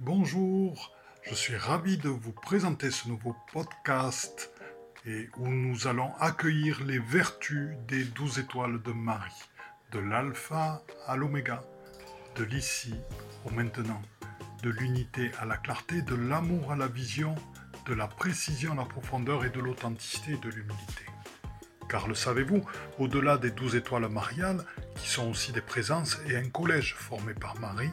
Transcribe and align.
Bonjour, 0.00 0.92
je 1.22 1.34
suis 1.34 1.56
ravi 1.56 1.96
de 1.96 2.10
vous 2.10 2.32
présenter 2.32 2.90
ce 2.90 3.08
nouveau 3.08 3.34
podcast 3.50 4.52
et 5.06 5.30
où 5.38 5.48
nous 5.48 5.86
allons 5.86 6.14
accueillir 6.20 6.84
les 6.84 6.98
vertus 6.98 7.70
des 7.88 8.04
douze 8.04 8.38
étoiles 8.38 8.82
de 8.82 8.92
Marie, 8.92 9.32
de 9.92 9.98
l'alpha 9.98 10.82
à 11.06 11.16
l'oméga, 11.16 11.64
de 12.34 12.44
l'ici 12.44 12.94
au 13.46 13.50
maintenant, 13.50 14.02
de 14.62 14.68
l'unité 14.68 15.30
à 15.40 15.46
la 15.46 15.56
clarté, 15.56 16.02
de 16.02 16.14
l'amour 16.14 16.72
à 16.72 16.76
la 16.76 16.88
vision, 16.88 17.34
de 17.86 17.94
la 17.94 18.06
précision 18.06 18.72
à 18.72 18.76
la 18.76 18.84
profondeur 18.84 19.46
et 19.46 19.50
de 19.50 19.60
l'authenticité 19.60 20.32
et 20.32 20.36
de 20.36 20.50
l'humilité. 20.50 21.06
Car 21.88 22.06
le 22.06 22.14
savez-vous, 22.14 22.62
au-delà 22.98 23.38
des 23.38 23.50
douze 23.50 23.76
étoiles 23.76 24.08
mariales, 24.10 24.62
qui 24.96 25.08
sont 25.08 25.30
aussi 25.30 25.52
des 25.52 25.62
présences 25.62 26.18
et 26.28 26.36
un 26.36 26.50
collège 26.50 26.94
formé 26.94 27.32
par 27.32 27.58
Marie, 27.60 27.90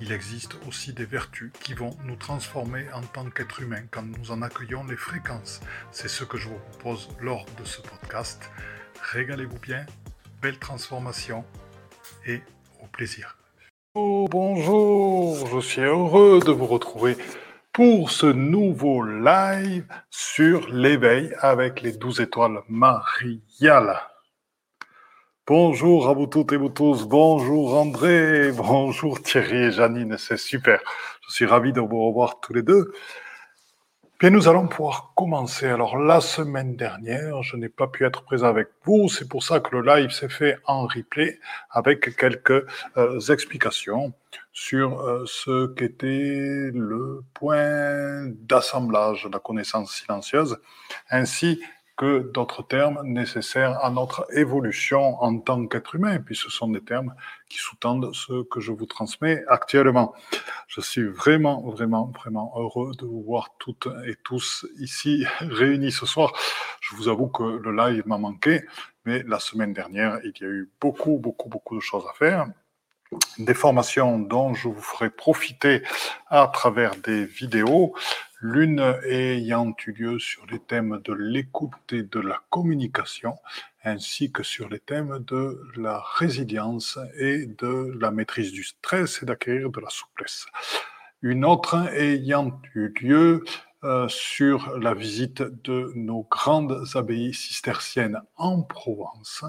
il 0.00 0.12
existe 0.12 0.56
aussi 0.68 0.92
des 0.92 1.04
vertus 1.04 1.50
qui 1.60 1.74
vont 1.74 1.96
nous 2.04 2.16
transformer 2.16 2.86
en 2.92 3.02
tant 3.02 3.28
qu'êtres 3.30 3.62
humains 3.62 3.84
quand 3.90 4.02
nous 4.02 4.30
en 4.30 4.42
accueillons 4.42 4.84
les 4.84 4.96
fréquences. 4.96 5.60
C'est 5.90 6.08
ce 6.08 6.24
que 6.24 6.36
je 6.36 6.48
vous 6.48 6.58
propose 6.70 7.08
lors 7.20 7.46
de 7.58 7.64
ce 7.64 7.80
podcast. 7.80 8.50
Régalez-vous 9.12 9.58
bien, 9.58 9.86
belle 10.42 10.58
transformation 10.58 11.44
et 12.26 12.42
au 12.82 12.86
plaisir. 12.86 13.36
Oh, 13.94 14.26
bonjour, 14.30 15.46
je 15.46 15.60
suis 15.60 15.80
heureux 15.80 16.40
de 16.44 16.52
vous 16.52 16.66
retrouver 16.66 17.16
pour 17.72 18.10
ce 18.10 18.26
nouveau 18.26 19.02
live 19.02 19.86
sur 20.10 20.68
l'éveil 20.68 21.34
avec 21.40 21.80
les 21.80 21.92
douze 21.92 22.20
étoiles 22.20 22.60
mariales. 22.68 24.00
Bonjour 25.48 26.08
à 26.08 26.12
vous 26.12 26.26
toutes 26.26 26.52
et 26.52 26.56
vous 26.56 26.70
tous. 26.70 27.04
Bonjour 27.06 27.76
André. 27.76 28.50
Bonjour 28.50 29.22
Thierry 29.22 29.66
et 29.66 29.70
Janine. 29.70 30.18
C'est 30.18 30.38
super. 30.38 30.80
Je 31.28 31.34
suis 31.34 31.46
ravi 31.46 31.72
de 31.72 31.80
vous 31.80 32.04
revoir 32.04 32.40
tous 32.40 32.52
les 32.52 32.62
deux. 32.62 32.92
Bien, 34.18 34.30
nous 34.30 34.48
allons 34.48 34.66
pouvoir 34.66 35.12
commencer. 35.14 35.66
Alors, 35.66 35.98
la 35.98 36.20
semaine 36.20 36.74
dernière, 36.74 37.44
je 37.44 37.56
n'ai 37.56 37.68
pas 37.68 37.86
pu 37.86 38.04
être 38.04 38.22
présent 38.22 38.48
avec 38.48 38.70
vous. 38.84 39.08
C'est 39.08 39.28
pour 39.28 39.44
ça 39.44 39.60
que 39.60 39.76
le 39.76 39.82
live 39.82 40.10
s'est 40.10 40.28
fait 40.28 40.58
en 40.64 40.88
replay 40.88 41.38
avec 41.70 42.16
quelques 42.16 42.66
euh, 42.96 43.20
explications 43.28 44.14
sur 44.52 45.00
euh, 45.00 45.22
ce 45.26 45.66
qu'était 45.74 46.72
le 46.74 47.22
point 47.34 48.26
d'assemblage 48.48 49.28
la 49.30 49.38
connaissance 49.38 49.94
silencieuse, 49.94 50.58
ainsi 51.08 51.60
que 51.96 52.30
d'autres 52.32 52.62
termes 52.62 53.00
nécessaires 53.04 53.82
à 53.82 53.90
notre 53.90 54.26
évolution 54.36 55.22
en 55.22 55.38
tant 55.38 55.66
qu'être 55.66 55.94
humain, 55.94 56.18
puis 56.18 56.36
ce 56.36 56.50
sont 56.50 56.68
des 56.68 56.82
termes 56.82 57.14
qui 57.48 57.58
sous-tendent 57.58 58.14
ce 58.14 58.42
que 58.44 58.60
je 58.60 58.72
vous 58.72 58.86
transmets 58.86 59.42
actuellement. 59.48 60.14
Je 60.68 60.80
suis 60.80 61.06
vraiment, 61.06 61.62
vraiment, 61.62 62.12
vraiment 62.14 62.52
heureux 62.56 62.92
de 62.98 63.06
vous 63.06 63.22
voir 63.22 63.54
toutes 63.58 63.88
et 64.06 64.14
tous 64.24 64.66
ici 64.78 65.24
réunis 65.40 65.92
ce 65.92 66.04
soir. 66.04 66.32
Je 66.80 66.94
vous 66.94 67.08
avoue 67.08 67.28
que 67.28 67.42
le 67.42 67.74
live 67.74 68.02
m'a 68.06 68.18
manqué, 68.18 68.64
mais 69.06 69.22
la 69.22 69.38
semaine 69.38 69.72
dernière, 69.72 70.18
il 70.22 70.32
y 70.40 70.44
a 70.44 70.48
eu 70.48 70.70
beaucoup, 70.80 71.18
beaucoup, 71.18 71.48
beaucoup 71.48 71.76
de 71.76 71.80
choses 71.80 72.04
à 72.10 72.12
faire 72.12 72.46
des 73.38 73.54
formations 73.54 74.18
dont 74.18 74.54
je 74.54 74.68
vous 74.68 74.80
ferai 74.80 75.10
profiter 75.10 75.82
à 76.28 76.48
travers 76.52 76.96
des 76.96 77.24
vidéos 77.24 77.94
l'une 78.40 78.80
ayant 79.08 79.74
eu 79.86 79.92
lieu 79.92 80.18
sur 80.18 80.46
les 80.46 80.58
thèmes 80.58 81.00
de 81.04 81.12
l'écoute 81.12 81.92
et 81.92 82.02
de 82.02 82.20
la 82.20 82.42
communication, 82.50 83.36
ainsi 83.84 84.30
que 84.32 84.42
sur 84.42 84.68
les 84.68 84.80
thèmes 84.80 85.24
de 85.26 85.60
la 85.76 86.02
résilience 86.16 86.98
et 87.18 87.46
de 87.46 87.96
la 88.00 88.10
maîtrise 88.10 88.52
du 88.52 88.64
stress 88.64 89.22
et 89.22 89.26
d'acquérir 89.26 89.70
de 89.70 89.80
la 89.80 89.90
souplesse. 89.90 90.46
Une 91.22 91.44
autre 91.44 91.88
ayant 91.94 92.60
eu 92.74 92.92
lieu 93.00 93.44
euh, 93.86 94.08
sur 94.08 94.76
la 94.78 94.94
visite 94.94 95.42
de 95.42 95.92
nos 95.94 96.26
grandes 96.28 96.84
abbayes 96.94 97.32
cisterciennes 97.32 98.20
en 98.36 98.62
Provence, 98.62 99.44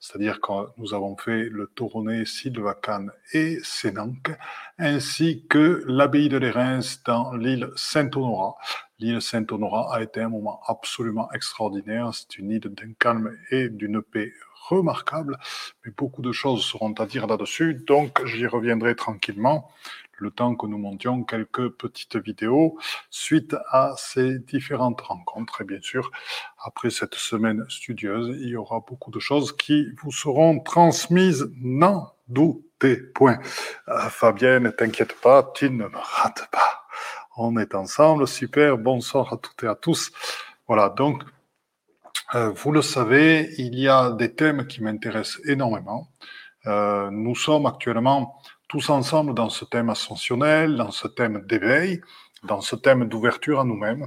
c'est-à-dire 0.00 0.40
que 0.40 0.52
nous 0.78 0.94
avons 0.94 1.14
fait 1.16 1.44
le 1.50 1.66
Toronnet, 1.66 2.24
Sylvacane 2.24 3.12
et 3.34 3.58
Sénanque, 3.62 4.32
ainsi 4.78 5.44
que 5.46 5.84
l'abbaye 5.86 6.30
de 6.30 6.38
Lérins 6.38 6.80
dans 7.04 7.34
l'île 7.34 7.68
Saint-Honorat. 7.76 8.56
L'île 8.98 9.20
Saint-Honorat 9.20 9.94
a 9.94 10.02
été 10.02 10.22
un 10.22 10.30
moment 10.30 10.60
absolument 10.66 11.30
extraordinaire. 11.32 12.12
C'est 12.14 12.38
une 12.38 12.50
île 12.50 12.60
d'un 12.60 12.94
calme 12.98 13.36
et 13.50 13.68
d'une 13.68 14.00
paix 14.00 14.32
remarquable, 14.68 15.38
mais 15.84 15.92
beaucoup 15.96 16.22
de 16.22 16.32
choses 16.32 16.64
seront 16.64 16.92
à 16.94 17.06
dire 17.06 17.26
là-dessus, 17.26 17.74
donc 17.74 18.24
j'y 18.24 18.46
reviendrai 18.46 18.94
tranquillement 18.94 19.70
le 20.22 20.30
temps 20.30 20.54
que 20.54 20.66
nous 20.66 20.78
montions 20.78 21.24
quelques 21.24 21.68
petites 21.70 22.16
vidéos 22.16 22.78
suite 23.10 23.54
à 23.70 23.92
ces 23.98 24.38
différentes 24.38 25.00
rencontres. 25.00 25.60
Et 25.62 25.64
bien 25.64 25.80
sûr, 25.82 26.10
après 26.64 26.90
cette 26.90 27.16
semaine 27.16 27.64
studieuse, 27.68 28.34
il 28.40 28.48
y 28.48 28.56
aura 28.56 28.80
beaucoup 28.88 29.10
de 29.10 29.18
choses 29.18 29.54
qui 29.54 29.88
vous 30.02 30.12
seront 30.12 30.60
transmises. 30.60 31.50
N'en 31.60 32.12
doutez 32.28 32.96
point. 32.96 33.38
Euh, 33.88 34.08
Fabienne, 34.08 34.72
t'inquiète 34.72 35.20
pas, 35.20 35.52
tu 35.54 35.68
ne 35.68 35.86
me 35.88 35.98
rates 35.98 36.48
pas. 36.50 36.84
On 37.36 37.56
est 37.56 37.74
ensemble, 37.74 38.28
super, 38.28 38.78
bonsoir 38.78 39.32
à 39.32 39.36
toutes 39.36 39.62
et 39.64 39.66
à 39.66 39.74
tous. 39.74 40.12
Voilà, 40.68 40.88
donc, 40.90 41.22
euh, 42.34 42.50
vous 42.50 42.72
le 42.72 42.82
savez, 42.82 43.50
il 43.58 43.78
y 43.78 43.88
a 43.88 44.10
des 44.10 44.34
thèmes 44.34 44.66
qui 44.66 44.82
m'intéressent 44.82 45.40
énormément. 45.46 46.08
Euh, 46.66 47.10
nous 47.10 47.34
sommes 47.34 47.66
actuellement 47.66 48.40
tous 48.72 48.88
ensemble 48.88 49.34
dans 49.34 49.50
ce 49.50 49.66
thème 49.66 49.90
ascensionnel, 49.90 50.76
dans 50.76 50.90
ce 50.90 51.06
thème 51.06 51.44
d'éveil, 51.46 52.00
dans 52.42 52.62
ce 52.62 52.74
thème 52.74 53.04
d'ouverture 53.04 53.60
à 53.60 53.64
nous-mêmes. 53.64 54.06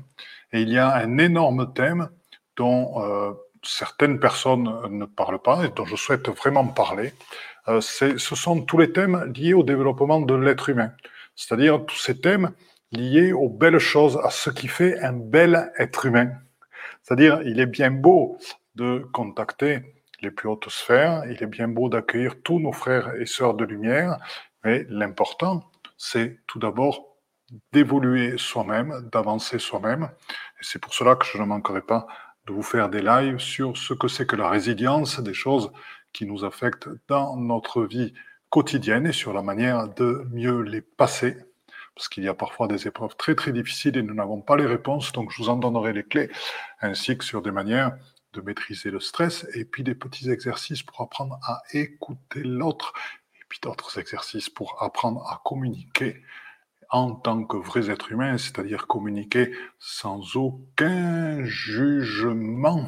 Et 0.53 0.61
il 0.61 0.69
y 0.69 0.79
a 0.79 0.91
un 0.91 1.19
énorme 1.19 1.71
thème 1.75 2.09
dont 2.57 2.99
euh, 2.99 3.33
certaines 3.61 4.19
personnes 4.19 4.67
ne 4.89 5.05
parlent 5.05 5.39
pas 5.39 5.65
et 5.65 5.69
dont 5.69 5.85
je 5.85 5.95
souhaite 5.95 6.29
vraiment 6.29 6.65
parler. 6.65 7.13
Euh, 7.67 7.79
ce 7.79 8.17
sont 8.17 8.59
tous 8.61 8.79
les 8.79 8.91
thèmes 8.91 9.31
liés 9.35 9.53
au 9.53 9.61
développement 9.61 10.19
de 10.19 10.33
l'être 10.33 10.67
humain, 10.69 10.93
c'est-à-dire 11.35 11.85
tous 11.85 11.99
ces 11.99 12.19
thèmes 12.19 12.51
liés 12.91 13.33
aux 13.33 13.49
belles 13.49 13.77
choses, 13.77 14.19
à 14.23 14.31
ce 14.31 14.49
qui 14.49 14.67
fait 14.67 14.99
un 14.99 15.13
bel 15.13 15.71
être 15.77 16.07
humain. 16.07 16.31
C'est-à-dire, 17.03 17.39
il 17.45 17.59
est 17.59 17.67
bien 17.67 17.91
beau 17.91 18.39
de 18.73 19.05
contacter 19.13 19.93
les 20.23 20.31
plus 20.31 20.49
hautes 20.49 20.69
sphères, 20.69 21.21
il 21.29 21.43
est 21.43 21.47
bien 21.47 21.67
beau 21.67 21.87
d'accueillir 21.87 22.41
tous 22.41 22.59
nos 22.59 22.71
frères 22.71 23.13
et 23.19 23.27
sœurs 23.27 23.53
de 23.53 23.63
lumière, 23.63 24.17
mais 24.65 24.85
l'important, 24.89 25.71
c'est 25.95 26.39
tout 26.47 26.59
d'abord 26.59 27.15
d'évoluer 27.71 28.37
soi-même, 28.37 29.07
d'avancer 29.11 29.59
soi-même. 29.59 30.09
Et 30.59 30.63
c'est 30.63 30.79
pour 30.79 30.93
cela 30.93 31.15
que 31.15 31.25
je 31.25 31.37
ne 31.37 31.45
manquerai 31.45 31.81
pas 31.81 32.07
de 32.47 32.53
vous 32.53 32.63
faire 32.63 32.89
des 32.89 33.01
lives 33.01 33.37
sur 33.37 33.77
ce 33.77 33.93
que 33.93 34.07
c'est 34.07 34.25
que 34.25 34.35
la 34.35 34.49
résilience, 34.49 35.19
des 35.19 35.33
choses 35.33 35.71
qui 36.13 36.25
nous 36.25 36.43
affectent 36.43 36.89
dans 37.07 37.37
notre 37.37 37.83
vie 37.83 38.13
quotidienne 38.49 39.05
et 39.05 39.11
sur 39.11 39.33
la 39.33 39.43
manière 39.43 39.87
de 39.93 40.27
mieux 40.31 40.61
les 40.61 40.81
passer. 40.81 41.37
Parce 41.93 42.09
qu'il 42.09 42.23
y 42.23 42.27
a 42.27 42.33
parfois 42.33 42.67
des 42.67 42.87
épreuves 42.87 43.15
très 43.15 43.35
très 43.35 43.51
difficiles 43.51 43.95
et 43.97 44.03
nous 44.03 44.15
n'avons 44.15 44.41
pas 44.41 44.57
les 44.57 44.65
réponses, 44.65 45.11
donc 45.11 45.31
je 45.31 45.37
vous 45.37 45.49
en 45.49 45.55
donnerai 45.55 45.93
les 45.93 46.03
clés, 46.03 46.29
ainsi 46.81 47.17
que 47.17 47.23
sur 47.23 47.41
des 47.41 47.51
manières 47.51 47.95
de 48.33 48.41
maîtriser 48.41 48.91
le 48.91 48.99
stress 48.99 49.47
et 49.53 49.63
puis 49.63 49.83
des 49.83 49.95
petits 49.95 50.29
exercices 50.29 50.83
pour 50.83 50.99
apprendre 51.01 51.39
à 51.43 51.61
écouter 51.71 52.41
l'autre 52.43 52.93
d'autres 53.61 53.99
exercices 53.99 54.49
pour 54.49 54.81
apprendre 54.81 55.25
à 55.29 55.41
communiquer 55.43 56.21
en 56.89 57.11
tant 57.11 57.43
que 57.43 57.57
vrais 57.57 57.89
êtres 57.89 58.11
humains, 58.11 58.37
c'est-à-dire 58.37 58.87
communiquer 58.87 59.51
sans 59.79 60.35
aucun 60.35 61.43
jugement 61.43 62.87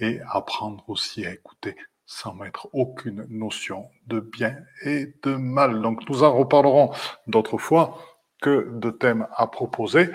et 0.00 0.20
apprendre 0.30 0.84
aussi 0.88 1.26
à 1.26 1.32
écouter 1.32 1.76
sans 2.06 2.34
mettre 2.34 2.68
aucune 2.72 3.26
notion 3.30 3.88
de 4.06 4.20
bien 4.20 4.56
et 4.84 5.14
de 5.22 5.34
mal. 5.36 5.80
Donc 5.80 6.08
nous 6.08 6.22
en 6.22 6.36
reparlerons 6.36 6.92
d'autres 7.26 7.58
fois 7.58 7.98
que 8.42 8.68
de 8.72 8.90
thèmes 8.90 9.26
à 9.36 9.46
proposer. 9.46 10.10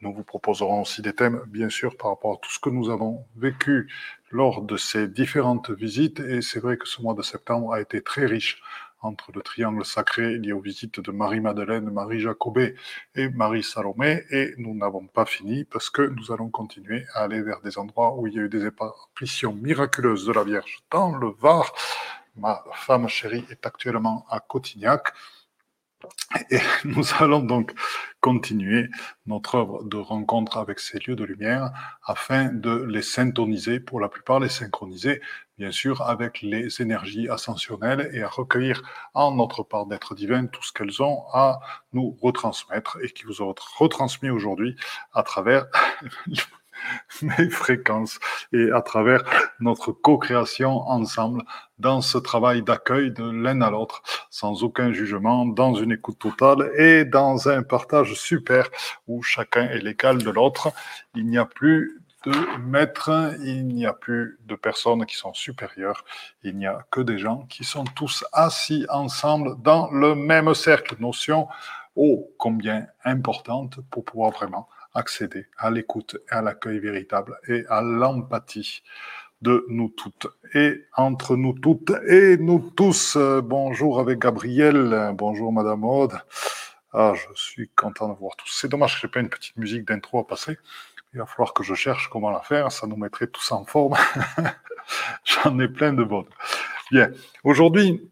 Nous 0.00 0.14
vous 0.14 0.24
proposerons 0.24 0.80
aussi 0.80 1.02
des 1.02 1.12
thèmes, 1.12 1.42
bien 1.46 1.68
sûr, 1.68 1.96
par 1.96 2.10
rapport 2.10 2.34
à 2.34 2.36
tout 2.38 2.50
ce 2.50 2.58
que 2.58 2.70
nous 2.70 2.90
avons 2.90 3.26
vécu 3.36 3.92
lors 4.30 4.62
de 4.62 4.76
ces 4.76 5.06
différentes 5.06 5.70
visites. 5.70 6.20
Et 6.20 6.40
c'est 6.40 6.58
vrai 6.58 6.78
que 6.78 6.88
ce 6.88 7.02
mois 7.02 7.14
de 7.14 7.22
septembre 7.22 7.72
a 7.72 7.80
été 7.80 8.02
très 8.02 8.24
riche 8.24 8.62
entre 9.00 9.32
le 9.32 9.42
triangle 9.42 9.84
sacré 9.84 10.38
lié 10.38 10.52
aux 10.52 10.60
visites 10.60 11.00
de 11.00 11.10
Marie-Madeleine, 11.10 11.90
Marie-Jacobé 11.90 12.74
et 13.14 13.28
Marie-Salomé. 13.28 14.24
Et 14.30 14.54
nous 14.58 14.74
n'avons 14.74 15.06
pas 15.06 15.24
fini 15.24 15.64
parce 15.64 15.90
que 15.90 16.02
nous 16.02 16.32
allons 16.32 16.50
continuer 16.50 17.04
à 17.14 17.24
aller 17.24 17.42
vers 17.42 17.60
des 17.60 17.78
endroits 17.78 18.14
où 18.16 18.26
il 18.26 18.34
y 18.34 18.38
a 18.38 18.42
eu 18.42 18.48
des 18.48 18.66
apparitions 18.66 19.54
miraculeuses 19.54 20.26
de 20.26 20.32
la 20.32 20.44
Vierge 20.44 20.80
dans 20.90 21.16
le 21.16 21.30
Var. 21.40 21.72
Ma 22.36 22.62
femme 22.74 23.08
chérie 23.08 23.44
est 23.50 23.66
actuellement 23.66 24.26
à 24.30 24.40
Cotignac. 24.40 25.12
Et 26.50 26.58
nous 26.84 27.04
allons 27.18 27.40
donc 27.40 27.72
continuer 28.20 28.88
notre 29.26 29.56
œuvre 29.56 29.84
de 29.84 29.96
rencontre 29.96 30.58
avec 30.58 30.78
ces 30.78 30.98
lieux 30.98 31.16
de 31.16 31.24
lumière 31.24 31.70
afin 32.04 32.46
de 32.46 32.84
les 32.88 33.02
syntoniser, 33.02 33.80
pour 33.80 34.00
la 34.00 34.08
plupart 34.08 34.40
les 34.40 34.48
synchroniser, 34.48 35.20
bien 35.58 35.72
sûr, 35.72 36.02
avec 36.02 36.42
les 36.42 36.80
énergies 36.80 37.28
ascensionnelles 37.28 38.10
et 38.12 38.22
à 38.22 38.28
recueillir 38.28 38.82
en 39.14 39.32
notre 39.34 39.62
part 39.62 39.86
d'être 39.86 40.14
divin 40.14 40.46
tout 40.46 40.62
ce 40.62 40.72
qu'elles 40.72 41.02
ont 41.02 41.24
à 41.32 41.60
nous 41.92 42.16
retransmettre 42.20 42.98
et 43.02 43.10
qui 43.10 43.24
vous 43.24 43.42
ont 43.42 43.54
retransmis 43.78 44.30
aujourd'hui 44.30 44.76
à 45.12 45.22
travers 45.22 45.66
mes 47.22 47.50
fréquences 47.50 48.18
et 48.52 48.70
à 48.72 48.82
travers 48.82 49.22
notre 49.60 49.92
co-création 49.92 50.80
ensemble 50.88 51.42
dans 51.78 52.00
ce 52.00 52.18
travail 52.18 52.62
d'accueil 52.62 53.10
de 53.10 53.24
l'un 53.24 53.62
à 53.62 53.70
l'autre, 53.70 54.02
sans 54.28 54.62
aucun 54.62 54.92
jugement, 54.92 55.46
dans 55.46 55.74
une 55.74 55.92
écoute 55.92 56.18
totale 56.18 56.70
et 56.76 57.04
dans 57.04 57.48
un 57.48 57.62
partage 57.62 58.14
super 58.14 58.68
où 59.08 59.22
chacun 59.22 59.68
est 59.70 59.80
l'égal 59.80 60.18
de 60.18 60.30
l'autre. 60.30 60.72
Il 61.14 61.26
n'y 61.26 61.38
a 61.38 61.46
plus 61.46 62.02
de 62.24 62.58
maîtres, 62.58 63.34
il 63.42 63.66
n'y 63.68 63.86
a 63.86 63.94
plus 63.94 64.38
de 64.44 64.54
personnes 64.54 65.06
qui 65.06 65.16
sont 65.16 65.32
supérieures, 65.32 66.04
il 66.42 66.56
n'y 66.56 66.66
a 66.66 66.84
que 66.90 67.00
des 67.00 67.18
gens 67.18 67.46
qui 67.48 67.64
sont 67.64 67.84
tous 67.84 68.24
assis 68.32 68.84
ensemble 68.90 69.60
dans 69.62 69.90
le 69.90 70.14
même 70.14 70.54
cercle. 70.54 70.96
Notion 70.98 71.48
ô 71.96 72.30
combien 72.38 72.86
importante 73.04 73.80
pour 73.90 74.04
pouvoir 74.04 74.30
vraiment 74.30 74.68
accéder 74.94 75.46
à 75.58 75.70
l'écoute 75.70 76.16
et 76.30 76.34
à 76.34 76.42
l'accueil 76.42 76.78
véritable 76.78 77.38
et 77.48 77.64
à 77.68 77.80
l'empathie 77.82 78.82
de 79.42 79.64
nous 79.68 79.88
toutes 79.88 80.26
et 80.54 80.84
entre 80.96 81.36
nous 81.36 81.54
toutes 81.54 81.92
et 82.08 82.36
nous 82.36 82.70
tous. 82.76 83.16
Bonjour 83.16 84.00
avec 84.00 84.18
Gabriel, 84.18 85.12
bonjour 85.14 85.52
Madame 85.52 85.84
Aude. 85.84 86.20
Ah, 86.92 87.14
je 87.14 87.40
suis 87.40 87.68
content 87.68 88.08
de 88.08 88.18
voir 88.18 88.34
tous. 88.36 88.50
C'est 88.52 88.68
dommage 88.68 88.94
que 88.94 89.00
je 89.00 89.06
n'ai 89.06 89.10
pas 89.12 89.20
une 89.20 89.28
petite 89.28 89.56
musique 89.56 89.86
d'intro 89.86 90.18
à 90.18 90.26
passer. 90.26 90.58
Il 91.14 91.20
va 91.20 91.26
falloir 91.26 91.54
que 91.54 91.62
je 91.62 91.74
cherche 91.74 92.08
comment 92.08 92.30
la 92.30 92.40
faire, 92.40 92.70
ça 92.72 92.86
nous 92.86 92.96
mettrait 92.96 93.28
tous 93.28 93.52
en 93.52 93.64
forme. 93.64 93.96
J'en 95.24 95.58
ai 95.58 95.68
plein 95.68 95.92
de 95.92 96.04
bonnes. 96.04 96.28
Bien, 96.90 97.10
aujourd'hui, 97.44 98.09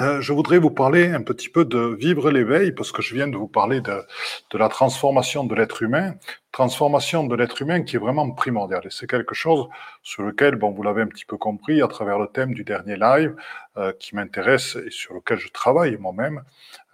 euh, 0.00 0.20
je 0.20 0.32
voudrais 0.32 0.58
vous 0.58 0.70
parler 0.70 1.08
un 1.08 1.22
petit 1.22 1.48
peu 1.48 1.64
de 1.64 1.96
vivre 1.98 2.30
l'éveil, 2.30 2.72
parce 2.72 2.92
que 2.92 3.00
je 3.00 3.14
viens 3.14 3.28
de 3.28 3.36
vous 3.36 3.48
parler 3.48 3.80
de, 3.80 4.02
de 4.50 4.58
la 4.58 4.68
transformation 4.68 5.44
de 5.44 5.54
l'être 5.54 5.82
humain, 5.82 6.14
transformation 6.52 7.24
de 7.24 7.34
l'être 7.34 7.62
humain 7.62 7.82
qui 7.82 7.96
est 7.96 7.98
vraiment 7.98 8.30
primordiale. 8.30 8.82
Et 8.84 8.90
c'est 8.90 9.06
quelque 9.06 9.34
chose 9.34 9.68
sur 10.02 10.22
lequel, 10.22 10.56
bon, 10.56 10.70
vous 10.70 10.82
l'avez 10.82 11.02
un 11.02 11.06
petit 11.06 11.24
peu 11.24 11.36
compris 11.36 11.80
à 11.82 11.88
travers 11.88 12.18
le 12.18 12.26
thème 12.26 12.52
du 12.52 12.64
dernier 12.64 12.96
live, 12.96 13.34
euh, 13.78 13.92
qui 13.98 14.14
m'intéresse 14.14 14.76
et 14.76 14.90
sur 14.90 15.14
lequel 15.14 15.38
je 15.38 15.48
travaille 15.48 15.96
moi-même 15.96 16.42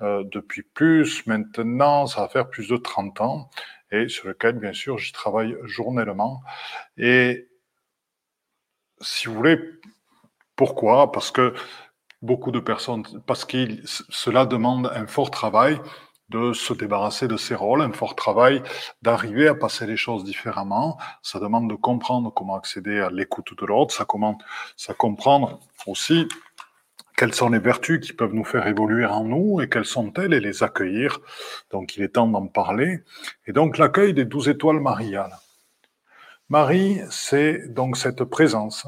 euh, 0.01 0.23
depuis 0.25 0.63
plus, 0.63 1.27
maintenant, 1.27 2.07
ça 2.07 2.23
va 2.23 2.29
faire 2.29 2.49
plus 2.49 2.69
de 2.69 2.77
30 2.77 3.21
ans, 3.21 3.51
et 3.91 4.09
sur 4.09 4.29
lequel, 4.29 4.59
bien 4.59 4.73
sûr, 4.73 4.99
j'y 4.99 5.13
travaille 5.13 5.57
journellement. 5.65 6.43
Et 6.97 7.49
si 9.01 9.29
vous 9.29 9.35
voulez, 9.35 9.59
pourquoi? 10.57 11.11
Parce 11.13 11.31
que 11.31 11.55
beaucoup 12.23 12.53
de 12.53 12.61
personnes, 12.61 13.05
parce 13.27 13.45
que 13.45 13.67
cela 13.85 14.47
demande 14.47 14.91
un 14.95 15.07
fort 15.07 15.31
travail 15.31 15.81
de 16.29 16.53
se 16.55 16.73
débarrasser 16.73 17.29
de 17.29 17.37
ses 17.37 17.55
rôles, 17.55 17.83
un 17.83 17.93
fort 17.93 18.17
travail 18.17 18.63
d'arriver 19.03 19.49
à 19.49 19.55
passer 19.55 19.87
les 19.87 19.99
choses 19.99 20.25
différemment. 20.25 20.99
Ça 21.23 21.39
demande 21.39 21.69
de 21.69 21.75
comprendre 21.75 22.33
comment 22.33 22.57
accéder 22.57 23.01
à 23.01 23.11
l'écoute 23.11 23.53
de 23.59 23.67
l'autre. 23.67 23.95
Ça, 23.95 24.07
commande, 24.07 24.43
ça 24.77 24.95
comprendre 24.95 25.61
aussi 25.87 26.27
quelles 27.17 27.35
sont 27.35 27.51
les 27.51 27.59
vertus 27.59 28.01
qui 28.01 28.15
peuvent 28.15 28.33
nous 28.33 28.45
faire 28.45 28.67
évoluer 28.67 29.05
en 29.05 29.25
nous 29.25 29.61
et 29.61 29.69
quelles 29.69 29.85
sont-elles 29.85 30.33
et 30.33 30.41
les 30.41 30.63
accueillir. 30.63 31.21
Donc 31.71 31.97
il 31.97 32.03
est 32.03 32.15
temps 32.15 32.27
d'en 32.27 32.47
parler. 32.47 33.01
Et 33.47 33.53
donc 33.53 33.77
l'accueil 33.77 34.15
des 34.15 34.25
douze 34.25 34.49
étoiles 34.49 34.81
mariales. 34.81 35.37
Marie, 36.49 37.01
c'est 37.11 37.69
donc 37.73 37.97
cette 37.97 38.25
présence 38.25 38.87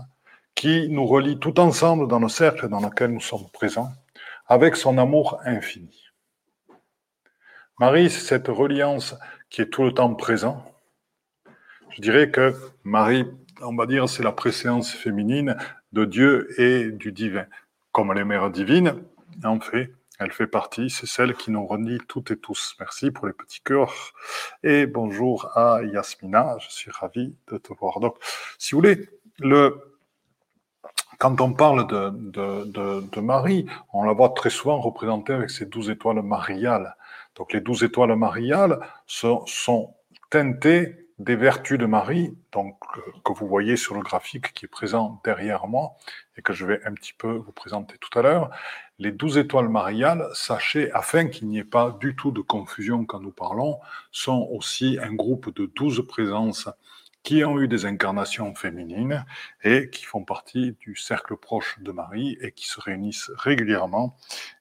qui 0.54 0.88
nous 0.88 1.06
relie 1.06 1.38
tout 1.38 1.58
ensemble 1.60 2.08
dans 2.08 2.18
le 2.18 2.28
cercle 2.28 2.68
dans 2.68 2.80
lequel 2.80 3.10
nous 3.10 3.20
sommes 3.20 3.48
présents, 3.52 3.92
avec 4.46 4.76
son 4.76 4.98
amour 4.98 5.40
infini. 5.44 6.04
Marie, 7.80 8.08
c'est 8.10 8.20
cette 8.20 8.48
reliance 8.48 9.16
qui 9.50 9.62
est 9.62 9.66
tout 9.66 9.82
le 9.82 9.92
temps 9.92 10.14
présent. 10.14 10.64
Je 11.90 12.00
dirais 12.00 12.30
que 12.30 12.54
Marie, 12.84 13.24
on 13.62 13.74
va 13.74 13.86
dire, 13.86 14.08
c'est 14.08 14.22
la 14.22 14.32
préséance 14.32 14.92
féminine 14.92 15.56
de 15.92 16.04
Dieu 16.04 16.48
et 16.60 16.90
du 16.90 17.12
divin. 17.12 17.46
Comme 17.92 18.12
les 18.12 18.24
mères 18.24 18.50
divines, 18.50 19.02
en 19.44 19.60
fait, 19.60 19.92
elle 20.20 20.32
fait 20.32 20.46
partie, 20.46 20.90
c'est 20.90 21.06
celle 21.06 21.34
qui 21.34 21.50
nous 21.50 21.66
relie 21.66 21.98
toutes 22.06 22.30
et 22.30 22.36
tous. 22.36 22.76
Merci 22.78 23.10
pour 23.10 23.26
les 23.26 23.32
petits 23.32 23.60
cœurs. 23.60 24.12
Et 24.62 24.86
bonjour 24.86 25.50
à 25.56 25.82
Yasmina, 25.82 26.56
je 26.60 26.70
suis 26.70 26.90
ravi 26.92 27.34
de 27.48 27.58
te 27.58 27.72
voir. 27.72 27.98
Donc, 27.98 28.16
si 28.58 28.74
vous 28.74 28.80
voulez, 28.80 29.08
le, 29.40 29.93
quand 31.18 31.40
on 31.40 31.52
parle 31.52 31.86
de, 31.86 32.10
de, 32.64 33.00
de, 33.10 33.20
Marie, 33.20 33.66
on 33.92 34.04
la 34.04 34.12
voit 34.12 34.30
très 34.30 34.50
souvent 34.50 34.80
représentée 34.80 35.32
avec 35.32 35.50
ses 35.50 35.66
douze 35.66 35.90
étoiles 35.90 36.22
mariales. 36.22 36.96
Donc 37.36 37.52
les 37.52 37.60
douze 37.60 37.82
étoiles 37.82 38.14
mariales 38.16 38.78
sont, 39.06 39.44
sont 39.46 39.94
teintées 40.30 41.04
des 41.18 41.36
vertus 41.36 41.78
de 41.78 41.86
Marie, 41.86 42.36
donc 42.52 42.76
euh, 42.96 43.00
que 43.24 43.32
vous 43.32 43.46
voyez 43.46 43.76
sur 43.76 43.94
le 43.94 44.00
graphique 44.00 44.52
qui 44.52 44.64
est 44.64 44.68
présent 44.68 45.20
derrière 45.24 45.68
moi 45.68 45.96
et 46.36 46.42
que 46.42 46.52
je 46.52 46.66
vais 46.66 46.80
un 46.84 46.92
petit 46.92 47.12
peu 47.12 47.32
vous 47.32 47.52
présenter 47.52 47.96
tout 47.98 48.18
à 48.18 48.22
l'heure. 48.22 48.50
Les 48.98 49.12
douze 49.12 49.38
étoiles 49.38 49.68
mariales, 49.68 50.28
sachez, 50.34 50.90
afin 50.92 51.28
qu'il 51.28 51.48
n'y 51.48 51.58
ait 51.58 51.64
pas 51.64 51.96
du 52.00 52.16
tout 52.16 52.32
de 52.32 52.40
confusion 52.40 53.04
quand 53.04 53.20
nous 53.20 53.30
parlons, 53.30 53.78
sont 54.10 54.48
aussi 54.52 54.98
un 55.00 55.12
groupe 55.12 55.54
de 55.54 55.70
douze 55.74 56.04
présences 56.06 56.68
qui 57.24 57.42
ont 57.42 57.58
eu 57.58 57.68
des 57.68 57.86
incarnations 57.86 58.54
féminines 58.54 59.24
et 59.64 59.88
qui 59.88 60.04
font 60.04 60.22
partie 60.22 60.76
du 60.78 60.94
cercle 60.94 61.36
proche 61.36 61.80
de 61.80 61.90
Marie 61.90 62.36
et 62.40 62.52
qui 62.52 62.68
se 62.68 62.78
réunissent 62.80 63.30
régulièrement 63.36 64.16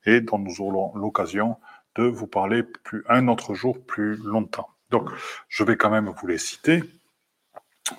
et 0.06 0.22
dont 0.22 0.40
nous 0.40 0.62
aurons 0.62 0.96
l'occasion 0.96 1.58
de 1.96 2.04
vous 2.04 2.26
parler 2.26 2.64
plus, 2.64 3.04
un 3.10 3.28
autre 3.28 3.54
jour 3.54 3.86
plus 3.86 4.16
longtemps. 4.16 4.70
Donc, 4.90 5.10
je 5.50 5.64
vais 5.64 5.76
quand 5.76 5.90
même 5.90 6.10
vous 6.10 6.26
les 6.26 6.38
citer. 6.38 6.84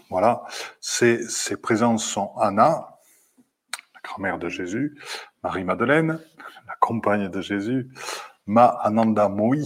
Voilà, 0.09 0.45
ces, 0.81 1.29
ces 1.29 1.59
présences 1.59 2.05
sont 2.05 2.33
Anna, 2.39 2.99
la 3.95 4.01
grand-mère 4.03 4.39
de 4.39 4.49
Jésus, 4.49 4.99
Marie-Madeleine, 5.43 6.19
la 6.67 6.75
compagne 6.81 7.29
de 7.29 7.41
Jésus, 7.43 7.91
Ma 8.47 8.67
Ananda 8.67 9.29
Moi, 9.29 9.57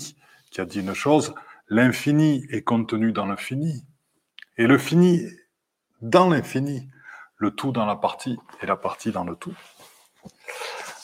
qui 0.50 0.60
a 0.60 0.64
dit 0.64 0.80
une 0.80 0.94
chose, 0.94 1.34
l'infini 1.68 2.44
est 2.50 2.62
contenu 2.62 3.12
dans 3.12 3.26
l'infini, 3.26 3.84
et 4.58 4.66
le 4.66 4.76
fini 4.76 5.24
dans 6.02 6.28
l'infini, 6.28 6.88
le 7.36 7.52
tout 7.52 7.72
dans 7.72 7.86
la 7.86 7.96
partie 7.96 8.36
et 8.60 8.66
la 8.66 8.76
partie 8.76 9.12
dans 9.12 9.24
le 9.24 9.36
tout. 9.36 9.54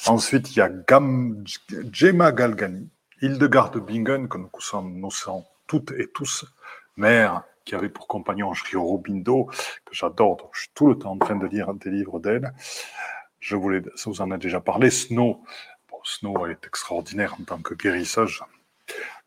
Ensuite, 0.07 0.55
il 0.55 0.59
y 0.59 0.61
a 0.61 0.69
Gam, 0.69 1.43
Gemma 1.91 2.33
Galgani, 2.33 2.91
Hildegard 3.23 3.71
de 3.71 3.81
Bingen, 3.81 4.29
que 4.29 4.37
nous 4.37 4.51
sommes, 4.61 5.43
toutes 5.67 5.93
et 5.93 6.09
tous, 6.13 6.45
mère 6.97 7.45
qui 7.65 7.75
avait 7.75 7.89
pour 7.89 8.07
compagnon 8.07 8.53
Sri 8.53 8.77
Aurobindo, 8.77 9.47
que 9.87 9.95
j'adore, 9.95 10.37
donc 10.37 10.51
je 10.53 10.63
suis 10.63 10.71
tout 10.75 10.89
le 10.89 10.99
temps 10.99 11.13
en 11.13 11.19
train 11.19 11.37
de 11.37 11.47
lire 11.47 11.73
des 11.73 11.91
livres 11.91 12.21
d'elle. 12.21 12.53
Je 13.41 13.57
voulais, 13.57 13.83
ça 13.95 14.11
vous 14.11 14.21
en 14.21 14.31
a 14.31 14.37
déjà 14.37 14.61
parlé, 14.61 14.91
Snow. 14.91 15.43
Bon, 15.91 15.99
Snow 16.05 16.47
est 16.47 16.67
extraordinaire 16.67 17.35
en 17.41 17.45
tant 17.45 17.63
que 17.63 17.75
guérisseuse. 17.75 18.43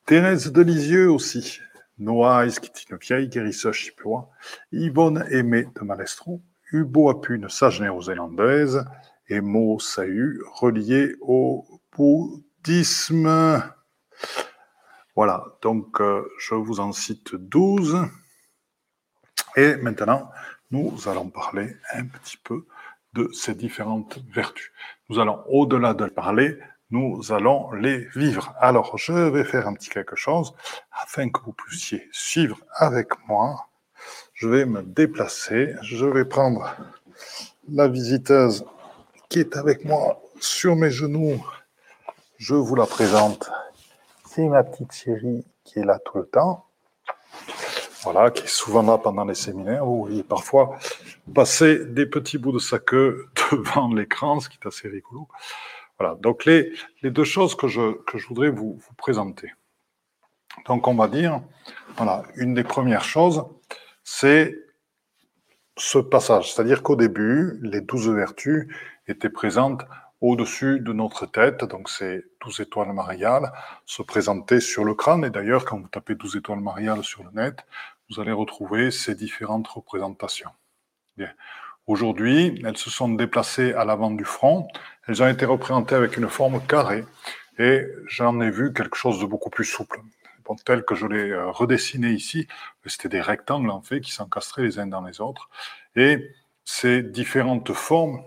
Thérèse 0.05 0.51
de 0.51 0.61
Lisieux 0.61 1.09
aussi, 1.09 1.59
Une 1.99 2.97
vieille 3.01 3.27
guérisseuse 3.27 3.73
chippewa, 3.73 4.29
Yvonne 4.71 5.25
Aimé 5.31 5.65
de 5.75 5.83
Malestron, 5.83 6.41
Hubo 6.71 7.09
Apu, 7.09 7.35
une 7.35 7.49
sage 7.49 7.81
néo-zélandaise, 7.81 8.85
et 9.29 9.41
Mo 9.41 9.79
Sahu, 9.79 10.41
relié 10.53 11.15
au 11.21 11.65
bouddhisme. 11.95 13.63
Voilà, 15.15 15.43
donc 15.61 15.99
euh, 15.99 16.29
je 16.37 16.53
vous 16.53 16.79
en 16.79 16.91
cite 16.91 17.35
12. 17.35 18.05
Et 19.55 19.75
maintenant, 19.77 20.29
nous 20.69 21.07
allons 21.07 21.29
parler 21.29 21.75
un 21.91 22.05
petit 22.05 22.37
peu 22.37 22.67
de 23.13 23.29
ces 23.33 23.55
différentes 23.55 24.19
vertus. 24.31 24.71
Nous 25.09 25.19
allons, 25.19 25.43
au-delà 25.47 25.93
de 25.93 26.05
parler, 26.05 26.59
nous 26.89 27.31
allons 27.31 27.71
les 27.71 28.07
vivre. 28.15 28.53
Alors, 28.59 28.97
je 28.97 29.13
vais 29.13 29.43
faire 29.43 29.67
un 29.67 29.73
petit 29.73 29.89
quelque 29.89 30.15
chose 30.15 30.53
afin 30.91 31.29
que 31.29 31.41
vous 31.41 31.53
puissiez 31.53 32.07
suivre 32.11 32.57
avec 32.75 33.09
moi. 33.27 33.67
Je 34.33 34.47
vais 34.47 34.65
me 34.65 34.83
déplacer. 34.83 35.75
Je 35.81 36.05
vais 36.05 36.25
prendre 36.25 36.75
la 37.69 37.87
visiteuse 37.87 38.65
qui 39.29 39.39
est 39.39 39.57
avec 39.57 39.83
moi 39.83 40.21
sur 40.39 40.75
mes 40.75 40.91
genoux. 40.91 41.43
Je 42.37 42.55
vous 42.55 42.75
la 42.75 42.85
présente. 42.85 43.49
C'est 44.25 44.47
ma 44.47 44.63
petite 44.63 44.93
chérie 44.93 45.43
qui 45.63 45.79
est 45.79 45.85
là 45.85 45.99
tout 45.99 46.19
le 46.19 46.25
temps. 46.25 46.65
Voilà, 48.03 48.31
qui 48.31 48.43
est 48.43 48.47
souvent 48.47 48.83
là 48.83 48.97
pendant 48.97 49.25
les 49.25 49.35
séminaires. 49.35 49.83
Vous 49.83 50.05
voyez 50.05 50.23
parfois 50.23 50.77
passer 51.33 51.83
des 51.83 52.05
petits 52.05 52.37
bouts 52.37 52.53
de 52.53 52.59
sa 52.59 52.79
queue 52.79 53.27
devant 53.51 53.93
l'écran, 53.93 54.39
ce 54.39 54.47
qui 54.47 54.57
est 54.63 54.67
assez 54.67 54.87
rigolo. 54.87 55.27
Voilà, 55.99 56.15
donc 56.15 56.45
les, 56.45 56.71
les 57.01 57.11
deux 57.11 57.23
choses 57.23 57.55
que 57.55 57.67
je, 57.67 57.93
que 58.03 58.17
je 58.17 58.27
voudrais 58.27 58.49
vous, 58.49 58.75
vous 58.75 58.93
présenter. 58.95 59.53
Donc 60.65 60.87
on 60.87 60.95
va 60.95 61.07
dire, 61.07 61.41
voilà, 61.95 62.23
une 62.35 62.53
des 62.53 62.63
premières 62.63 63.03
choses, 63.03 63.45
c'est 64.03 64.55
ce 65.77 65.99
passage. 65.99 66.53
C'est-à-dire 66.53 66.83
qu'au 66.83 66.95
début, 66.95 67.59
les 67.61 67.81
douze 67.81 68.09
vertus 68.09 68.67
étaient 69.07 69.29
présentes 69.29 69.83
au-dessus 70.21 70.79
de 70.79 70.93
notre 70.93 71.27
tête, 71.27 71.63
donc 71.63 71.89
ces 71.89 72.25
douze 72.41 72.59
étoiles 72.59 72.93
mariales 72.93 73.51
se 73.85 74.01
présentaient 74.01 74.59
sur 74.59 74.83
le 74.83 74.95
crâne. 74.95 75.23
Et 75.25 75.29
d'ailleurs, 75.29 75.65
quand 75.65 75.79
vous 75.79 75.87
tapez 75.87 76.15
douze 76.15 76.35
étoiles 76.35 76.59
mariales 76.59 77.03
sur 77.03 77.23
le 77.23 77.29
net, 77.31 77.65
vous 78.09 78.19
allez 78.19 78.31
retrouver 78.31 78.89
ces 78.89 79.13
différentes 79.13 79.67
représentations. 79.67 80.49
Aujourd'hui, 81.85 82.61
elles 82.65 82.77
se 82.77 82.89
sont 82.89 83.09
déplacées 83.09 83.73
à 83.73 83.85
l'avant 83.85 84.11
du 84.11 84.25
front. 84.25 84.67
Elles 85.07 85.23
ont 85.23 85.27
été 85.27 85.45
représentées 85.45 85.95
avec 85.95 86.17
une 86.17 86.27
forme 86.27 86.61
carrée. 86.65 87.05
Et 87.59 87.87
j'en 88.07 88.39
ai 88.41 88.51
vu 88.51 88.73
quelque 88.73 88.95
chose 88.95 89.19
de 89.19 89.25
beaucoup 89.25 89.49
plus 89.49 89.65
souple. 89.65 89.99
Bon, 90.45 90.55
tel 90.55 90.83
que 90.85 90.95
je 90.95 91.07
l'ai 91.07 91.31
euh, 91.31 91.49
redessiné 91.49 92.11
ici, 92.11 92.47
c'était 92.85 93.09
des 93.09 93.21
rectangles 93.21 93.69
en 93.69 93.81
fait 93.81 93.99
qui 93.99 94.11
s'encastraient 94.11 94.63
les 94.63 94.79
uns 94.79 94.87
dans 94.87 95.01
les 95.01 95.19
autres. 95.19 95.49
Et 95.95 96.29
ces 96.63 97.01
différentes 97.01 97.73
formes, 97.73 98.21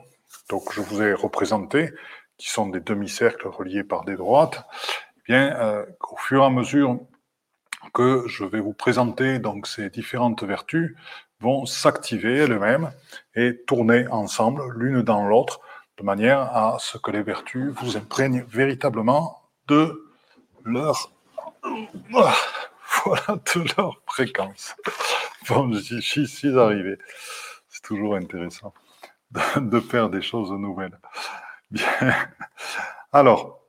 donc 0.48 0.72
je 0.72 0.80
vous 0.80 1.00
ai 1.00 1.14
représenté, 1.14 1.92
qui 2.36 2.50
sont 2.50 2.66
des 2.66 2.80
demi-cercles 2.80 3.48
reliés 3.48 3.84
par 3.84 4.04
des 4.04 4.16
droites, 4.16 4.66
eh 5.18 5.32
bien, 5.32 5.54
euh, 5.56 5.86
au 6.10 6.16
fur 6.16 6.42
et 6.42 6.46
à 6.46 6.50
mesure 6.50 6.98
que 7.94 8.24
je 8.26 8.44
vais 8.44 8.60
vous 8.60 8.72
présenter 8.72 9.38
donc 9.38 9.66
ces 9.66 9.90
différentes 9.90 10.42
vertus 10.42 10.94
vont 11.40 11.64
s'activer 11.66 12.38
elles-mêmes 12.38 12.90
et 13.34 13.62
tourner 13.66 14.06
ensemble 14.08 14.62
l'une 14.76 15.02
dans 15.02 15.26
l'autre 15.26 15.60
de 16.00 16.04
manière 16.04 16.40
à 16.40 16.78
ce 16.80 16.96
que 16.96 17.10
les 17.10 17.22
vertus 17.22 17.72
vous 17.80 17.96
imprègnent 17.98 18.44
véritablement 18.48 19.42
de 19.68 20.10
leur 20.64 21.10
voilà 22.12 22.34
de 23.54 23.76
leur 23.76 24.00
fréquence. 24.06 24.74
Bon, 25.48 25.70
j'y 25.72 26.26
suis 26.26 26.58
arrivé. 26.58 26.98
C'est 27.68 27.82
toujours 27.82 28.16
intéressant 28.16 28.72
de, 29.30 29.80
faire 29.80 30.08
des 30.08 30.22
choses 30.22 30.50
nouvelles. 30.50 30.98
Bien. 31.70 31.86
Alors, 33.12 33.60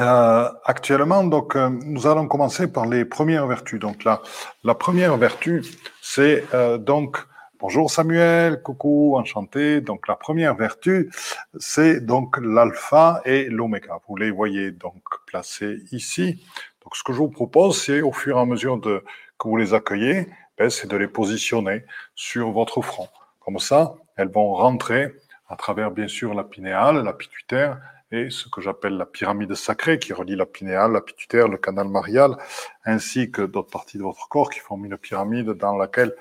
euh, 0.00 0.50
actuellement, 0.64 1.22
donc, 1.22 1.54
euh, 1.54 1.68
nous 1.68 2.06
allons 2.06 2.26
commencer 2.26 2.66
par 2.66 2.86
les 2.86 3.04
premières 3.04 3.46
vertus. 3.46 3.78
Donc, 3.78 4.04
la, 4.04 4.22
la 4.64 4.74
première 4.74 5.16
vertu, 5.16 5.62
c'est 6.00 6.46
euh, 6.54 6.78
donc 6.78 7.18
bonjour 7.64 7.90
Samuel, 7.90 8.60
coucou, 8.60 9.16
enchanté. 9.16 9.80
Donc, 9.80 10.06
la 10.06 10.16
première 10.16 10.54
vertu, 10.54 11.10
c'est 11.58 12.04
donc 12.04 12.36
l'alpha 12.36 13.22
et 13.24 13.48
l'oméga. 13.48 14.00
Vous 14.06 14.16
les 14.16 14.30
voyez 14.30 14.70
donc 14.70 15.02
placés 15.26 15.78
ici. 15.90 16.44
Donc, 16.82 16.94
ce 16.94 17.02
que 17.02 17.14
je 17.14 17.18
vous 17.20 17.30
propose, 17.30 17.80
c'est 17.80 18.02
au 18.02 18.12
fur 18.12 18.36
et 18.36 18.40
à 18.40 18.44
mesure 18.44 18.76
de, 18.76 19.02
que 19.38 19.48
vous 19.48 19.56
les 19.56 19.72
accueillez, 19.72 20.28
ben, 20.58 20.68
c'est 20.68 20.88
de 20.88 20.96
les 20.98 21.08
positionner 21.08 21.86
sur 22.14 22.50
votre 22.50 22.82
front. 22.82 23.08
Comme 23.40 23.58
ça, 23.58 23.94
elles 24.16 24.30
vont 24.30 24.52
rentrer 24.52 25.14
à 25.48 25.56
travers, 25.56 25.90
bien 25.90 26.06
sûr, 26.06 26.34
la 26.34 26.44
pinéale, 26.44 27.02
la 27.02 27.14
pituitaire 27.14 27.80
et 28.12 28.28
ce 28.28 28.46
que 28.50 28.60
j'appelle 28.60 28.98
la 28.98 29.06
pyramide 29.06 29.54
sacrée 29.54 29.98
qui 29.98 30.12
relie 30.12 30.36
la 30.36 30.44
pinéale, 30.44 30.92
la 30.92 31.00
pituitaire, 31.00 31.48
le 31.48 31.56
canal 31.56 31.88
marial, 31.88 32.36
ainsi 32.84 33.30
que 33.30 33.40
d'autres 33.40 33.70
parties 33.70 33.96
de 33.96 34.02
votre 34.02 34.28
corps 34.28 34.50
qui 34.50 34.58
forment 34.58 34.84
une 34.84 34.98
pyramide 34.98 35.52
dans 35.52 35.78
laquelle 35.78 36.14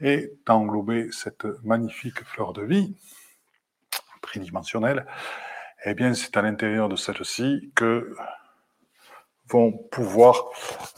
est 0.00 0.32
englobée 0.48 1.08
cette 1.12 1.46
magnifique 1.64 2.22
fleur 2.24 2.52
de 2.52 2.62
vie 2.62 2.96
tridimensionnelle. 4.20 5.06
Eh 5.84 5.94
bien, 5.94 6.14
c'est 6.14 6.36
à 6.36 6.42
l'intérieur 6.42 6.88
de 6.88 6.96
celle-ci 6.96 7.70
que 7.74 8.14
vont 9.48 9.72
pouvoir, 9.72 10.44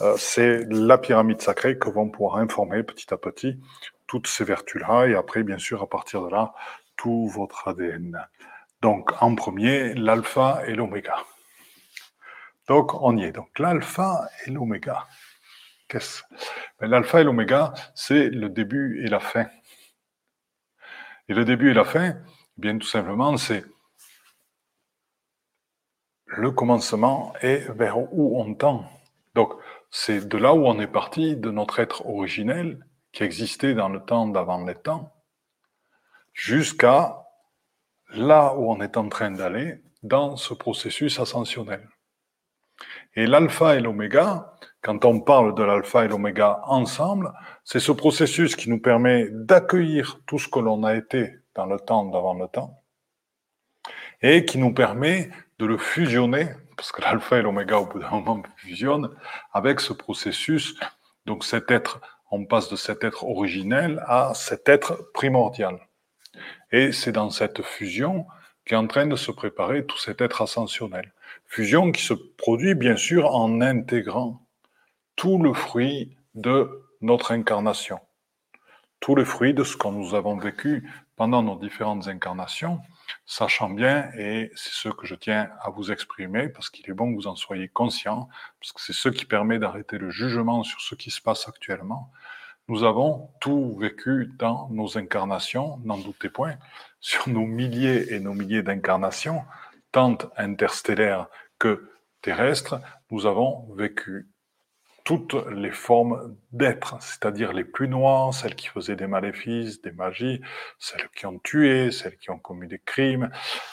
euh, 0.00 0.16
c'est 0.16 0.64
la 0.70 0.96
pyramide 0.96 1.42
sacrée 1.42 1.78
que 1.78 1.90
vont 1.90 2.08
pouvoir 2.08 2.36
informer 2.36 2.82
petit 2.82 3.12
à 3.12 3.18
petit 3.18 3.60
toutes 4.06 4.26
ces 4.26 4.44
vertus-là, 4.44 5.06
et 5.06 5.14
après, 5.14 5.42
bien 5.42 5.58
sûr, 5.58 5.82
à 5.82 5.86
partir 5.86 6.22
de 6.22 6.30
là, 6.30 6.54
tout 6.96 7.28
votre 7.28 7.68
ADN. 7.68 8.26
Donc, 8.80 9.12
en 9.20 9.34
premier, 9.34 9.92
l'alpha 9.94 10.62
et 10.66 10.74
l'oméga. 10.74 11.16
Donc, 12.68 12.94
on 13.02 13.16
y 13.16 13.24
est. 13.24 13.32
Donc, 13.32 13.58
l'alpha 13.58 14.28
et 14.46 14.50
l'oméga. 14.50 15.06
Qu'est-ce? 15.88 16.22
Ben, 16.78 16.88
L'alpha 16.88 17.20
et 17.20 17.24
l'oméga, 17.24 17.72
c'est 17.94 18.28
le 18.28 18.48
début 18.50 19.04
et 19.04 19.08
la 19.08 19.20
fin. 19.20 19.46
Et 21.28 21.34
le 21.34 21.44
début 21.44 21.70
et 21.70 21.74
la 21.74 21.84
fin, 21.84 22.10
eh 22.10 22.60
bien 22.60 22.78
tout 22.78 22.86
simplement, 22.86 23.36
c'est 23.36 23.64
le 26.26 26.50
commencement 26.50 27.32
et 27.42 27.58
vers 27.70 27.98
où 27.98 28.40
on 28.40 28.54
tend. 28.54 28.84
Donc, 29.34 29.54
c'est 29.90 30.28
de 30.28 30.36
là 30.36 30.54
où 30.54 30.66
on 30.66 30.78
est 30.78 30.86
parti, 30.86 31.36
de 31.36 31.50
notre 31.50 31.80
être 31.80 32.06
originel, 32.06 32.84
qui 33.12 33.22
existait 33.22 33.74
dans 33.74 33.88
le 33.88 34.00
temps 34.00 34.26
d'avant 34.26 34.64
les 34.64 34.74
temps, 34.74 35.14
jusqu'à 36.34 37.24
là 38.10 38.54
où 38.54 38.70
on 38.70 38.80
est 38.80 38.96
en 38.96 39.08
train 39.08 39.30
d'aller 39.30 39.80
dans 40.02 40.36
ce 40.36 40.54
processus 40.54 41.18
ascensionnel. 41.18 41.88
Et 43.14 43.26
l'alpha 43.26 43.76
et 43.76 43.80
l'oméga, 43.80 44.54
quand 44.82 45.04
on 45.04 45.20
parle 45.20 45.54
de 45.54 45.62
l'alpha 45.62 46.04
et 46.04 46.08
l'oméga 46.08 46.60
ensemble, 46.64 47.32
c'est 47.64 47.80
ce 47.80 47.92
processus 47.92 48.56
qui 48.56 48.70
nous 48.70 48.80
permet 48.80 49.28
d'accueillir 49.30 50.20
tout 50.26 50.38
ce 50.38 50.48
que 50.48 50.60
l'on 50.60 50.84
a 50.84 50.94
été 50.94 51.32
dans 51.54 51.66
le 51.66 51.78
temps 51.80 52.04
d'avant 52.04 52.34
le 52.34 52.46
temps, 52.46 52.82
et 54.22 54.44
qui 54.44 54.58
nous 54.58 54.72
permet 54.72 55.30
de 55.58 55.66
le 55.66 55.78
fusionner, 55.78 56.48
parce 56.76 56.92
que 56.92 57.02
l'alpha 57.02 57.38
et 57.38 57.42
l'oméga 57.42 57.78
au 57.78 57.86
bout 57.86 57.98
d'un 57.98 58.10
moment 58.10 58.42
fusionnent, 58.56 59.10
avec 59.52 59.80
ce 59.80 59.92
processus, 59.92 60.78
donc 61.26 61.44
cet 61.44 61.70
être, 61.70 62.00
on 62.30 62.46
passe 62.46 62.68
de 62.68 62.76
cet 62.76 63.02
être 63.04 63.24
originel 63.24 64.02
à 64.06 64.32
cet 64.34 64.68
être 64.68 65.10
primordial. 65.12 65.80
Et 66.70 66.92
c'est 66.92 67.12
dans 67.12 67.30
cette 67.30 67.62
fusion 67.62 68.26
qu'est 68.64 68.76
en 68.76 68.86
train 68.86 69.06
de 69.06 69.16
se 69.16 69.32
préparer 69.32 69.86
tout 69.86 69.98
cet 69.98 70.20
être 70.20 70.42
ascensionnel. 70.42 71.12
Fusion 71.48 71.92
qui 71.92 72.02
se 72.02 72.12
produit 72.12 72.74
bien 72.74 72.96
sûr 72.96 73.34
en 73.34 73.60
intégrant 73.60 74.46
tout 75.16 75.42
le 75.42 75.54
fruit 75.54 76.16
de 76.34 76.70
notre 77.00 77.32
incarnation, 77.32 78.00
tout 79.00 79.14
le 79.14 79.24
fruit 79.24 79.54
de 79.54 79.64
ce 79.64 79.76
que 79.76 79.88
nous 79.88 80.14
avons 80.14 80.36
vécu 80.36 80.88
pendant 81.16 81.42
nos 81.42 81.56
différentes 81.56 82.06
incarnations, 82.06 82.80
sachant 83.26 83.70
bien, 83.70 84.10
et 84.16 84.52
c'est 84.54 84.72
ce 84.72 84.90
que 84.90 85.06
je 85.06 85.14
tiens 85.14 85.50
à 85.60 85.70
vous 85.70 85.90
exprimer, 85.90 86.48
parce 86.48 86.70
qu'il 86.70 86.88
est 86.88 86.94
bon 86.94 87.10
que 87.10 87.16
vous 87.16 87.26
en 87.26 87.34
soyez 87.34 87.68
conscient, 87.68 88.28
parce 88.60 88.72
que 88.72 88.82
c'est 88.82 88.92
ce 88.92 89.08
qui 89.08 89.24
permet 89.24 89.58
d'arrêter 89.58 89.98
le 89.98 90.10
jugement 90.10 90.62
sur 90.62 90.80
ce 90.80 90.94
qui 90.94 91.10
se 91.10 91.20
passe 91.20 91.48
actuellement, 91.48 92.12
nous 92.68 92.84
avons 92.84 93.30
tout 93.40 93.74
vécu 93.78 94.30
dans 94.38 94.68
nos 94.70 94.98
incarnations, 94.98 95.80
n'en 95.84 95.96
doutez 95.96 96.28
point, 96.28 96.56
sur 97.00 97.26
nos 97.28 97.46
milliers 97.46 98.12
et 98.12 98.20
nos 98.20 98.34
milliers 98.34 98.62
d'incarnations, 98.62 99.42
tant 99.92 100.18
interstellaires 100.36 101.28
que 101.58 101.90
terrestres, 102.22 102.80
nous 103.10 103.26
avons 103.26 103.72
vécu 103.74 104.28
toutes 105.08 105.32
les 105.50 105.70
formes 105.70 106.36
d'être, 106.52 106.98
c'est-à-dire 107.00 107.54
les 107.54 107.64
plus 107.64 107.88
noires, 107.88 108.34
celles 108.34 108.54
qui 108.54 108.66
faisaient 108.66 108.94
des 108.94 109.06
maléfices, 109.06 109.80
des 109.80 109.90
magies, 109.90 110.42
celles 110.78 111.08
qui 111.16 111.24
ont 111.24 111.38
tué, 111.38 111.90
celles 111.92 112.18
qui 112.18 112.28
ont 112.28 112.38
commis 112.38 112.68
des 112.68 112.78
crimes, 112.78 113.30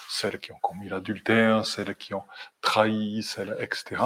celles 0.07 0.39
qui 0.39 0.53
ont 0.53 0.59
commis 0.61 0.87
l'adultère, 0.87 1.65
celles 1.65 1.93
qui 1.95 2.13
ont 2.13 2.23
trahi, 2.61 3.21
celles, 3.21 3.53
etc. 3.59 4.01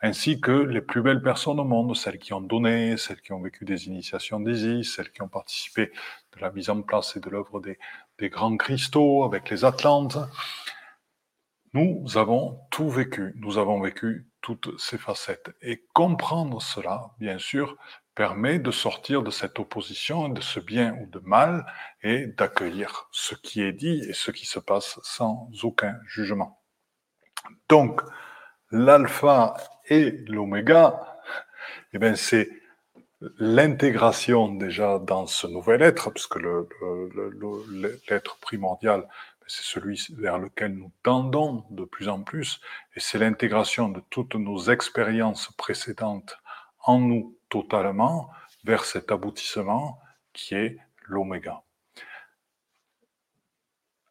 Ainsi 0.00 0.40
que 0.40 0.50
les 0.50 0.80
plus 0.80 1.00
belles 1.00 1.22
personnes 1.22 1.60
au 1.60 1.64
monde, 1.64 1.94
celles 1.94 2.18
qui 2.18 2.32
ont 2.32 2.40
donné, 2.40 2.96
celles 2.96 3.20
qui 3.20 3.32
ont 3.32 3.40
vécu 3.40 3.64
des 3.64 3.86
initiations 3.86 4.40
d'Isis, 4.40 4.96
celles 4.96 5.12
qui 5.12 5.22
ont 5.22 5.28
participé 5.28 5.92
de 6.34 6.40
la 6.40 6.50
mise 6.50 6.70
en 6.70 6.82
place 6.82 7.14
et 7.14 7.20
de 7.20 7.30
l'œuvre 7.30 7.60
des 7.60 8.28
grands 8.30 8.56
cristaux 8.56 9.22
avec 9.22 9.48
les 9.48 9.64
Atlantes. 9.64 10.18
Nous 11.74 12.16
avons 12.16 12.60
tout 12.70 12.88
vécu, 12.88 13.34
nous 13.36 13.58
avons 13.58 13.80
vécu 13.80 14.28
toutes 14.40 14.78
ces 14.78 14.96
facettes. 14.96 15.50
Et 15.60 15.84
comprendre 15.92 16.62
cela, 16.62 17.10
bien 17.18 17.38
sûr, 17.38 17.76
permet 18.14 18.60
de 18.60 18.70
sortir 18.70 19.24
de 19.24 19.32
cette 19.32 19.58
opposition, 19.58 20.28
de 20.28 20.40
ce 20.40 20.60
bien 20.60 20.96
ou 21.00 21.06
de 21.06 21.18
mal, 21.24 21.66
et 22.04 22.28
d'accueillir 22.28 23.08
ce 23.10 23.34
qui 23.34 23.60
est 23.60 23.72
dit 23.72 24.04
et 24.08 24.12
ce 24.12 24.30
qui 24.30 24.46
se 24.46 24.60
passe 24.60 25.00
sans 25.02 25.48
aucun 25.64 25.98
jugement. 26.06 26.62
Donc, 27.68 28.02
l'alpha 28.70 29.54
et 29.88 30.12
l'oméga, 30.28 31.18
eh 31.92 31.98
bien, 31.98 32.14
c'est 32.14 32.50
l'intégration 33.38 34.54
déjà 34.54 35.00
dans 35.00 35.26
ce 35.26 35.48
nouvel 35.48 35.82
être, 35.82 36.10
puisque 36.10 36.38
l'être 38.08 38.38
primordial 38.38 39.08
c'est 39.46 39.64
celui 39.64 40.06
vers 40.16 40.38
lequel 40.38 40.74
nous 40.74 40.92
tendons 41.02 41.64
de 41.70 41.84
plus 41.84 42.08
en 42.08 42.22
plus, 42.22 42.60
et 42.96 43.00
c'est 43.00 43.18
l'intégration 43.18 43.88
de 43.88 44.02
toutes 44.10 44.34
nos 44.34 44.70
expériences 44.70 45.50
précédentes 45.56 46.38
en 46.80 46.98
nous 46.98 47.36
totalement 47.48 48.30
vers 48.64 48.84
cet 48.84 49.12
aboutissement 49.12 50.00
qui 50.32 50.54
est 50.54 50.78
l'oméga. 51.06 51.62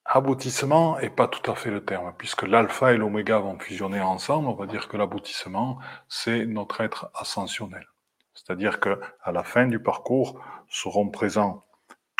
aboutissement 0.05 0.99
n'est 0.99 1.09
pas 1.09 1.27
tout 1.27 1.49
à 1.49 1.55
fait 1.55 1.71
le 1.71 1.83
terme, 1.83 2.13
puisque 2.17 2.43
l'alpha 2.43 2.93
et 2.93 2.97
l'oméga 2.97 3.39
vont 3.39 3.57
fusionner 3.57 4.01
ensemble. 4.01 4.47
On 4.47 4.53
va 4.53 4.67
dire 4.67 4.87
que 4.87 4.97
l'aboutissement, 4.97 5.79
c'est 6.07 6.45
notre 6.45 6.81
être 6.81 7.09
ascensionnel. 7.15 7.87
C'est-à-dire 8.33 8.79
que 8.79 8.99
à 9.21 9.31
la 9.31 9.43
fin 9.43 9.65
du 9.65 9.79
parcours 9.79 10.39
seront 10.69 11.09
présents 11.09 11.63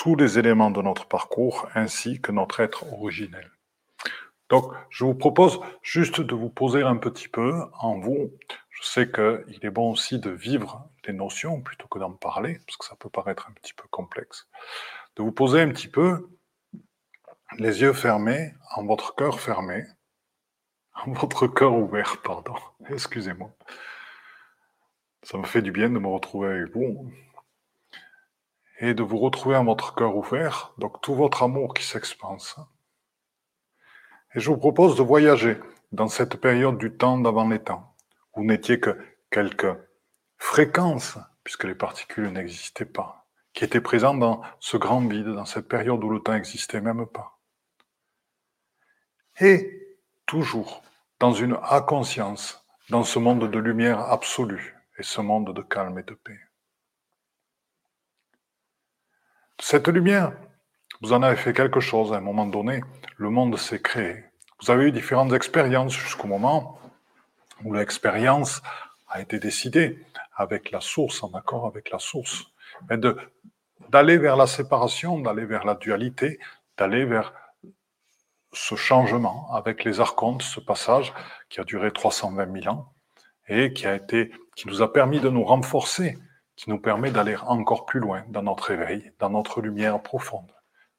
tous 0.04 0.18
les 0.18 0.38
éléments 0.38 0.70
de 0.70 0.82
notre 0.82 1.06
parcours 1.06 1.70
ainsi 1.76 2.20
que 2.20 2.34
notre 2.34 2.60
être 2.60 2.92
originel. 2.92 3.50
Donc, 4.50 4.74
je 4.90 5.06
vous 5.06 5.16
propose 5.16 5.62
juste 5.82 6.20
de 6.20 6.36
vous 6.36 6.50
poser 6.50 6.82
un 6.82 6.98
petit 6.98 7.30
peu 7.30 7.62
en 7.80 7.98
vous. 7.98 8.30
Je 8.70 8.84
sais 8.84 9.10
qu'il 9.10 9.60
est 9.62 9.70
bon 9.70 9.94
aussi 9.94 10.20
de 10.20 10.30
vivre 10.30 10.90
les 11.08 11.14
notions 11.14 11.62
plutôt 11.62 11.88
que 11.88 12.00
d'en 12.00 12.12
parler, 12.12 12.60
parce 12.68 12.76
que 12.76 12.84
ça 12.84 12.98
peut 12.98 13.08
paraître 13.08 13.48
un 13.50 13.54
petit 13.54 13.74
peu 13.74 13.88
complexe. 13.92 14.50
De 15.16 15.24
vous 15.24 15.32
poser 15.32 15.62
un 15.62 15.70
petit 15.70 15.88
peu 15.88 16.28
les 17.58 17.80
yeux 17.80 17.94
fermés, 17.94 18.54
en 18.76 18.84
votre 18.84 19.16
cœur 19.16 19.40
fermé, 19.40 19.86
en 21.06 21.14
votre 21.14 21.48
cœur 21.48 21.76
ouvert, 21.76 22.22
pardon, 22.22 22.56
excusez-moi. 22.90 23.52
Ça 25.22 25.38
me 25.38 25.46
fait 25.46 25.62
du 25.62 25.72
bien 25.72 25.90
de 25.90 25.98
me 25.98 26.10
retrouver 26.10 26.50
avec 26.50 26.76
vous 26.76 27.10
et 28.84 28.94
de 28.94 29.02
vous 29.02 29.18
retrouver 29.18 29.56
en 29.56 29.64
votre 29.64 29.96
cœur 29.96 30.14
ouvert, 30.18 30.74
donc 30.78 31.02
tout 31.02 31.16
votre 31.16 31.42
amour 31.44 31.74
qui 31.74 31.86
s'expanse. 31.86 32.58
Et 34.36 34.42
je 34.42 34.50
vous 34.50 34.58
propose 34.58 34.98
de 34.98 35.02
voyager 35.02 35.58
dans 35.94 36.10
cette 36.10 36.36
période 36.36 36.78
du 36.78 36.92
temps 36.92 37.18
d'avant 37.18 37.48
les 37.48 37.64
temps. 37.64 37.96
Vous 38.36 38.44
n'étiez 38.44 38.82
que 38.82 38.98
quelques 39.32 39.74
fréquences, 40.38 41.18
puisque 41.46 41.64
les 41.64 41.76
particules 41.76 42.28
n'existaient 42.28 42.84
pas, 42.84 43.26
qui 43.54 43.64
étaient 43.64 43.80
présentes 43.80 44.20
dans 44.20 44.42
ce 44.60 44.76
grand 44.76 45.08
vide, 45.08 45.28
dans 45.28 45.46
cette 45.46 45.70
période 45.70 46.04
où 46.04 46.10
le 46.10 46.20
temps 46.20 46.34
n'existait 46.34 46.82
même 46.82 47.06
pas. 47.06 47.40
Et 49.40 49.98
toujours 50.26 50.82
dans 51.22 51.32
une 51.32 51.58
inconscience, 51.70 52.66
dans 52.90 53.06
ce 53.06 53.18
monde 53.18 53.50
de 53.50 53.60
lumière 53.60 54.02
absolue 54.02 54.76
et 54.98 55.04
ce 55.04 55.22
monde 55.22 55.54
de 55.54 55.62
calme 55.62 56.00
et 56.00 56.04
de 56.04 56.16
paix. 56.16 56.42
Cette 59.60 59.88
lumière, 59.88 60.34
vous 61.02 61.14
en 61.14 61.22
avez 61.22 61.36
fait 61.36 61.54
quelque 61.54 61.80
chose 61.80 62.12
à 62.12 62.18
un 62.18 62.22
moment 62.22 62.46
donné, 62.46 62.82
le 63.18 63.30
monde 63.30 63.58
s'est 63.58 63.82
créé. 63.82 64.26
Vous 64.62 64.72
avez 64.72 64.86
eu 64.86 64.92
différentes 64.92 65.34
expériences 65.34 65.94
jusqu'au 65.94 66.28
moment 66.28 66.80
où 67.64 67.74
l'expérience 67.74 68.62
a 69.08 69.22
été 69.22 69.40
décidée 69.40 70.00
avec 70.36 70.72
la 70.72 70.82
source, 70.82 71.24
en 71.24 71.32
accord 71.34 71.68
avec 71.68 71.92
la 71.92 72.00
source, 72.00 72.46
mais 72.90 72.98
d'aller 73.90 74.18
vers 74.18 74.36
la 74.36 74.48
séparation, 74.48 75.20
d'aller 75.20 75.46
vers 75.46 75.66
la 75.66 75.76
dualité, 75.76 76.40
d'aller 76.78 77.06
vers 77.06 77.34
ce 78.54 78.76
changement 78.76 79.54
avec 79.54 79.84
les 79.84 80.00
archontes, 80.00 80.42
ce 80.42 80.60
passage 80.60 81.14
qui 81.50 81.60
a 81.60 81.64
duré 81.64 81.92
320 81.92 82.62
000 82.62 82.74
ans 82.74 82.94
et 83.48 83.74
qui 83.74 83.86
a 83.86 83.96
été, 83.96 84.32
qui 84.56 84.68
nous 84.68 84.82
a 84.82 84.92
permis 84.92 85.20
de 85.20 85.30
nous 85.30 85.44
renforcer, 85.44 86.18
qui 86.56 86.70
nous 86.70 86.80
permet 86.80 87.12
d'aller 87.12 87.36
encore 87.36 87.86
plus 87.86 88.00
loin 88.00 88.24
dans 88.30 88.44
notre 88.44 88.72
éveil, 88.72 89.12
dans 89.20 89.30
notre 89.30 89.62
lumière 89.62 90.02
profonde. 90.02 90.52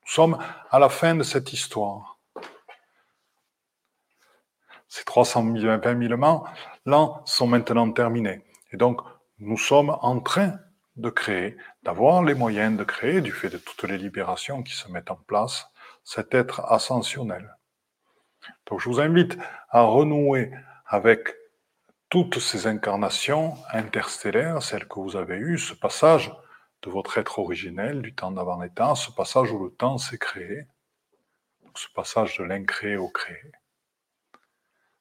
Nous 0.03 0.13
sommes 0.13 0.39
à 0.71 0.79
la 0.79 0.89
fin 0.89 1.15
de 1.15 1.23
cette 1.23 1.53
histoire. 1.53 2.19
Ces 4.89 5.05
320 5.05 6.09
000 6.09 6.23
ans 6.23 7.23
sont 7.25 7.47
maintenant 7.47 7.91
terminés. 7.91 8.45
Et 8.73 8.77
donc, 8.77 9.01
nous 9.39 9.59
sommes 9.59 9.97
en 10.03 10.21
train 10.21 10.59
de 10.97 11.11
créer, 11.11 11.57
d'avoir 11.83 12.23
les 12.23 12.35
moyens 12.35 12.79
de 12.79 12.85
créer, 12.85 13.21
du 13.21 13.33
fait 13.33 13.49
de 13.49 13.59
toutes 13.59 13.85
les 13.85 13.99
libérations 13.99 14.63
qui 14.63 14.75
se 14.75 14.89
mettent 14.91 15.11
en 15.11 15.17
place, 15.17 15.67
cet 16.05 16.35
être 16.35 16.61
ascensionnel. 16.71 17.57
Donc 18.67 18.81
je 18.81 18.89
vous 18.89 19.01
invite 19.01 19.39
à 19.71 19.83
renouer 19.83 20.53
avec 20.87 21.35
toutes 22.15 22.39
ces 22.39 22.69
incarnations 22.69 23.55
interstellaires, 23.73 24.63
celles 24.63 24.87
que 24.87 25.01
vous 25.01 25.17
avez 25.17 25.37
eues, 25.37 25.59
ce 25.59 25.75
passage 25.75 26.33
de 26.83 26.89
votre 26.89 27.19
être 27.19 27.41
originel, 27.41 28.03
du 28.03 28.15
temps 28.15 28.31
d'avant 28.31 28.65
temps, 28.69 28.95
ce 28.95 29.11
passage 29.11 29.51
où 29.51 29.65
le 29.65 29.71
temps 29.73 29.99
s'est 29.99 30.19
créé, 30.19 30.69
ce 31.75 31.89
passage 31.93 32.39
de 32.39 32.45
l'incréé 32.45 32.97
au 32.97 33.09
créé. 33.09 33.51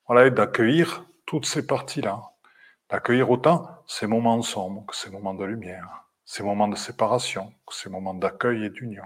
Voilà, 0.08 0.26
et 0.26 0.32
d'accueillir 0.32 1.06
toutes 1.28 1.46
ces 1.46 1.68
parties-là, 1.68 2.20
d'accueillir 2.90 3.30
autant 3.30 3.70
ces 3.86 4.08
moments 4.08 4.42
sombres 4.42 4.84
que 4.88 4.96
ces 4.96 5.12
moments 5.12 5.36
de 5.36 5.46
lumière, 5.46 6.06
ces 6.26 6.42
moments 6.42 6.68
de 6.68 6.76
séparation 6.76 7.54
ces 7.76 7.92
moments 7.92 8.16
d'accueil 8.16 8.66
et 8.66 8.70
d'union. 8.72 9.06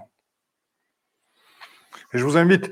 Et 2.14 2.18
je 2.18 2.24
vous 2.24 2.38
invite, 2.38 2.70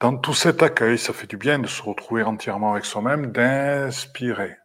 dans 0.00 0.16
tout 0.16 0.32
cet 0.32 0.62
accueil, 0.62 0.96
ça 0.96 1.12
fait 1.12 1.26
du 1.26 1.36
bien 1.36 1.58
de 1.58 1.66
se 1.66 1.82
retrouver 1.82 2.22
entièrement 2.22 2.72
avec 2.72 2.86
soi-même, 2.86 3.32
d'inspirer 3.32 4.56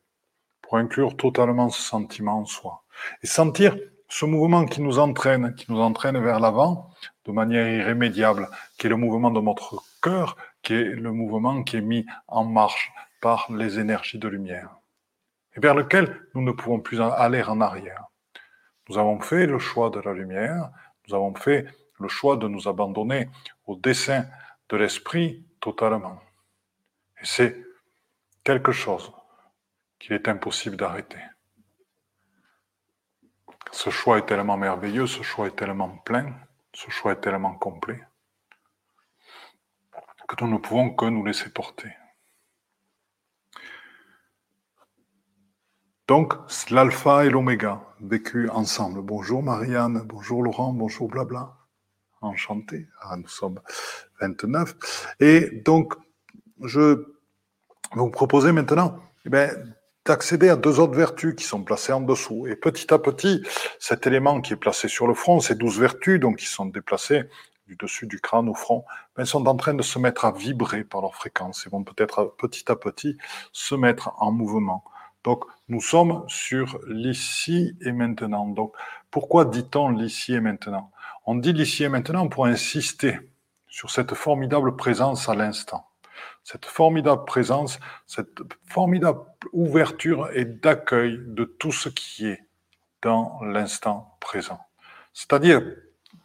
pour 0.62 0.78
inclure 0.78 1.18
totalement 1.18 1.70
ce 1.70 1.82
sentiment 1.82 2.40
en 2.40 2.46
soi. 2.46 2.84
Et 3.22 3.28
sentir 3.28 3.78
ce 4.08 4.26
mouvement 4.26 4.66
qui 4.66 4.82
nous 4.82 4.98
entraîne, 4.98 5.54
qui 5.56 5.70
nous 5.70 5.82
entraîne 5.82 6.18
vers 6.24 6.40
l'avant 6.40 6.90
de 7.26 7.34
manière 7.34 7.68
irrémédiable, 7.68 8.50
qui 8.78 8.88
est 8.88 8.90
le 8.90 8.96
mouvement 8.96 9.30
de 9.30 9.42
notre 9.42 9.84
cœur, 10.02 10.38
qui 10.62 10.74
est 10.74 10.84
le 10.86 11.12
mouvement 11.12 11.64
qui 11.64 11.78
est 11.78 11.82
mis 11.82 12.06
en 12.28 12.46
marche 12.46 12.92
par 13.22 13.48
les 13.52 13.78
énergies 13.78 14.20
de 14.20 14.30
lumière, 14.30 14.70
et 15.56 15.60
vers 15.60 15.76
lequel 15.76 16.22
nous 16.34 16.44
ne 16.44 16.52
pouvons 16.52 16.80
plus 16.80 17.02
aller 17.02 17.44
en 17.44 17.60
arrière. 17.60 18.06
Nous 18.88 18.98
avons 18.98 19.20
fait 19.20 19.48
le 19.48 19.60
choix 19.60 19.90
de 19.90 20.00
la 20.00 20.14
lumière, 20.14 20.70
nous 21.08 21.16
avons 21.16 21.36
fait 21.36 21.66
le 22.00 22.08
choix 22.08 22.38
de 22.38 22.48
nous 22.48 22.68
abandonner 22.68 23.30
au 23.66 23.76
dessein 23.76 24.26
de 24.70 24.78
l'esprit 24.78 25.46
totalement. 25.60 26.22
Et 27.22 27.26
c'est 27.26 27.66
quelque 28.44 28.72
chose 28.72 29.12
qu'il 30.00 30.14
est 30.14 30.28
impossible 30.28 30.78
d'arrêter. 30.78 31.20
Ce 33.72 33.90
choix 33.90 34.20
est 34.20 34.26
tellement 34.26 34.58
merveilleux, 34.58 35.08
ce 35.08 35.22
choix 35.24 35.48
est 35.48 35.56
tellement 35.56 35.98
plein, 35.98 36.34
ce 36.74 36.90
choix 36.90 37.14
est 37.14 37.22
tellement 37.22 37.56
complet, 37.56 38.02
que 40.28 40.44
nous 40.44 40.52
ne 40.52 40.58
pouvons 40.58 40.94
que 40.94 41.06
nous 41.06 41.26
laisser 41.26 41.52
porter. 41.52 41.92
Donc, 46.08 46.34
l'alpha 46.70 47.26
et 47.26 47.30
l'oméga, 47.30 47.82
vécus 48.00 48.50
ensemble. 48.52 49.02
Bonjour 49.02 49.42
Marianne, 49.42 50.04
bonjour 50.06 50.44
Laurent, 50.44 50.72
bonjour 50.72 51.10
Blabla 51.10 51.58
enchanté. 52.26 52.88
Ah, 53.02 53.18
nous 53.18 53.28
sommes 53.28 53.62
29. 54.22 54.76
Et 55.20 55.62
donc, 55.66 55.94
je 56.64 56.80
vais 56.80 57.02
vous 57.96 58.10
proposer 58.10 58.52
maintenant 58.52 59.00
eh 59.26 59.30
bien, 59.30 59.50
d'accéder 60.06 60.50
à 60.50 60.56
deux 60.56 60.80
autres 60.80 60.96
vertus 60.96 61.36
qui 61.36 61.44
sont 61.44 61.64
placées 61.64 61.94
en 61.94 62.02
dessous. 62.02 62.48
Et 62.48 62.56
petit 62.56 62.94
à 62.94 63.00
petit, 63.00 63.44
cet 63.80 64.06
élément 64.08 64.42
qui 64.42 64.54
est 64.54 64.58
placé 64.58 64.88
sur 64.88 65.08
le 65.08 65.14
front, 65.14 65.40
ces 65.40 65.56
douze 65.56 65.80
vertus, 65.80 66.20
donc 66.20 66.38
qui 66.38 66.46
sont 66.46 66.66
déplacées 66.66 67.24
du 67.68 67.76
dessus 67.76 68.06
du 68.06 68.20
crâne 68.20 68.48
au 68.48 68.54
front, 68.54 68.86
ben, 69.16 69.26
sont 69.26 69.48
en 69.48 69.56
train 69.56 69.74
de 69.74 69.82
se 69.82 69.98
mettre 69.98 70.26
à 70.26 70.32
vibrer 70.32 70.84
par 70.84 71.02
leur 71.02 71.16
fréquence 71.16 71.66
et 71.66 71.70
vont 71.70 71.84
peut-être 71.84 72.36
petit 72.38 72.72
à 72.72 72.76
petit 72.76 73.18
se 73.52 73.74
mettre 73.74 74.14
en 74.20 74.32
mouvement. 74.32 74.84
Donc, 75.24 75.46
nous 75.70 75.82
sommes 75.82 76.24
sur 76.28 76.80
l'ici 76.88 77.76
et 77.82 77.92
maintenant. 77.92 78.46
Donc, 78.46 78.74
pourquoi 79.10 79.46
dit-on 79.46 79.90
l'ici 79.90 80.36
et 80.36 80.40
maintenant? 80.40 80.92
On 81.26 81.34
dit 81.34 81.54
l'ici 81.54 81.84
et 81.84 81.90
maintenant 81.90 82.28
pour 82.28 82.46
insister 82.46 83.18
sur 83.76 83.92
cette 83.92 84.14
formidable 84.14 84.78
présence 84.78 85.28
à 85.28 85.36
l'instant. 85.36 85.86
Cette 86.46 86.64
formidable 86.64 87.26
présence, 87.26 87.78
cette 88.08 88.40
formidable 88.70 89.20
ouverture 89.52 90.30
et 90.32 90.46
d'accueil 90.46 91.20
de 91.28 91.44
tout 91.44 91.74
ce 91.74 91.90
qui 91.90 92.28
est 92.28 92.42
dans 93.02 93.38
l'instant 93.42 94.16
présent. 94.22 94.62
C'est-à-dire, 95.12 95.62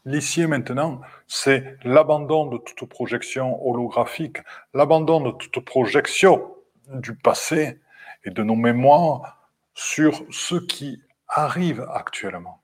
l'ici 0.05 0.43
et 0.43 0.47
maintenant, 0.47 1.01
c'est 1.27 1.77
l'abandon 1.83 2.47
de 2.47 2.59
toute 2.59 2.89
projection 2.89 3.61
holographique, 3.69 4.39
l'abandon 4.73 5.21
de 5.21 5.33
toute 5.33 5.65
projection 5.65 6.55
du 6.87 7.17
passé 7.17 7.81
et 8.23 8.31
de 8.31 8.45
nos 8.45 8.55
mémoires 8.55 9.51
sur 9.75 10.23
ce 10.31 10.55
qui 10.55 11.03
arrive 11.27 11.85
actuellement. 11.93 12.63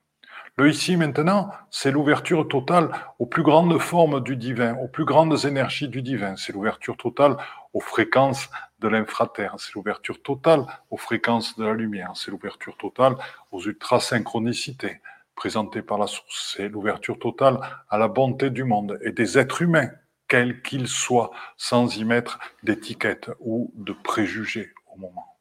Le 0.59 0.71
ici 0.71 0.97
maintenant, 0.97 1.51
c'est 1.69 1.91
l'ouverture 1.91 2.47
totale 2.47 2.89
aux 3.19 3.27
plus 3.27 3.43
grandes 3.43 3.77
formes 3.77 4.23
du 4.23 4.35
divin, 4.35 4.75
aux 4.77 4.87
plus 4.87 5.05
grandes 5.05 5.45
énergies 5.45 5.87
du 5.87 6.01
divin. 6.01 6.35
C'est 6.35 6.51
l'ouverture 6.51 6.97
totale 6.97 7.37
aux 7.73 7.79
fréquences 7.79 8.49
de 8.79 8.87
l'infraterre. 8.87 9.53
C'est 9.59 9.75
l'ouverture 9.75 10.19
totale 10.19 10.65
aux 10.89 10.97
fréquences 10.97 11.55
de 11.57 11.63
la 11.63 11.73
lumière. 11.73 12.13
C'est 12.15 12.31
l'ouverture 12.31 12.75
totale 12.75 13.15
aux 13.51 13.61
ultrasynchronicités 13.61 14.99
présentées 15.35 15.83
par 15.83 15.99
la 15.99 16.07
source. 16.07 16.55
C'est 16.57 16.69
l'ouverture 16.69 17.19
totale 17.19 17.59
à 17.87 17.99
la 17.99 18.07
bonté 18.07 18.49
du 18.49 18.63
monde 18.63 18.97
et 19.03 19.11
des 19.11 19.37
êtres 19.37 19.61
humains, 19.61 19.91
quels 20.27 20.63
qu'ils 20.63 20.87
soient, 20.87 21.29
sans 21.55 21.95
y 21.97 22.03
mettre 22.03 22.39
d'étiquettes 22.63 23.29
ou 23.41 23.71
de 23.75 23.93
préjugés 23.93 24.73
au 24.91 24.97
moment. 24.97 25.37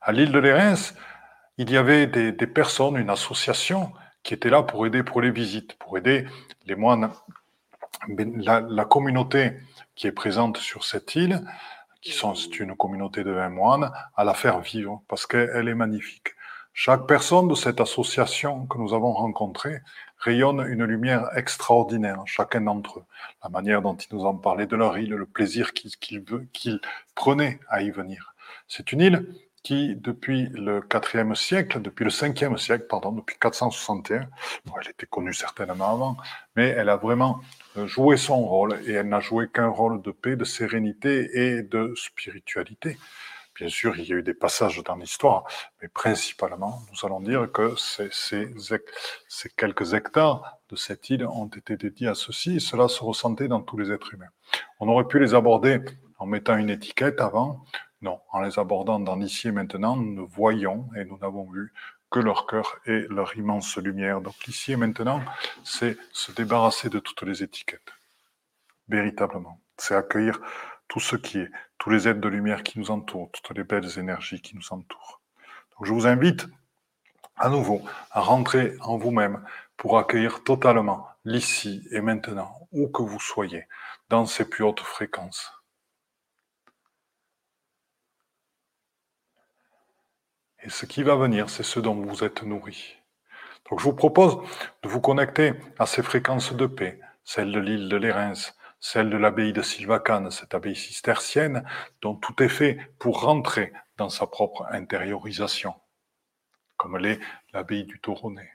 À 0.00 0.12
l'île 0.12 0.30
de 0.30 0.38
Lérins, 0.38 0.94
il 1.58 1.70
y 1.70 1.76
avait 1.76 2.06
des, 2.06 2.46
personnes, 2.46 2.96
une 2.96 3.10
association 3.10 3.92
qui 4.22 4.34
était 4.34 4.50
là 4.50 4.62
pour 4.62 4.86
aider 4.86 5.02
pour 5.02 5.20
les 5.20 5.30
visites, 5.30 5.74
pour 5.74 5.98
aider 5.98 6.26
les 6.66 6.74
moines 6.74 7.12
la, 8.08 8.84
communauté 8.84 9.52
qui 9.94 10.06
est 10.06 10.12
présente 10.12 10.56
sur 10.56 10.84
cette 10.84 11.14
île, 11.14 11.42
qui 12.00 12.12
sont, 12.12 12.34
une 12.34 12.76
communauté 12.76 13.22
de 13.22 13.30
20 13.30 13.48
moines, 13.50 13.92
à 14.16 14.24
la 14.24 14.34
faire 14.34 14.60
vivre 14.60 15.02
parce 15.08 15.26
qu'elle 15.26 15.68
est 15.68 15.74
magnifique. 15.74 16.34
Chaque 16.74 17.06
personne 17.06 17.48
de 17.48 17.54
cette 17.54 17.80
association 17.80 18.66
que 18.66 18.78
nous 18.78 18.94
avons 18.94 19.12
rencontrée 19.12 19.80
rayonne 20.16 20.64
une 20.66 20.84
lumière 20.84 21.28
extraordinaire, 21.36 22.22
chacun 22.24 22.62
d'entre 22.62 23.00
eux. 23.00 23.04
La 23.44 23.50
manière 23.50 23.82
dont 23.82 23.94
ils 23.94 24.14
nous 24.14 24.24
ont 24.24 24.36
parlé 24.36 24.66
de 24.66 24.74
leur 24.74 24.96
île, 24.96 25.10
le 25.10 25.26
plaisir 25.26 25.74
qu'ils 25.74 26.80
prenaient 27.14 27.60
à 27.68 27.82
y 27.82 27.90
venir. 27.90 28.34
C'est 28.68 28.92
une 28.92 29.02
île 29.02 29.34
qui, 29.62 29.94
depuis 29.94 30.48
le 30.54 30.80
4 30.80 31.34
siècle, 31.36 31.80
depuis 31.80 32.04
le 32.04 32.10
5e 32.10 32.56
siècle, 32.56 32.86
pardon, 32.88 33.12
depuis 33.12 33.36
461, 33.38 34.28
elle 34.80 34.90
était 34.90 35.06
connue 35.06 35.32
certainement 35.32 35.92
avant, 35.92 36.16
mais 36.56 36.68
elle 36.68 36.88
a 36.88 36.96
vraiment 36.96 37.40
euh, 37.76 37.86
joué 37.86 38.16
son 38.16 38.44
rôle 38.44 38.80
et 38.86 38.92
elle 38.92 39.08
n'a 39.08 39.20
joué 39.20 39.48
qu'un 39.48 39.68
rôle 39.68 40.02
de 40.02 40.10
paix, 40.10 40.36
de 40.36 40.44
sérénité 40.44 41.30
et 41.32 41.62
de 41.62 41.94
spiritualité. 41.96 42.98
Bien 43.54 43.68
sûr, 43.68 43.96
il 43.98 44.08
y 44.08 44.12
a 44.12 44.16
eu 44.16 44.22
des 44.22 44.34
passages 44.34 44.82
dans 44.82 44.96
l'histoire, 44.96 45.44
mais 45.80 45.88
principalement, 45.88 46.82
nous 46.90 47.06
allons 47.06 47.20
dire 47.20 47.52
que 47.52 47.74
ces, 47.76 48.08
ces, 48.10 49.50
quelques 49.56 49.92
hectares 49.92 50.58
de 50.70 50.76
cette 50.76 51.10
île 51.10 51.26
ont 51.26 51.48
été 51.48 51.76
dédiés 51.76 52.08
à 52.08 52.14
ceci, 52.14 52.56
et 52.56 52.60
cela 52.60 52.88
se 52.88 53.04
ressentait 53.04 53.48
dans 53.48 53.60
tous 53.60 53.76
les 53.76 53.92
êtres 53.92 54.14
humains. 54.14 54.30
On 54.80 54.88
aurait 54.88 55.06
pu 55.06 55.18
les 55.18 55.34
aborder 55.34 55.80
en 56.18 56.24
mettant 56.24 56.56
une 56.56 56.70
étiquette 56.70 57.20
avant, 57.20 57.62
non, 58.02 58.20
en 58.32 58.40
les 58.42 58.58
abordant 58.58 58.98
dans 58.98 59.16
l'ici 59.16 59.48
et 59.48 59.52
maintenant, 59.52 59.96
nous 59.96 60.26
voyons 60.26 60.90
et 60.96 61.04
nous 61.04 61.18
n'avons 61.18 61.44
vu 61.44 61.72
que 62.10 62.18
leur 62.18 62.46
cœur 62.46 62.76
et 62.84 63.06
leur 63.08 63.36
immense 63.36 63.76
lumière. 63.78 64.20
Donc 64.20 64.34
l'ici 64.46 64.72
et 64.72 64.76
maintenant, 64.76 65.22
c'est 65.64 65.96
se 66.12 66.32
débarrasser 66.32 66.90
de 66.90 66.98
toutes 66.98 67.22
les 67.22 67.42
étiquettes. 67.42 67.92
Véritablement. 68.88 69.60
C'est 69.78 69.94
accueillir 69.94 70.40
tout 70.88 71.00
ce 71.00 71.16
qui 71.16 71.38
est, 71.38 71.50
tous 71.78 71.90
les 71.90 72.08
êtres 72.08 72.20
de 72.20 72.28
lumière 72.28 72.64
qui 72.64 72.78
nous 72.78 72.90
entourent, 72.90 73.30
toutes 73.30 73.56
les 73.56 73.64
belles 73.64 73.98
énergies 73.98 74.42
qui 74.42 74.56
nous 74.56 74.72
entourent. 74.72 75.20
Donc 75.70 75.86
je 75.86 75.92
vous 75.92 76.06
invite 76.06 76.46
à 77.36 77.48
nouveau 77.48 77.82
à 78.10 78.20
rentrer 78.20 78.74
en 78.80 78.98
vous-même 78.98 79.44
pour 79.76 79.96
accueillir 79.96 80.42
totalement 80.44 81.08
l'ici 81.24 81.86
et 81.92 82.00
maintenant, 82.00 82.68
où 82.72 82.88
que 82.88 83.02
vous 83.02 83.20
soyez, 83.20 83.66
dans 84.10 84.26
ces 84.26 84.48
plus 84.48 84.64
hautes 84.64 84.80
fréquences. 84.80 85.61
Et 90.64 90.70
ce 90.70 90.86
qui 90.86 91.02
va 91.02 91.16
venir, 91.16 91.50
c'est 91.50 91.64
ce 91.64 91.80
dont 91.80 91.94
vous 91.94 92.22
êtes 92.22 92.42
nourri. 92.44 92.96
Donc 93.68 93.80
je 93.80 93.84
vous 93.84 93.94
propose 93.94 94.38
de 94.82 94.88
vous 94.88 95.00
connecter 95.00 95.54
à 95.78 95.86
ces 95.86 96.02
fréquences 96.02 96.52
de 96.54 96.66
paix, 96.66 97.00
celles 97.24 97.52
de 97.52 97.58
l'île 97.58 97.88
de 97.88 97.96
Lérins, 97.96 98.52
celle 98.78 99.10
de 99.10 99.16
l'abbaye 99.16 99.52
de 99.52 99.62
Silvacane, 99.62 100.30
cette 100.30 100.54
abbaye 100.54 100.76
cistercienne, 100.76 101.64
dont 102.00 102.14
tout 102.14 102.42
est 102.42 102.48
fait 102.48 102.78
pour 102.98 103.22
rentrer 103.22 103.72
dans 103.96 104.08
sa 104.08 104.26
propre 104.26 104.66
intériorisation, 104.70 105.74
comme 106.76 106.96
l'est 106.96 107.20
l'abbaye 107.52 107.84
du 107.84 108.00
Toronnet. 108.00 108.50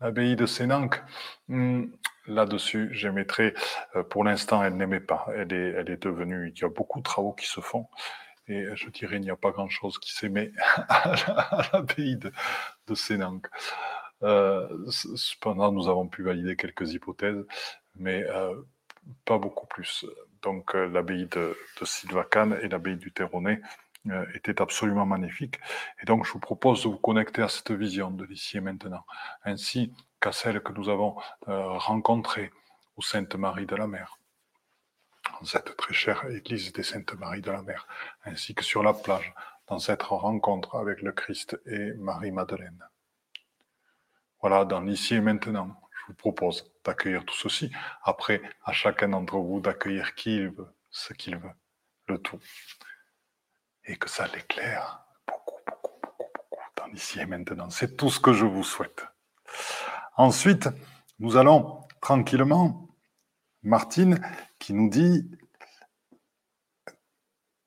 L'abbaye 0.00 0.36
de 0.36 0.46
Sénanque, 0.46 1.02
hmm, 1.48 1.86
là-dessus, 2.26 2.90
j'émettrai, 2.92 3.54
euh, 3.96 4.04
pour 4.04 4.22
l'instant, 4.22 4.62
elle 4.62 4.76
n'aimait 4.76 5.00
pas. 5.00 5.26
Elle 5.34 5.52
est, 5.52 5.70
elle 5.70 5.90
est 5.90 6.02
devenue, 6.02 6.52
il 6.54 6.60
y 6.60 6.64
a 6.64 6.68
beaucoup 6.68 7.00
de 7.00 7.04
travaux 7.04 7.32
qui 7.32 7.46
se 7.46 7.60
font. 7.60 7.88
Et 8.48 8.66
je 8.74 8.88
dirais, 8.88 9.16
il 9.16 9.22
n'y 9.22 9.30
a 9.30 9.36
pas 9.36 9.50
grand-chose 9.50 9.98
qui 9.98 10.12
s'émet 10.12 10.52
à 10.88 11.68
l'abbaye 11.72 12.16
de, 12.16 12.32
de 12.86 12.94
Sénanque. 12.94 13.46
Euh, 14.22 14.68
cependant, 14.90 15.70
nous 15.72 15.88
avons 15.88 16.08
pu 16.08 16.22
valider 16.22 16.56
quelques 16.56 16.92
hypothèses, 16.92 17.44
mais 17.96 18.24
euh, 18.24 18.54
pas 19.24 19.38
beaucoup 19.38 19.66
plus. 19.66 20.06
Donc 20.42 20.74
euh, 20.74 20.88
l'abbaye 20.88 21.26
de, 21.26 21.56
de 21.80 21.84
Sylvacane 21.84 22.58
et 22.62 22.68
l'abbaye 22.68 22.96
du 22.96 23.12
Terronnet 23.12 23.60
étaient 24.34 24.62
absolument 24.62 25.04
magnifiques. 25.04 25.58
Et 26.00 26.06
donc 26.06 26.24
je 26.24 26.32
vous 26.32 26.38
propose 26.38 26.82
de 26.84 26.88
vous 26.88 26.96
connecter 26.96 27.42
à 27.42 27.48
cette 27.48 27.72
vision 27.72 28.10
de 28.10 28.24
l'ici 28.24 28.56
et 28.56 28.60
maintenant, 28.60 29.04
ainsi 29.44 29.92
qu'à 30.18 30.32
celle 30.32 30.62
que 30.62 30.72
nous 30.72 30.88
avons 30.88 31.16
rencontrée 31.46 32.50
au 32.96 33.02
Sainte-Marie 33.02 33.66
de 33.66 33.76
la 33.76 33.86
Mer 33.86 34.17
dans 35.38 35.46
cette 35.46 35.76
très 35.76 35.94
chère 35.94 36.24
église 36.30 36.72
des 36.72 36.82
Saintes 36.82 37.14
Marie 37.14 37.40
de 37.40 37.50
la 37.50 37.62
Mer, 37.62 37.86
ainsi 38.24 38.54
que 38.54 38.64
sur 38.64 38.82
la 38.82 38.92
plage, 38.92 39.32
dans 39.66 39.78
cette 39.78 40.02
rencontre 40.02 40.76
avec 40.76 41.02
le 41.02 41.12
Christ 41.12 41.60
et 41.66 41.92
Marie-Madeleine. 41.94 42.82
Voilà, 44.40 44.64
dans 44.64 44.80
l'ici 44.80 45.14
et 45.14 45.20
maintenant, 45.20 45.80
je 45.92 46.06
vous 46.08 46.14
propose 46.14 46.72
d'accueillir 46.84 47.24
tout 47.24 47.34
ceci. 47.34 47.70
Après, 48.02 48.40
à 48.64 48.72
chacun 48.72 49.08
d'entre 49.08 49.38
vous 49.38 49.60
d'accueillir 49.60 50.14
qui 50.14 50.36
il 50.36 50.48
veut, 50.50 50.74
ce 50.90 51.12
qu'il 51.12 51.36
veut, 51.36 51.52
le 52.06 52.18
tout. 52.18 52.40
Et 53.84 53.96
que 53.96 54.08
ça 54.08 54.26
l'éclaire 54.28 55.04
beaucoup, 55.26 55.60
beaucoup, 55.66 56.00
beaucoup, 56.00 56.28
beaucoup 56.50 56.70
dans 56.76 56.86
l'ici 56.86 57.20
et 57.20 57.26
maintenant. 57.26 57.70
C'est 57.70 57.96
tout 57.96 58.10
ce 58.10 58.20
que 58.20 58.32
je 58.32 58.44
vous 58.44 58.64
souhaite. 58.64 59.04
Ensuite, 60.16 60.68
nous 61.18 61.36
allons 61.36 61.86
tranquillement 62.00 62.87
Martine 63.62 64.20
qui 64.58 64.72
nous 64.72 64.88
dit 64.88 65.28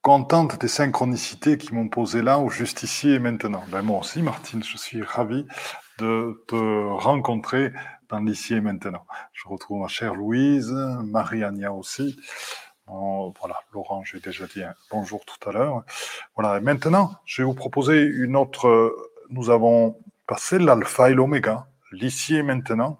contente 0.01 0.59
des 0.59 0.67
synchronicités 0.67 1.57
qui 1.57 1.73
m'ont 1.73 1.89
posé 1.89 2.21
là, 2.21 2.43
juste 2.49 2.83
ici 2.83 3.11
et 3.11 3.19
maintenant. 3.19 3.63
Ben 3.69 3.81
moi 3.81 3.99
aussi, 3.99 4.21
Martine, 4.21 4.63
je 4.63 4.77
suis 4.77 5.03
ravi 5.03 5.45
de 5.99 6.43
te 6.47 6.55
rencontrer 6.55 7.71
dans 8.09 8.19
l'ici 8.19 8.55
et 8.55 8.61
maintenant. 8.61 9.05
Je 9.31 9.47
retrouve 9.47 9.81
ma 9.81 9.87
chère 9.87 10.15
Louise, 10.15 10.71
Marie-Ania 10.71 11.71
aussi. 11.71 12.19
voilà, 12.87 13.59
Laurent, 13.73 14.03
j'ai 14.03 14.19
déjà 14.19 14.47
dit 14.47 14.63
bonjour 14.89 15.23
tout 15.25 15.49
à 15.49 15.51
l'heure. 15.51 15.83
Voilà, 16.35 16.59
maintenant, 16.59 17.13
je 17.25 17.41
vais 17.41 17.45
vous 17.45 17.53
proposer 17.53 18.01
une 18.03 18.35
autre. 18.35 18.95
Nous 19.29 19.49
avons 19.49 19.99
passé 20.27 20.57
l'alpha 20.57 21.11
et 21.11 21.13
l'oméga, 21.13 21.67
l'ici 21.91 22.35
et 22.35 22.43
maintenant. 22.43 22.99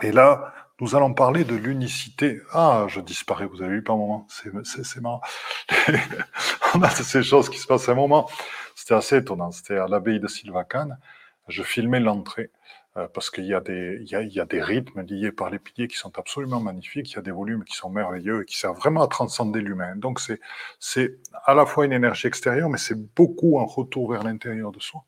Et 0.00 0.12
là, 0.12 0.54
nous 0.80 0.96
allons 0.96 1.14
parler 1.14 1.44
de 1.44 1.54
l'unicité. 1.54 2.40
Ah, 2.52 2.86
je 2.88 3.00
disparais, 3.00 3.46
vous 3.46 3.62
avez 3.62 3.76
vu 3.76 3.82
par 3.82 3.96
moment, 3.96 4.26
c'est 4.28 5.00
marrant. 5.00 5.20
On 6.74 6.82
a 6.82 6.90
ces 6.90 7.22
choses 7.22 7.48
qui 7.48 7.58
se 7.58 7.66
passent 7.66 7.88
un 7.88 7.94
moment. 7.94 8.28
C'était 8.74 8.94
assez 8.94 9.18
étonnant. 9.18 9.52
C'était 9.52 9.76
à 9.76 9.86
l'abbaye 9.86 10.18
de 10.18 10.26
Sylvacane. 10.26 10.98
Je 11.46 11.62
filmais 11.62 12.00
l'entrée 12.00 12.50
euh, 12.96 13.06
parce 13.12 13.30
qu'il 13.30 13.44
y, 13.44 13.54
a 13.54 13.60
des, 13.60 13.98
il 14.00 14.08
y, 14.08 14.16
a, 14.16 14.22
il 14.22 14.32
y 14.32 14.40
a 14.40 14.44
des 14.46 14.60
rythmes 14.60 15.02
liés 15.02 15.30
par 15.30 15.50
les 15.50 15.58
piliers 15.58 15.86
qui 15.86 15.96
sont 15.96 16.18
absolument 16.18 16.60
magnifiques. 16.60 17.12
Il 17.12 17.16
y 17.16 17.18
a 17.18 17.22
des 17.22 17.30
volumes 17.30 17.64
qui 17.64 17.76
sont 17.76 17.90
merveilleux 17.90 18.42
et 18.42 18.44
qui 18.44 18.58
servent 18.58 18.76
vraiment 18.76 19.02
à 19.02 19.08
transcender 19.08 19.60
l'humain. 19.60 19.94
Donc 19.96 20.18
c'est 20.18 20.40
c'est 20.80 21.18
à 21.44 21.54
la 21.54 21.66
fois 21.66 21.84
une 21.84 21.92
énergie 21.92 22.26
extérieure, 22.26 22.68
mais 22.68 22.78
c'est 22.78 22.98
beaucoup 23.14 23.60
un 23.60 23.64
retour 23.64 24.10
vers 24.10 24.24
l'intérieur 24.24 24.72
de 24.72 24.80
soi. 24.80 25.04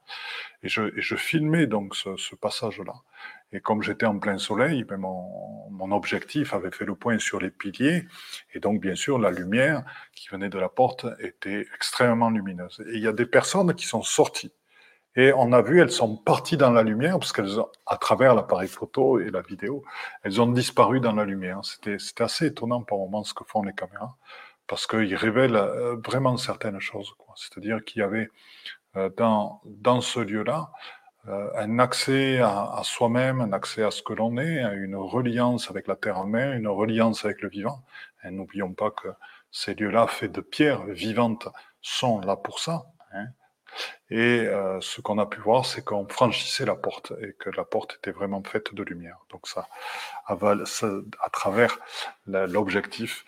Et 0.62 0.68
je, 0.68 0.82
et 0.96 1.00
je 1.00 1.16
filmais 1.16 1.66
donc 1.66 1.96
ce, 1.96 2.16
ce 2.16 2.34
passage-là. 2.36 2.94
Et 3.56 3.60
comme 3.60 3.82
j'étais 3.82 4.04
en 4.04 4.18
plein 4.18 4.36
soleil, 4.36 4.84
ben 4.84 4.98
mon, 4.98 5.90
objectif 5.92 6.52
avait 6.52 6.72
fait 6.72 6.84
le 6.84 6.94
point 6.94 7.18
sur 7.18 7.40
les 7.40 7.50
piliers. 7.50 8.06
Et 8.52 8.60
donc, 8.60 8.80
bien 8.80 8.96
sûr, 8.96 9.18
la 9.18 9.30
lumière 9.30 9.82
qui 10.14 10.28
venait 10.28 10.50
de 10.50 10.58
la 10.58 10.68
porte 10.68 11.06
était 11.20 11.66
extrêmement 11.74 12.28
lumineuse. 12.28 12.84
Et 12.88 12.96
il 12.96 13.02
y 13.02 13.06
a 13.06 13.12
des 13.12 13.24
personnes 13.24 13.72
qui 13.72 13.86
sont 13.86 14.02
sorties. 14.02 14.52
Et 15.14 15.32
on 15.32 15.52
a 15.52 15.62
vu, 15.62 15.80
elles 15.80 15.92
sont 15.92 16.16
parties 16.16 16.58
dans 16.58 16.72
la 16.72 16.82
lumière, 16.82 17.18
parce 17.18 17.32
qu'elles 17.32 17.60
à 17.86 17.96
travers 17.96 18.34
l'appareil 18.34 18.68
photo 18.68 19.20
et 19.20 19.30
la 19.30 19.40
vidéo, 19.40 19.84
elles 20.22 20.40
ont 20.40 20.48
disparu 20.48 21.00
dans 21.00 21.12
la 21.12 21.24
lumière. 21.24 21.60
C'était 21.62 21.96
assez 22.22 22.46
étonnant 22.46 22.82
par 22.82 22.98
moments 22.98 23.24
ce 23.24 23.32
que 23.32 23.44
font 23.44 23.62
les 23.62 23.72
caméras, 23.72 24.16
parce 24.66 24.86
qu'ils 24.86 25.14
révèlent 25.14 25.56
euh, 25.56 25.96
vraiment 26.04 26.36
certaines 26.36 26.80
choses. 26.80 27.14
C'est-à-dire 27.36 27.82
qu'il 27.84 28.00
y 28.00 28.02
avait 28.02 28.28
euh, 28.96 29.08
dans, 29.16 29.62
dans 29.64 30.00
ce 30.00 30.20
lieu-là, 30.20 30.72
un 31.28 31.78
accès 31.78 32.38
à, 32.38 32.80
soi-même, 32.84 33.40
un 33.40 33.52
accès 33.52 33.82
à 33.82 33.90
ce 33.90 34.02
que 34.02 34.12
l'on 34.12 34.36
est, 34.38 34.62
une 34.74 34.96
reliance 34.96 35.70
avec 35.70 35.86
la 35.86 35.96
terre 35.96 36.18
en 36.18 36.26
mer, 36.26 36.52
une 36.52 36.68
reliance 36.68 37.24
avec 37.24 37.42
le 37.42 37.48
vivant. 37.48 37.82
Et 38.24 38.30
n'oublions 38.30 38.72
pas 38.72 38.90
que 38.90 39.08
ces 39.50 39.74
lieux-là, 39.74 40.06
faits 40.06 40.32
de 40.32 40.40
pierres 40.40 40.84
vivantes, 40.86 41.48
sont 41.80 42.20
là 42.20 42.36
pour 42.36 42.58
ça. 42.58 42.86
Hein. 43.12 43.26
Et 44.10 44.46
euh, 44.46 44.80
ce 44.80 45.00
qu'on 45.00 45.18
a 45.18 45.26
pu 45.26 45.40
voir, 45.40 45.66
c'est 45.66 45.84
qu'on 45.84 46.06
franchissait 46.08 46.64
la 46.64 46.76
porte 46.76 47.12
et 47.20 47.34
que 47.38 47.50
la 47.50 47.64
porte 47.64 47.96
était 47.96 48.12
vraiment 48.12 48.42
faite 48.42 48.74
de 48.74 48.82
lumière. 48.82 49.18
Donc 49.30 49.46
ça, 49.48 49.68
à 50.26 51.30
travers 51.32 51.78
l'objectif, 52.26 53.24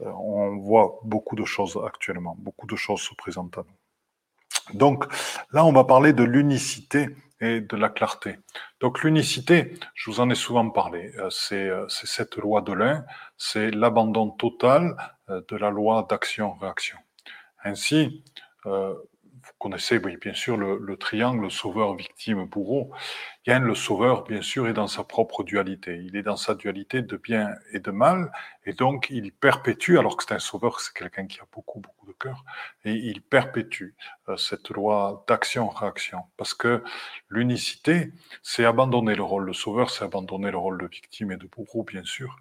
euh, 0.00 0.10
on 0.10 0.56
voit 0.58 1.00
beaucoup 1.02 1.36
de 1.36 1.44
choses 1.44 1.78
actuellement, 1.86 2.36
beaucoup 2.38 2.66
de 2.66 2.76
choses 2.76 3.00
se 3.00 3.14
présentent 3.14 3.58
à 3.58 3.62
nous. 3.62 4.78
Donc 4.78 5.04
là, 5.52 5.64
on 5.64 5.72
va 5.72 5.84
parler 5.84 6.12
de 6.12 6.22
l'unicité 6.22 7.08
et 7.40 7.60
de 7.60 7.76
la 7.76 7.88
clarté. 7.88 8.38
Donc 8.80 9.02
l'unicité, 9.02 9.74
je 9.94 10.10
vous 10.10 10.20
en 10.20 10.30
ai 10.30 10.34
souvent 10.34 10.68
parlé, 10.70 11.12
euh, 11.18 11.30
euh, 11.52 11.86
c'est 11.88 12.06
cette 12.06 12.36
loi 12.36 12.60
de 12.60 12.72
l'un, 12.72 13.04
c'est 13.36 13.70
l'abandon 13.70 14.30
total 14.30 14.96
euh, 15.30 15.40
de 15.48 15.56
la 15.56 15.70
loi 15.70 16.06
d'action-réaction. 16.08 16.98
Ainsi, 17.64 18.24
vous 18.64 19.52
connaissez, 19.58 19.98
oui, 19.98 20.16
bien 20.16 20.32
sûr, 20.32 20.56
le, 20.56 20.96
triangle 20.96 21.50
sauveur, 21.50 21.94
victime, 21.94 22.46
bourreau. 22.46 22.90
Yann, 23.46 23.64
le 23.64 23.74
sauveur, 23.74 24.24
bien 24.24 24.42
sûr, 24.42 24.68
est 24.68 24.74
dans 24.74 24.86
sa 24.86 25.02
propre 25.02 25.42
dualité. 25.44 25.98
Il 26.04 26.14
est 26.14 26.22
dans 26.22 26.36
sa 26.36 26.54
dualité 26.54 27.00
de 27.00 27.16
bien 27.16 27.54
et 27.72 27.80
de 27.80 27.90
mal, 27.90 28.30
et 28.66 28.74
donc 28.74 29.06
il 29.08 29.32
perpétue, 29.32 29.96
alors 29.96 30.18
que 30.18 30.24
c'est 30.24 30.34
un 30.34 30.38
sauveur, 30.38 30.78
c'est 30.80 30.92
quelqu'un 30.92 31.26
qui 31.26 31.40
a 31.40 31.44
beaucoup, 31.50 31.80
beaucoup 31.80 32.06
de 32.06 32.12
cœur, 32.12 32.44
et 32.84 32.92
il 32.92 33.22
perpétue 33.22 33.94
euh, 34.28 34.36
cette 34.36 34.68
loi 34.68 35.24
d'action-réaction. 35.26 36.18
Parce 36.36 36.52
que 36.52 36.84
l'unicité, 37.30 38.12
c'est 38.42 38.66
abandonner 38.66 39.14
le 39.14 39.22
rôle 39.22 39.48
de 39.48 39.54
sauveur, 39.54 39.88
c'est 39.88 40.04
abandonner 40.04 40.50
le 40.50 40.58
rôle 40.58 40.78
de 40.78 40.86
victime 40.86 41.32
et 41.32 41.36
de 41.38 41.46
bourreau, 41.46 41.82
bien 41.82 42.04
sûr. 42.04 42.36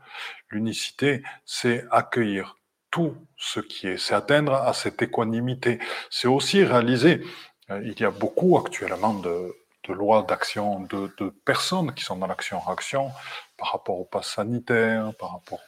L'unicité, 0.50 1.24
c'est 1.46 1.86
accueillir 1.92 2.58
tout 2.92 3.16
ce 3.38 3.62
qui 3.62 3.88
est. 3.88 3.98
C'est 3.98 4.16
atteindre 4.16 4.54
à 4.54 4.74
cette 4.74 5.02
équanimité. 5.02 5.80
C'est 6.10 6.28
aussi 6.28 6.62
réaliser, 6.66 7.22
euh, 7.70 7.82
il 7.86 7.98
y 8.02 8.04
a 8.04 8.12
beaucoup 8.12 8.58
actuellement 8.58 9.14
de, 9.14 9.56
lois 9.88 10.24
d'action, 10.24 10.82
de, 10.82 11.30
personnes 11.46 11.94
qui 11.94 12.04
sont 12.04 12.18
dans 12.18 12.28
l'action-réaction 12.28 13.12
par 13.58 13.72
rapport 13.72 14.00
au 14.00 14.06
pass 14.06 14.36
sanitaire, 14.36 15.13
par 15.15 15.32
rapport 15.34 15.62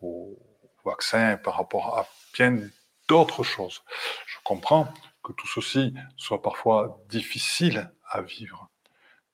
au 0.00 0.38
vaccin, 0.84 1.36
par 1.36 1.56
rapport 1.56 1.98
à 1.98 2.06
bien 2.34 2.58
d'autres 3.08 3.42
choses. 3.42 3.82
Je 4.26 4.36
comprends 4.44 4.88
que 5.22 5.32
tout 5.32 5.46
ceci 5.46 5.94
soit 6.16 6.42
parfois 6.42 7.00
difficile 7.08 7.90
à 8.08 8.20
vivre. 8.20 8.68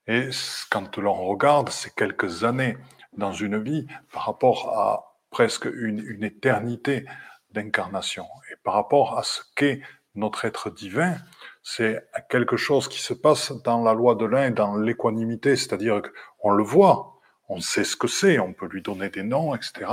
Et 0.06 0.30
quand 0.70 0.98
l'on 0.98 1.14
regarde 1.14 1.70
ces 1.70 1.90
quelques 1.90 2.44
années 2.44 2.76
dans 3.14 3.32
une 3.32 3.62
vie 3.62 3.86
par 4.12 4.26
rapport 4.26 4.78
à 4.78 5.16
presque 5.30 5.66
une 5.66 6.24
éternité 6.24 7.04
d'incarnation. 7.50 8.26
Et 8.50 8.56
par 8.62 8.74
rapport 8.74 9.18
à 9.18 9.22
ce 9.22 9.40
qu'est 9.56 9.80
notre 10.14 10.44
être 10.44 10.70
divin, 10.70 11.16
c'est 11.62 12.08
quelque 12.28 12.56
chose 12.56 12.88
qui 12.88 13.00
se 13.00 13.14
passe 13.14 13.52
dans 13.62 13.82
la 13.82 13.92
loi 13.92 14.14
de 14.14 14.24
l'un 14.24 14.50
dans 14.50 14.76
l'équanimité, 14.76 15.56
c'est-à-dire 15.56 16.02
qu'on 16.38 16.50
le 16.50 16.64
voit, 16.64 17.18
on 17.48 17.60
sait 17.60 17.84
ce 17.84 17.96
que 17.96 18.08
c'est, 18.08 18.38
on 18.38 18.52
peut 18.52 18.66
lui 18.66 18.82
donner 18.82 19.08
des 19.08 19.22
noms, 19.22 19.54
etc., 19.54 19.90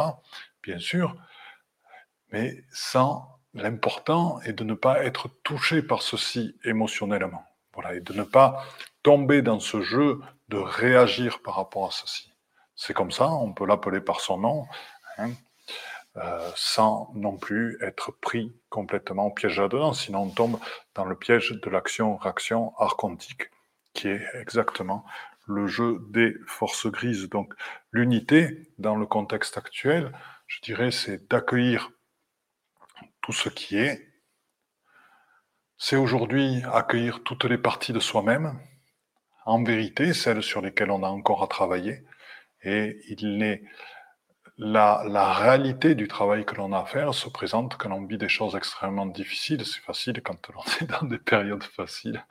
bien 0.62 0.80
sûr, 0.80 1.16
mais 2.32 2.64
sans 2.72 3.36
l'important 3.54 4.42
est 4.42 4.54
de 4.54 4.64
ne 4.64 4.74
pas 4.74 5.04
être 5.04 5.30
touché 5.44 5.82
par 5.82 6.02
ceci 6.02 6.56
émotionnellement. 6.66 7.46
Voilà, 7.74 7.96
et 7.96 8.02
de 8.02 8.14
ne 8.14 8.24
pas 8.24 8.64
tomber 9.04 9.42
dans 9.42 9.60
ce 9.60 9.82
jeu 9.82 10.22
de 10.50 10.58
réagir 10.58 11.42
par 11.42 11.56
rapport 11.56 11.88
à 11.88 11.92
ceci. 11.92 12.32
C'est 12.76 12.94
comme 12.94 13.12
ça, 13.12 13.30
on 13.30 13.54
peut 13.54 13.66
l'appeler 13.66 14.02
par 14.02 14.20
son 14.20 14.38
nom, 14.38 14.66
hein, 15.18 15.32
euh, 16.18 16.52
sans 16.56 17.12
non 17.14 17.36
plus 17.36 17.78
être 17.82 18.12
pris 18.12 18.54
complètement 18.70 19.28
au 19.28 19.32
piège 19.32 19.60
là-dedans. 19.60 19.94
Sinon, 19.94 20.24
on 20.24 20.30
tombe 20.30 20.60
dans 20.94 21.06
le 21.06 21.16
piège 21.16 21.52
de 21.52 21.70
l'action-réaction 21.70 22.74
archontique, 22.78 23.50
qui 23.94 24.08
est 24.08 24.24
exactement 24.36 25.06
le 25.48 25.68
jeu 25.68 26.00
des 26.10 26.34
forces 26.48 26.88
grises. 26.88 27.30
Donc, 27.30 27.54
l'unité, 27.92 28.72
dans 28.78 28.96
le 28.96 29.06
contexte 29.06 29.58
actuel, 29.58 30.12
je 30.48 30.62
dirais, 30.62 30.92
c'est 30.92 31.30
d'accueillir 31.30 31.92
tout 33.22 33.34
ce 33.34 33.50
qui 33.50 33.78
est. 33.78 34.08
C'est 35.78 35.98
aujourd'hui 35.98 36.64
accueillir 36.72 37.24
toutes 37.24 37.44
les 37.44 37.58
parties 37.58 37.94
de 37.94 38.00
soi-même, 38.00 38.58
en 39.46 39.64
vérité, 39.64 40.14
celles 40.14 40.44
sur 40.44 40.62
lesquelles 40.62 40.92
on 40.92 41.04
a 41.04 41.10
encore 41.10 41.44
à 41.44 41.48
travailler. 41.48 42.06
Et 42.64 43.02
il 43.10 43.38
n'est 43.38 43.64
la, 44.58 45.04
la, 45.08 45.34
réalité 45.34 45.96
du 45.96 46.08
travail 46.08 46.46
que 46.46 46.56
l'on 46.56 46.72
a 46.72 46.80
à 46.80 46.86
faire 46.86 47.14
se 47.14 47.28
présente 47.28 47.76
quand 47.76 47.92
on 47.92 48.06
vit 48.06 48.18
des 48.18 48.30
choses 48.30 48.56
extrêmement 48.56 49.06
difficiles. 49.06 49.66
C'est 49.66 49.82
facile 49.82 50.22
quand 50.22 50.50
on 50.56 50.62
est 50.84 50.88
dans 50.90 51.06
des 51.06 51.18
périodes 51.18 51.64
faciles. 51.64 52.24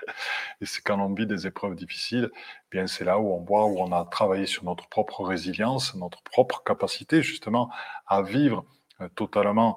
Et 0.61 0.67
c'est 0.67 0.81
quand 0.83 0.99
on 0.99 1.13
vit 1.13 1.27
des 1.27 1.47
épreuves 1.47 1.75
difficiles, 1.75 2.31
eh 2.35 2.39
bien 2.71 2.87
c'est 2.87 3.05
là 3.05 3.19
où 3.19 3.35
on 3.35 3.45
voit, 3.45 3.67
où 3.67 3.79
on 3.79 3.93
a 3.93 4.05
travaillé 4.07 4.47
sur 4.47 4.65
notre 4.65 4.89
propre 4.89 5.23
résilience, 5.23 5.95
notre 5.97 6.23
propre 6.23 6.63
capacité 6.65 7.23
justement 7.23 7.71
à 8.07 8.23
vivre 8.23 8.65
euh, 9.01 9.09
totalement 9.15 9.77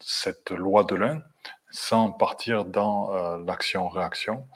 cette 0.00 0.50
loi 0.50 0.84
de 0.84 0.94
l'un 0.94 1.22
sans 1.70 2.12
partir 2.12 2.64
dans 2.64 3.14
euh, 3.14 3.38
l'action-réaction. 3.44 4.46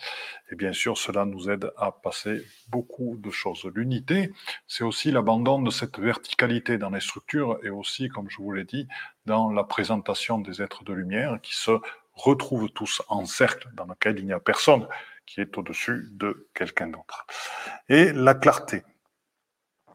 Et 0.53 0.55
bien 0.55 0.75
sûr, 0.75 0.99
cela 0.99 1.25
nous 1.25 1.49
aide 1.49 1.73
à 1.79 1.93
passer 1.93 2.47
beaucoup 2.69 3.17
de 3.17 3.31
choses. 3.31 3.65
L'unité, 3.75 4.31
c'est 4.67 4.85
aussi 4.85 5.11
l'abandon 5.11 5.63
de 5.63 5.71
cette 5.71 5.99
verticalité 5.99 6.77
dans 6.77 6.91
les 6.91 7.01
structures 7.01 7.59
et 7.63 7.71
aussi, 7.71 8.11
comme 8.11 8.29
je 8.29 8.37
vous 8.37 8.53
l'ai 8.53 8.65
dit, 8.65 8.87
dans 9.25 9.51
la 9.51 9.65
présentation 9.65 10.39
des 10.39 10.61
êtres 10.61 10.85
de 10.85 10.93
lumière 10.93 11.39
qui 11.43 11.55
se 11.55 11.71
retrouvent 12.13 12.69
tous 12.69 13.01
en 13.09 13.25
cercle 13.25 13.67
dans 13.73 13.87
lequel 13.87 14.19
il 14.19 14.27
n'y 14.27 14.35
a 14.35 14.41
personne 14.41 14.87
qui 15.25 15.41
est 15.41 15.57
au-dessus 15.57 16.11
de 16.13 16.51
quelqu'un 16.53 16.89
d'autre. 16.89 17.27
Et 17.89 18.13
la 18.13 18.35
clarté. 18.35 18.83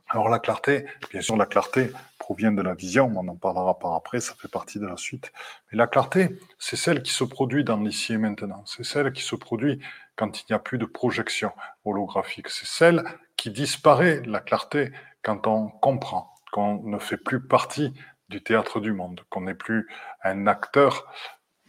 Alors 0.09 0.29
la 0.29 0.39
clarté, 0.39 0.85
bien 1.11 1.21
sûr, 1.21 1.35
la 1.35 1.45
clarté 1.45 1.91
provient 2.17 2.51
de 2.51 2.61
la 2.61 2.73
vision, 2.73 3.11
on 3.15 3.27
en 3.27 3.35
parlera 3.35 3.77
par 3.77 3.93
après, 3.93 4.21
ça 4.21 4.35
fait 4.35 4.47
partie 4.47 4.79
de 4.79 4.87
la 4.87 4.95
suite. 4.95 5.33
Mais 5.71 5.77
la 5.77 5.87
clarté, 5.87 6.39
c'est 6.59 6.77
celle 6.77 7.01
qui 7.01 7.11
se 7.11 7.25
produit 7.25 7.65
dans 7.65 7.77
l'ici 7.77 8.13
et 8.13 8.17
maintenant, 8.17 8.63
c'est 8.65 8.85
celle 8.85 9.11
qui 9.11 9.21
se 9.21 9.35
produit 9.35 9.81
quand 10.15 10.41
il 10.41 10.45
n'y 10.49 10.55
a 10.55 10.59
plus 10.59 10.77
de 10.77 10.85
projection 10.85 11.51
holographique, 11.83 12.49
c'est 12.49 12.65
celle 12.65 13.03
qui 13.35 13.51
disparaît, 13.51 14.21
la 14.25 14.39
clarté, 14.39 14.91
quand 15.23 15.45
on 15.45 15.67
comprend 15.67 16.33
qu'on 16.51 16.81
ne 16.83 16.99
fait 16.99 17.17
plus 17.17 17.45
partie 17.45 17.93
du 18.29 18.41
théâtre 18.41 18.79
du 18.79 18.93
monde, 18.93 19.21
qu'on 19.29 19.41
n'est 19.41 19.55
plus 19.55 19.87
un 20.23 20.47
acteur 20.47 21.05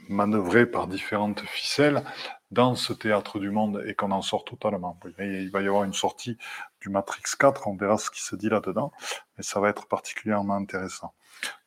manœuvré 0.09 0.65
par 0.65 0.87
différentes 0.87 1.41
ficelles 1.41 2.03
dans 2.51 2.75
ce 2.75 2.93
théâtre 2.93 3.39
du 3.39 3.51
monde 3.51 3.83
et 3.87 3.95
qu'on 3.95 4.11
en 4.11 4.23
sort 4.23 4.45
totalement. 4.45 4.99
Il 5.19 5.51
va 5.51 5.61
y 5.61 5.69
avoir 5.69 5.85
une 5.85 5.93
sortie 5.93 6.37
du 6.81 6.89
Matrix 6.89 7.23
4, 7.39 7.69
on 7.69 7.77
verra 7.77 7.99
ce 7.99 8.11
qui 8.11 8.23
se 8.23 8.37
dit 8.37 8.49
là-dedans, 8.49 8.93
mais 9.37 9.43
ça 9.43 9.61
va 9.61 9.69
être 9.69 9.87
particulièrement 9.87 10.55
intéressant. 10.55 11.13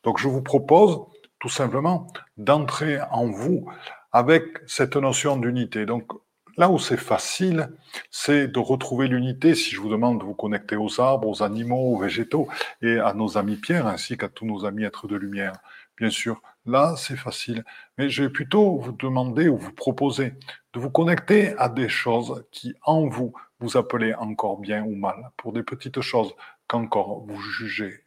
Donc 0.02 0.18
je 0.18 0.28
vous 0.28 0.42
propose 0.42 1.00
tout 1.38 1.48
simplement 1.48 2.06
d'entrer 2.36 3.00
en 3.10 3.26
vous 3.26 3.70
avec 4.12 4.44
cette 4.66 4.96
notion 4.96 5.36
d'unité. 5.36 5.86
Donc 5.86 6.12
là 6.56 6.68
où 6.68 6.78
c'est 6.78 6.96
facile, 6.96 7.70
c'est 8.10 8.48
de 8.48 8.58
retrouver 8.58 9.08
l'unité 9.08 9.54
si 9.54 9.70
je 9.70 9.80
vous 9.80 9.88
demande 9.88 10.20
de 10.20 10.24
vous 10.24 10.34
connecter 10.34 10.76
aux 10.76 11.00
arbres, 11.00 11.28
aux 11.28 11.42
animaux, 11.42 11.94
aux 11.94 11.98
végétaux 11.98 12.48
et 12.80 12.98
à 12.98 13.14
nos 13.14 13.38
amis 13.38 13.56
pierres 13.56 13.86
ainsi 13.86 14.16
qu'à 14.16 14.28
tous 14.28 14.46
nos 14.46 14.64
amis 14.64 14.84
êtres 14.84 15.06
de 15.06 15.16
lumière. 15.16 15.54
Bien 15.96 16.10
sûr, 16.10 16.42
là 16.66 16.94
c'est 16.96 17.16
facile, 17.16 17.64
mais 17.98 18.08
je 18.08 18.24
vais 18.24 18.30
plutôt 18.30 18.78
vous 18.78 18.92
demander 18.92 19.48
ou 19.48 19.56
vous 19.56 19.72
proposer 19.72 20.34
de 20.72 20.80
vous 20.80 20.90
connecter 20.90 21.56
à 21.58 21.68
des 21.68 21.88
choses 21.88 22.44
qui 22.50 22.74
en 22.82 23.06
vous 23.06 23.32
vous 23.60 23.76
appelez 23.76 24.14
encore 24.14 24.58
bien 24.58 24.82
ou 24.82 24.94
mal, 24.94 25.30
pour 25.36 25.52
des 25.52 25.62
petites 25.62 26.00
choses 26.00 26.34
qu'encore 26.66 27.24
vous 27.24 27.40
jugez, 27.40 28.02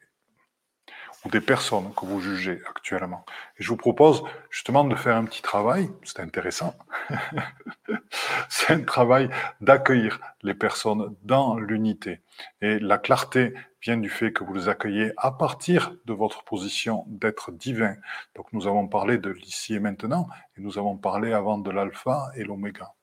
ou 1.23 1.29
des 1.29 1.41
personnes 1.41 1.93
que 1.95 2.05
vous 2.05 2.19
jugez 2.19 2.61
actuellement. 2.67 3.25
Et 3.57 3.63
je 3.63 3.69
vous 3.69 3.77
propose 3.77 4.23
justement 4.49 4.83
de 4.83 4.95
faire 4.95 5.15
un 5.15 5.25
petit 5.25 5.41
travail, 5.41 5.89
c'est 6.03 6.19
intéressant, 6.19 6.75
c'est 8.49 8.73
un 8.73 8.81
travail 8.81 9.29
d'accueillir 9.61 10.19
les 10.43 10.53
personnes 10.53 11.15
dans 11.23 11.57
l'unité. 11.57 12.21
Et 12.61 12.79
la 12.79 12.97
clarté 12.97 13.53
vient 13.85 13.97
du 13.97 14.09
fait 14.09 14.33
que 14.33 14.43
vous 14.43 14.53
les 14.55 14.67
accueillez 14.67 15.13
à 15.15 15.31
partir 15.31 15.95
de 16.05 16.13
votre 16.13 16.43
position 16.43 17.05
d'être 17.07 17.51
divin. 17.51 17.95
Donc 18.33 18.51
nous 18.51 18.65
avons 18.65 18.87
parlé 18.87 19.19
de 19.19 19.29
l'ici 19.29 19.75
et 19.75 19.79
maintenant, 19.79 20.27
et 20.57 20.61
nous 20.61 20.79
avons 20.79 20.97
parlé 20.97 21.33
avant 21.33 21.59
de 21.59 21.69
l'alpha 21.69 22.31
et 22.35 22.43
l'oméga. 22.43 22.93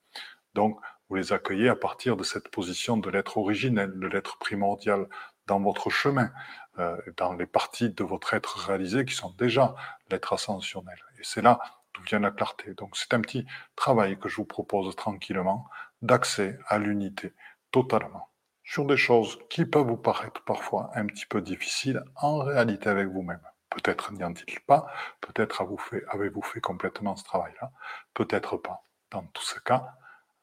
Donc 0.55 0.77
vous 1.07 1.15
les 1.15 1.31
accueillez 1.31 1.69
à 1.69 1.77
partir 1.77 2.17
de 2.17 2.23
cette 2.23 2.49
position 2.49 2.97
de 2.97 3.09
l'être 3.09 3.37
originel, 3.37 3.97
de 3.97 4.07
l'être 4.07 4.37
primordial 4.39 5.07
dans 5.47 5.61
votre 5.61 5.89
chemin, 5.89 6.31
euh, 6.79 6.97
dans 7.15 7.33
les 7.33 7.45
parties 7.45 7.89
de 7.89 8.03
votre 8.03 8.33
être 8.33 8.57
réalisé 8.67 9.05
qui 9.05 9.15
sont 9.15 9.33
déjà 9.37 9.75
l'être 10.11 10.33
ascensionnel. 10.33 10.97
Et 11.17 11.23
c'est 11.23 11.41
là 11.41 11.61
d'où 11.93 12.01
vient 12.03 12.19
la 12.19 12.31
clarté. 12.31 12.73
Donc 12.73 12.97
c'est 12.97 13.13
un 13.13 13.21
petit 13.21 13.45
travail 13.77 14.19
que 14.19 14.27
je 14.27 14.35
vous 14.35 14.45
propose 14.45 14.93
tranquillement 14.97 15.65
d'accès 16.01 16.59
à 16.67 16.77
l'unité 16.77 17.33
totalement 17.71 18.32
sur 18.63 18.85
des 18.85 18.97
choses 18.97 19.39
qui 19.49 19.65
peuvent 19.65 19.87
vous 19.87 19.97
paraître 19.97 20.43
parfois 20.43 20.91
un 20.95 21.05
petit 21.05 21.25
peu 21.25 21.41
difficiles 21.41 22.03
en 22.15 22.39
réalité 22.39 22.89
avec 22.89 23.07
vous-même. 23.07 23.41
Peut-être 23.69 24.13
n'y 24.13 24.23
en-il 24.23 24.59
pas, 24.61 24.91
peut-être 25.19 25.61
avez-vous 26.09 26.41
fait 26.41 26.61
complètement 26.61 27.15
ce 27.15 27.23
travail-là, 27.23 27.71
peut-être 28.13 28.57
pas. 28.57 28.85
Dans 29.11 29.23
tous 29.27 29.43
ces 29.43 29.59
cas, 29.61 29.95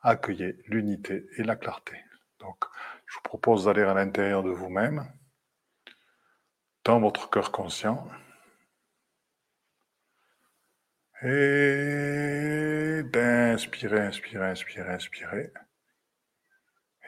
accueillez 0.03 0.59
l'unité 0.67 1.27
et 1.37 1.43
la 1.43 1.57
clarté. 1.57 1.97
Donc, 2.41 2.65
je 3.07 3.17
vous 3.17 3.23
propose 3.23 3.65
d'aller 3.65 3.83
à 3.83 3.95
l'intérieur 3.95 4.43
de 4.43 4.51
vous-même, 4.51 5.07
dans 6.85 7.01
votre 7.01 7.31
cœur 7.31 7.53
conscient, 7.53 8.09
et 11.23 13.03
d'inspirer, 13.05 14.01
inspirer, 14.01 14.47
inspirer, 14.47 14.93
inspirer, 14.93 15.53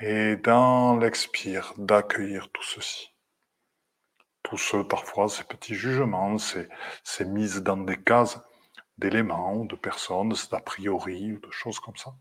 et 0.03 0.37
dans 0.37 0.99
l'expire, 0.99 1.73
d'accueillir 1.79 2.51
tout 2.53 2.63
ceci. 2.63 3.15
Tout 4.43 4.59
ce, 4.59 4.77
parfois, 4.77 5.29
ces 5.29 5.45
petits 5.45 5.75
jugements, 5.75 6.37
ces, 6.39 6.69
ces 7.05 7.25
mises 7.25 7.63
dans 7.63 7.77
des 7.79 8.03
cases 8.03 8.41
d'éléments, 8.99 9.65
de 9.65 9.77
personnes, 9.77 10.35
d'a 10.51 10.61
priori, 10.61 11.33
ou 11.33 11.39
de 11.39 11.51
choses 11.51 11.81
comme 11.81 11.97
ça 11.97 12.13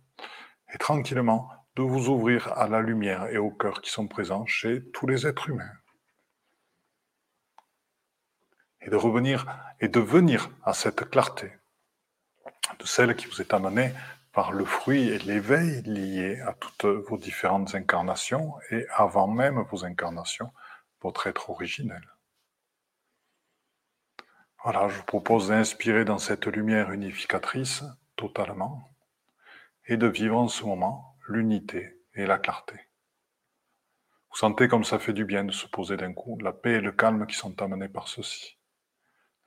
et 0.74 0.78
tranquillement 0.78 1.50
de 1.76 1.84
vous 1.84 2.10
ouvrir 2.10 2.52
à 2.58 2.68
la 2.68 2.82
lumière 2.82 3.28
et 3.28 3.38
au 3.38 3.52
cœur 3.52 3.82
qui 3.82 3.92
sont 3.92 4.08
présents 4.08 4.46
chez 4.46 4.84
tous 4.92 5.08
les 5.08 5.28
êtres 5.28 5.50
humains. 5.50 5.72
Et 8.82 8.90
de 8.90 8.96
revenir 8.96 9.46
et 9.80 9.88
de 9.88 10.00
venir 10.00 10.50
à 10.64 10.74
cette 10.74 11.10
clarté, 11.10 11.52
de 12.80 12.86
celle 12.86 13.16
qui 13.16 13.28
vous 13.28 13.42
est 13.42 13.54
amenée 13.54 13.94
par 14.32 14.52
le 14.52 14.66
fruit 14.66 15.10
et 15.10 15.20
l'éveil 15.20 15.82
lié 15.84 16.40
à 16.42 16.54
toutes 16.54 16.86
vos 16.86 17.18
différentes 17.18 17.76
incarnations 17.76 18.56
et 18.70 18.86
avant 18.94 19.28
même 19.28 19.62
vos 19.70 19.84
incarnations, 19.84 20.52
votre 21.02 21.28
être 21.28 21.50
originel. 21.50 22.02
Voilà, 24.64 24.88
je 24.90 24.98
vous 24.98 25.06
propose 25.06 25.48
d'inspirer 25.48 26.06
dans 26.06 26.20
cette 26.20 26.46
lumière 26.46 26.92
unificatrice 26.92 27.84
totalement 28.16 28.96
et 29.88 29.98
de 29.98 30.08
vivre 30.08 30.38
en 30.38 30.48
ce 30.48 30.64
moment 30.64 31.18
l'unité 31.28 32.00
et 32.14 32.26
la 32.26 32.38
clarté. 32.38 32.76
Vous 34.30 34.38
sentez 34.38 34.68
comme 34.68 34.84
ça 34.84 35.00
fait 35.00 35.14
du 35.14 35.26
bien 35.26 35.44
de 35.44 35.52
se 35.52 35.68
poser 35.68 35.98
d'un 35.98 36.14
coup, 36.14 36.38
la 36.40 36.54
paix 36.54 36.74
et 36.74 36.82
le 36.82 36.92
calme 36.92 37.26
qui 37.26 37.36
sont 37.36 37.62
amenés 37.62 37.90
par 37.90 38.08
ceci. 38.08 38.60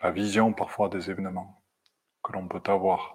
La 0.02 0.10
vision 0.10 0.52
parfois 0.52 0.88
des 0.88 1.10
événements 1.10 1.62
que 2.22 2.32
l'on 2.32 2.48
peut 2.48 2.62
avoir, 2.66 3.13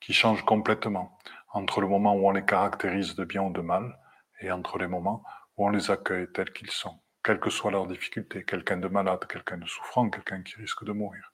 qui 0.00 0.12
changent 0.12 0.44
complètement 0.44 1.18
entre 1.52 1.80
le 1.80 1.88
moment 1.88 2.14
où 2.14 2.26
on 2.26 2.30
les 2.30 2.44
caractérise 2.44 3.14
de 3.14 3.24
bien 3.24 3.42
ou 3.42 3.52
de 3.52 3.60
mal 3.60 3.98
et 4.40 4.50
entre 4.50 4.78
les 4.78 4.86
moments 4.86 5.22
où 5.56 5.66
on 5.66 5.70
les 5.70 5.90
accueille 5.90 6.30
tels 6.32 6.52
qu'ils 6.52 6.70
sont, 6.70 6.98
quelles 7.22 7.40
que 7.40 7.50
soient 7.50 7.70
leurs 7.70 7.86
difficultés, 7.86 8.44
quelqu'un 8.44 8.78
de 8.78 8.88
malade, 8.88 9.26
quelqu'un 9.26 9.58
de 9.58 9.66
souffrant, 9.66 10.08
quelqu'un 10.10 10.42
qui 10.42 10.56
risque 10.56 10.84
de 10.84 10.92
mourir, 10.92 11.32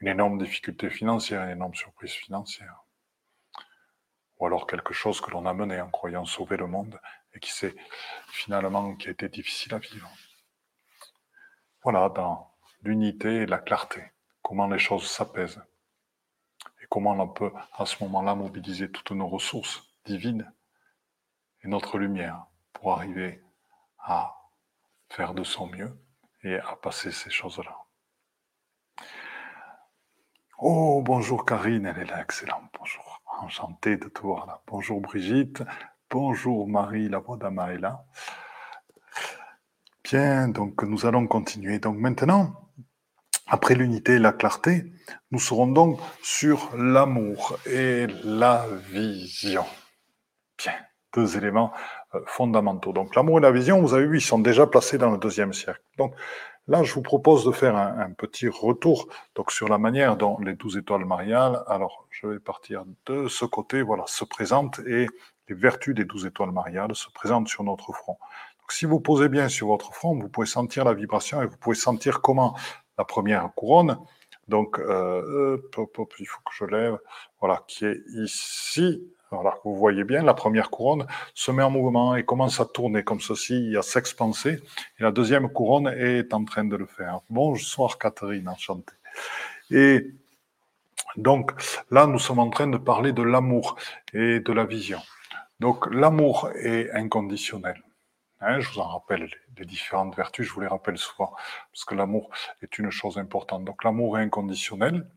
une 0.00 0.08
énorme 0.08 0.38
difficulté 0.38 0.90
financière, 0.90 1.42
une 1.44 1.50
énorme 1.50 1.74
surprise 1.74 2.12
financière. 2.12 2.84
Ou 4.38 4.46
alors 4.46 4.66
quelque 4.66 4.92
chose 4.92 5.20
que 5.20 5.30
l'on 5.30 5.46
a 5.46 5.54
mené 5.54 5.80
en 5.80 5.88
croyant 5.88 6.26
sauver 6.26 6.58
le 6.58 6.66
monde 6.66 7.00
et 7.32 7.40
qui 7.40 7.50
s'est 7.50 7.74
finalement 8.28 8.94
qui 8.96 9.08
a 9.08 9.12
été 9.12 9.28
difficile 9.28 9.74
à 9.74 9.78
vivre. 9.78 10.10
Voilà, 11.82 12.10
dans 12.10 12.52
l'unité 12.82 13.36
et 13.36 13.46
la 13.46 13.58
clarté, 13.58 14.02
comment 14.42 14.68
les 14.68 14.78
choses 14.78 15.08
s'apaisent 15.08 15.62
comment 16.88 17.12
on 17.12 17.28
peut 17.28 17.52
à 17.74 17.86
ce 17.86 18.02
moment-là 18.04 18.34
mobiliser 18.34 18.90
toutes 18.90 19.12
nos 19.12 19.28
ressources 19.28 19.82
divines 20.04 20.52
et 21.62 21.68
notre 21.68 21.98
lumière 21.98 22.46
pour 22.72 22.92
arriver 22.92 23.42
à 23.98 24.36
faire 25.08 25.34
de 25.34 25.44
son 25.44 25.66
mieux 25.66 25.98
et 26.42 26.56
à 26.58 26.76
passer 26.76 27.10
ces 27.10 27.30
choses-là. 27.30 27.76
Oh, 30.58 31.02
bonjour 31.04 31.44
Karine, 31.44 31.86
elle 31.86 31.98
est 31.98 32.06
là, 32.06 32.22
excellent, 32.22 32.62
bonjour. 32.78 33.20
Enchanté 33.40 33.96
de 33.96 34.08
te 34.08 34.20
voir 34.20 34.46
là. 34.46 34.62
Bonjour 34.66 35.00
Brigitte. 35.00 35.62
Bonjour 36.08 36.66
Marie, 36.66 37.08
la 37.08 37.18
voix 37.18 37.36
d'Ama 37.36 37.74
est 37.74 37.78
là. 37.78 38.06
Bien, 40.04 40.48
donc 40.48 40.82
nous 40.84 41.04
allons 41.04 41.26
continuer. 41.26 41.78
Donc 41.78 41.98
maintenant, 41.98 42.65
après 43.46 43.74
l'unité 43.74 44.14
et 44.14 44.18
la 44.18 44.32
clarté, 44.32 44.92
nous 45.30 45.38
serons 45.38 45.66
donc 45.66 46.00
sur 46.22 46.70
l'amour 46.76 47.58
et 47.66 48.06
la 48.24 48.66
vision. 48.90 49.64
Bien, 50.58 50.74
deux 51.14 51.36
éléments 51.36 51.72
euh, 52.14 52.20
fondamentaux. 52.26 52.92
Donc 52.92 53.14
l'amour 53.14 53.38
et 53.38 53.42
la 53.42 53.52
vision, 53.52 53.80
vous 53.80 53.94
avez 53.94 54.06
vu, 54.06 54.18
ils 54.18 54.22
sont 54.22 54.38
déjà 54.38 54.66
placés 54.66 54.98
dans 54.98 55.10
le 55.10 55.18
deuxième 55.18 55.52
siècle. 55.52 55.82
Donc 55.98 56.14
Là, 56.68 56.82
je 56.82 56.92
vous 56.94 57.02
propose 57.02 57.44
de 57.44 57.52
faire 57.52 57.76
un, 57.76 58.10
petit 58.10 58.48
retour 58.48 59.06
donc 59.36 59.52
sur 59.52 59.68
la 59.68 59.78
manière 59.78 60.16
dont 60.16 60.36
les 60.40 60.54
douze 60.54 60.76
étoiles 60.76 61.04
mariales, 61.04 61.62
alors 61.68 62.08
je 62.10 62.26
vais 62.26 62.40
partir 62.40 62.84
de 63.06 63.28
ce 63.28 63.44
côté, 63.44 63.82
voilà, 63.82 64.02
se 64.08 64.24
présentent 64.24 64.80
et 64.80 65.06
les 65.48 65.54
vertus 65.54 65.94
des 65.94 66.04
douze 66.04 66.26
étoiles 66.26 66.50
mariales 66.50 66.96
se 66.96 67.08
présentent 67.10 67.46
sur 67.46 67.62
notre 67.62 67.92
front. 67.92 68.18
Donc, 68.58 68.72
si 68.72 68.84
vous 68.84 68.98
posez 68.98 69.28
bien 69.28 69.48
sur 69.48 69.68
votre 69.68 69.94
front, 69.94 70.18
vous 70.18 70.28
pouvez 70.28 70.48
sentir 70.48 70.84
la 70.84 70.92
vibration 70.92 71.40
et 71.40 71.46
vous 71.46 71.56
pouvez 71.56 71.76
sentir 71.76 72.20
comment 72.20 72.56
la 72.98 73.04
première 73.04 73.48
couronne, 73.54 73.98
donc 74.48 74.78
euh, 74.78 75.58
il 76.18 76.26
faut 76.26 76.40
que 76.44 76.52
je 76.58 76.64
lève, 76.64 76.98
voilà, 77.40 77.62
qui 77.66 77.84
est 77.84 78.00
ici, 78.14 79.02
voilà, 79.30 79.58
vous 79.64 79.74
voyez 79.74 80.04
bien, 80.04 80.22
la 80.22 80.34
première 80.34 80.70
couronne 80.70 81.06
se 81.34 81.50
met 81.50 81.62
en 81.62 81.70
mouvement 81.70 82.14
et 82.14 82.24
commence 82.24 82.60
à 82.60 82.64
tourner 82.64 83.02
comme 83.02 83.20
ceci, 83.20 83.76
à 83.76 83.82
s'expanser. 83.82 84.60
Et 84.98 85.02
la 85.02 85.10
deuxième 85.10 85.48
couronne 85.50 85.88
est 85.88 86.32
en 86.32 86.44
train 86.44 86.64
de 86.64 86.76
le 86.76 86.86
faire. 86.86 87.20
Bonsoir 87.28 87.98
Catherine, 87.98 88.48
enchantée. 88.48 88.94
Et 89.70 90.12
donc 91.16 91.52
là, 91.90 92.06
nous 92.06 92.20
sommes 92.20 92.38
en 92.38 92.50
train 92.50 92.68
de 92.68 92.78
parler 92.78 93.12
de 93.12 93.22
l'amour 93.22 93.76
et 94.12 94.40
de 94.40 94.52
la 94.52 94.64
vision. 94.64 95.00
Donc 95.58 95.92
l'amour 95.92 96.50
est 96.54 96.90
inconditionnel. 96.92 97.82
Hein, 98.40 98.60
je 98.60 98.70
vous 98.70 98.80
en 98.80 98.88
rappelle 98.88 99.30
les, 99.56 99.64
différentes 99.64 100.14
vertus, 100.14 100.46
je 100.46 100.52
vous 100.52 100.60
les 100.60 100.66
rappelle 100.66 100.98
souvent, 100.98 101.34
parce 101.72 101.84
que 101.86 101.94
l'amour 101.94 102.30
est 102.62 102.78
une 102.78 102.90
chose 102.90 103.16
importante. 103.18 103.64
Donc 103.64 103.82
l'amour 103.82 104.18
est 104.18 104.22
inconditionnel, 104.22 105.08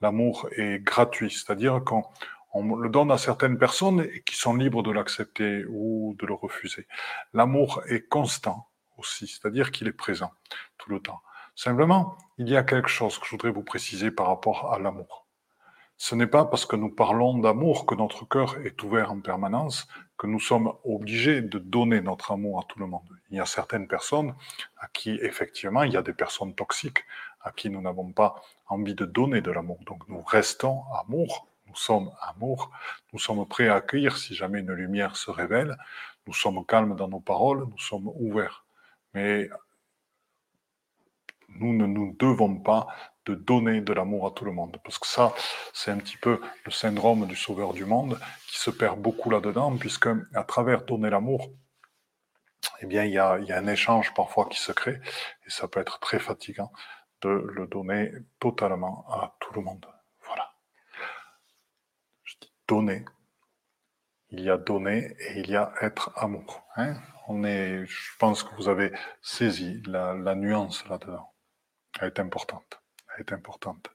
l'amour 0.00 0.48
est 0.52 0.82
gratuit, 0.82 1.30
c'est-à-dire 1.30 1.82
quand 1.84 2.12
on 2.52 2.76
le 2.76 2.88
donne 2.88 3.10
à 3.10 3.18
certaines 3.18 3.58
personnes 3.58 4.06
qui 4.24 4.36
sont 4.36 4.54
libres 4.54 4.82
de 4.82 4.90
l'accepter 4.90 5.64
ou 5.68 6.16
de 6.18 6.26
le 6.26 6.34
refuser. 6.34 6.86
L'amour 7.34 7.82
est 7.88 8.08
constant 8.08 8.68
aussi, 8.96 9.26
c'est-à-dire 9.26 9.70
qu'il 9.70 9.88
est 9.88 9.92
présent 9.92 10.32
tout 10.78 10.90
le 10.90 11.00
temps. 11.00 11.20
Simplement, 11.54 12.16
il 12.38 12.48
y 12.48 12.56
a 12.56 12.62
quelque 12.62 12.88
chose 12.88 13.18
que 13.18 13.26
je 13.26 13.32
voudrais 13.32 13.50
vous 13.50 13.64
préciser 13.64 14.12
par 14.12 14.28
rapport 14.28 14.72
à 14.72 14.78
l'amour. 14.78 15.26
Ce 15.96 16.14
n'est 16.14 16.28
pas 16.28 16.44
parce 16.44 16.64
que 16.64 16.76
nous 16.76 16.94
parlons 16.94 17.36
d'amour 17.38 17.84
que 17.84 17.96
notre 17.96 18.24
cœur 18.24 18.56
est 18.64 18.80
ouvert 18.84 19.10
en 19.10 19.20
permanence 19.20 19.88
que 20.18 20.26
nous 20.26 20.40
sommes 20.40 20.72
obligés 20.84 21.40
de 21.40 21.58
donner 21.58 22.00
notre 22.00 22.32
amour 22.32 22.60
à 22.60 22.64
tout 22.68 22.78
le 22.78 22.86
monde. 22.86 23.08
Il 23.30 23.36
y 23.36 23.40
a 23.40 23.46
certaines 23.46 23.88
personnes 23.88 24.34
à 24.78 24.88
qui, 24.88 25.18
effectivement, 25.22 25.84
il 25.84 25.92
y 25.92 25.96
a 25.96 26.02
des 26.02 26.12
personnes 26.12 26.54
toxiques 26.54 27.04
à 27.40 27.52
qui 27.52 27.70
nous 27.70 27.80
n'avons 27.80 28.12
pas 28.12 28.42
envie 28.66 28.94
de 28.94 29.04
donner 29.04 29.40
de 29.40 29.50
l'amour. 29.50 29.78
Donc 29.86 30.08
nous 30.08 30.22
restons 30.22 30.82
amour 30.92 31.48
nous 31.68 31.76
sommes 31.76 32.10
amour, 32.22 32.70
nous 33.12 33.18
sommes 33.18 33.46
prêts 33.46 33.68
à 33.68 33.76
accueillir 33.76 34.16
si 34.16 34.34
jamais 34.34 34.60
une 34.60 34.72
lumière 34.72 35.16
se 35.16 35.30
révèle, 35.30 35.76
nous 36.26 36.32
sommes 36.32 36.64
calmes 36.64 36.96
dans 36.96 37.08
nos 37.08 37.20
paroles, 37.20 37.66
nous 37.70 37.78
sommes 37.78 38.08
ouverts. 38.16 38.64
Mais 39.14 39.48
nous 41.48 41.74
ne 41.74 41.86
nous 41.86 42.16
devons 42.18 42.56
pas 42.56 42.88
de 43.28 43.34
donner 43.34 43.80
de 43.80 43.92
l'amour 43.92 44.26
à 44.26 44.30
tout 44.30 44.44
le 44.44 44.52
monde. 44.52 44.78
Parce 44.82 44.98
que 44.98 45.06
ça, 45.06 45.34
c'est 45.72 45.90
un 45.90 45.98
petit 45.98 46.16
peu 46.16 46.40
le 46.64 46.70
syndrome 46.70 47.26
du 47.26 47.36
sauveur 47.36 47.72
du 47.72 47.84
monde 47.84 48.18
qui 48.48 48.58
se 48.58 48.70
perd 48.70 48.98
beaucoup 49.00 49.30
là-dedans, 49.30 49.76
puisque 49.76 50.08
à 50.34 50.44
travers 50.44 50.82
donner 50.82 51.10
l'amour, 51.10 51.50
eh 52.80 52.86
bien, 52.86 53.04
il 53.04 53.12
y, 53.12 53.18
a, 53.18 53.38
il 53.38 53.46
y 53.46 53.52
a 53.52 53.58
un 53.58 53.66
échange 53.66 54.12
parfois 54.14 54.48
qui 54.48 54.58
se 54.58 54.72
crée, 54.72 55.00
et 55.46 55.50
ça 55.50 55.68
peut 55.68 55.80
être 55.80 56.00
très 56.00 56.18
fatigant 56.18 56.72
de 57.22 57.28
le 57.28 57.66
donner 57.66 58.12
totalement 58.38 59.04
à 59.10 59.36
tout 59.40 59.52
le 59.54 59.60
monde 59.60 59.86
donner. 62.68 63.04
Il 64.30 64.40
y 64.40 64.50
a 64.50 64.58
donner 64.58 65.16
et 65.18 65.40
il 65.40 65.50
y 65.50 65.56
a 65.56 65.72
être 65.80 66.12
amour. 66.14 66.62
Hein. 66.76 66.94
On 67.26 67.42
est, 67.44 67.84
je 67.86 68.16
pense 68.18 68.42
que 68.42 68.54
vous 68.56 68.68
avez 68.68 68.92
saisi 69.22 69.82
la, 69.86 70.14
nuance 70.34 70.86
là-dedans. 70.86 71.32
Elle 71.98 72.08
est 72.08 72.20
importante. 72.20 72.77
Est 73.18 73.32
importante. 73.32 73.90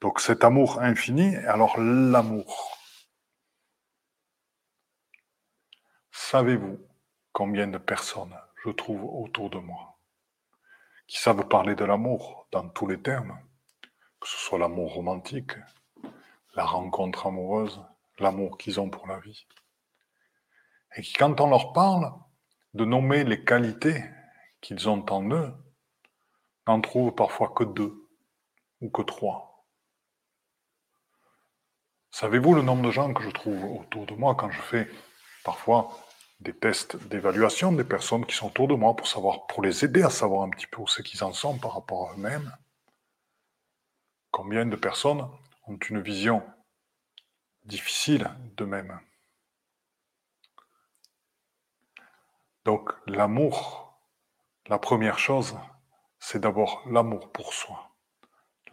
Donc 0.00 0.20
cet 0.20 0.42
amour 0.42 0.80
infini, 0.80 1.36
alors 1.36 1.78
l'amour. 1.78 2.76
Savez-vous 6.10 6.80
combien 7.32 7.68
de 7.68 7.78
personnes 7.78 8.36
je 8.64 8.70
trouve 8.70 9.04
autour 9.04 9.50
de 9.50 9.58
moi 9.58 9.98
qui 11.06 11.18
savent 11.18 11.46
parler 11.46 11.76
de 11.76 11.84
l'amour 11.84 12.48
dans 12.50 12.68
tous 12.68 12.88
les 12.88 13.00
termes, 13.00 13.38
que 14.20 14.28
ce 14.28 14.36
soit 14.36 14.58
l'amour 14.58 14.94
romantique, 14.94 15.52
la 16.54 16.64
rencontre 16.64 17.28
amoureuse, 17.28 17.80
l'amour 18.18 18.58
qu'ils 18.58 18.80
ont 18.80 18.90
pour 18.90 19.06
la 19.06 19.20
vie? 19.20 19.46
Et 20.96 21.02
qui, 21.02 21.12
quand 21.12 21.40
on 21.40 21.50
leur 21.50 21.72
parle 21.72 22.12
de 22.72 22.84
nommer 22.84 23.22
les 23.22 23.44
qualités 23.44 24.02
qu'ils 24.60 24.88
ont 24.88 25.04
en 25.10 25.30
eux, 25.30 25.54
n'en 26.66 26.80
trouvent 26.80 27.14
parfois 27.14 27.52
que 27.54 27.64
deux 27.64 28.03
ou 28.84 28.90
que 28.90 29.02
trois. 29.02 29.66
Savez-vous 32.10 32.54
le 32.54 32.62
nombre 32.62 32.82
de 32.82 32.90
gens 32.90 33.12
que 33.14 33.22
je 33.22 33.30
trouve 33.30 33.64
autour 33.64 34.06
de 34.06 34.14
moi 34.14 34.34
quand 34.34 34.50
je 34.50 34.60
fais 34.60 34.88
parfois 35.42 35.90
des 36.40 36.54
tests 36.56 36.96
d'évaluation 37.08 37.72
des 37.72 37.84
personnes 37.84 38.26
qui 38.26 38.36
sont 38.36 38.48
autour 38.48 38.68
de 38.68 38.74
moi 38.74 38.94
pour 38.94 39.08
savoir, 39.08 39.46
pour 39.46 39.62
les 39.62 39.84
aider 39.84 40.02
à 40.02 40.10
savoir 40.10 40.42
un 40.42 40.50
petit 40.50 40.66
peu 40.66 40.82
où 40.82 40.86
c'est 40.86 41.02
qu'ils 41.02 41.24
en 41.24 41.32
sont 41.32 41.58
par 41.58 41.74
rapport 41.74 42.10
à 42.10 42.12
eux-mêmes? 42.12 42.54
Combien 44.30 44.66
de 44.66 44.76
personnes 44.76 45.28
ont 45.66 45.78
une 45.88 46.02
vision 46.02 46.42
difficile 47.64 48.30
d'eux-mêmes? 48.56 49.00
Donc 52.66 52.92
l'amour, 53.06 53.98
la 54.66 54.78
première 54.78 55.18
chose, 55.18 55.56
c'est 56.18 56.40
d'abord 56.40 56.82
l'amour 56.86 57.32
pour 57.32 57.54
soi, 57.54 57.93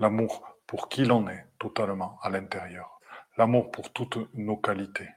l'amour 0.02 0.58
pour 0.66 0.90
qui 0.90 1.06
l'on 1.06 1.28
est 1.30 1.46
totalement 1.60 2.18
à 2.24 2.30
l'intérieur, 2.30 3.00
l'amour 3.38 3.72
pour 3.72 3.94
toutes 3.94 4.18
nos 4.34 4.58
qualités. 4.58 5.08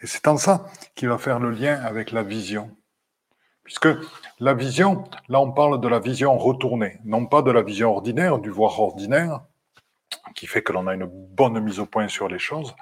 Et 0.00 0.06
c'est 0.06 0.28
en 0.28 0.36
ça 0.36 0.66
qu'il 0.94 1.08
va 1.08 1.16
faire 1.16 1.38
le 1.38 1.50
lien 1.50 1.80
avec 1.82 2.10
la 2.10 2.22
vision. 2.22 2.76
Puisque 3.62 3.88
la 4.40 4.52
vision, 4.52 5.04
là 5.28 5.40
on 5.40 5.52
parle 5.52 5.80
de 5.80 5.88
la 5.88 6.00
vision 6.00 6.36
retournée, 6.36 6.98
non 7.04 7.26
pas 7.26 7.42
de 7.42 7.50
la 7.50 7.62
vision 7.62 7.90
ordinaire, 7.92 8.38
du 8.38 8.50
voir 8.50 8.78
ordinaire, 8.78 9.40
qui 10.34 10.46
fait 10.46 10.62
que 10.62 10.72
l'on 10.72 10.86
a 10.86 10.94
une 10.94 11.06
bonne 11.06 11.58
mise 11.60 11.80
au 11.80 11.86
point 11.86 12.08
sur 12.08 12.28
les 12.28 12.38
choses, 12.38 12.74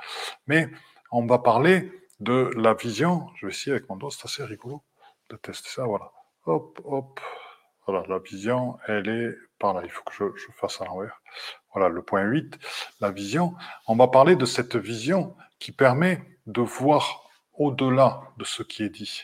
mais 0.47 0.69
on 1.11 1.27
va 1.27 1.39
parler 1.39 1.93
de 2.21 2.51
la 2.57 2.75
vision, 2.75 3.29
je 3.37 3.47
vais 3.47 3.53
essayer 3.53 3.77
avec 3.77 3.89
mon 3.89 3.97
doigt, 3.97 4.11
c'est 4.11 4.25
assez 4.25 4.45
rigolo 4.45 4.83
de 5.31 5.37
tester 5.37 5.69
ça, 5.71 5.85
voilà. 5.85 6.11
Hop, 6.47 6.81
hop, 6.85 7.21
voilà, 7.87 8.05
la 8.09 8.19
vision, 8.19 8.79
elle 8.87 9.09
est 9.09 9.35
par 9.59 9.75
là, 9.75 9.83
il 9.85 9.91
faut 9.91 10.03
que 10.05 10.13
je, 10.13 10.25
je 10.37 10.53
fasse 10.53 10.81
à 10.81 10.85
l'envers. 10.85 11.21
Voilà, 11.73 11.89
le 11.89 12.03
point 12.03 12.23
8, 12.23 12.59
la 13.01 13.11
vision. 13.11 13.55
On 13.87 13.97
va 13.97 14.09
parler 14.09 14.37
de 14.37 14.47
cette 14.47 14.77
vision 14.77 15.37
qui 15.59 15.73
permet 15.73 16.39
de 16.47 16.61
voir 16.61 17.29
au-delà 17.55 18.23
de 18.37 18.45
ce 18.45 18.63
qui 18.63 18.83
est 18.83 18.91
dit. 18.91 19.23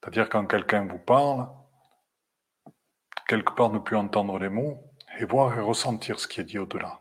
C'est-à-dire 0.00 0.28
quand 0.28 0.46
quelqu'un 0.46 0.86
vous 0.86 0.98
parle, 0.98 1.48
quelque 3.26 3.54
part 3.54 3.70
ne 3.70 3.78
plus 3.78 3.96
entendre 3.96 4.38
les 4.38 4.50
mots 4.50 4.82
et 5.18 5.24
voir 5.24 5.56
et 5.56 5.60
ressentir 5.60 6.20
ce 6.20 6.28
qui 6.28 6.40
est 6.40 6.44
dit 6.44 6.58
au-delà. 6.58 7.00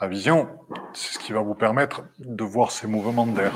La 0.00 0.08
vision, 0.08 0.58
c'est 0.94 1.14
ce 1.14 1.18
qui 1.20 1.32
va 1.32 1.42
vous 1.42 1.54
permettre 1.54 2.02
de 2.18 2.42
voir 2.42 2.72
ces 2.72 2.88
mouvements 2.88 3.26
d'air, 3.26 3.52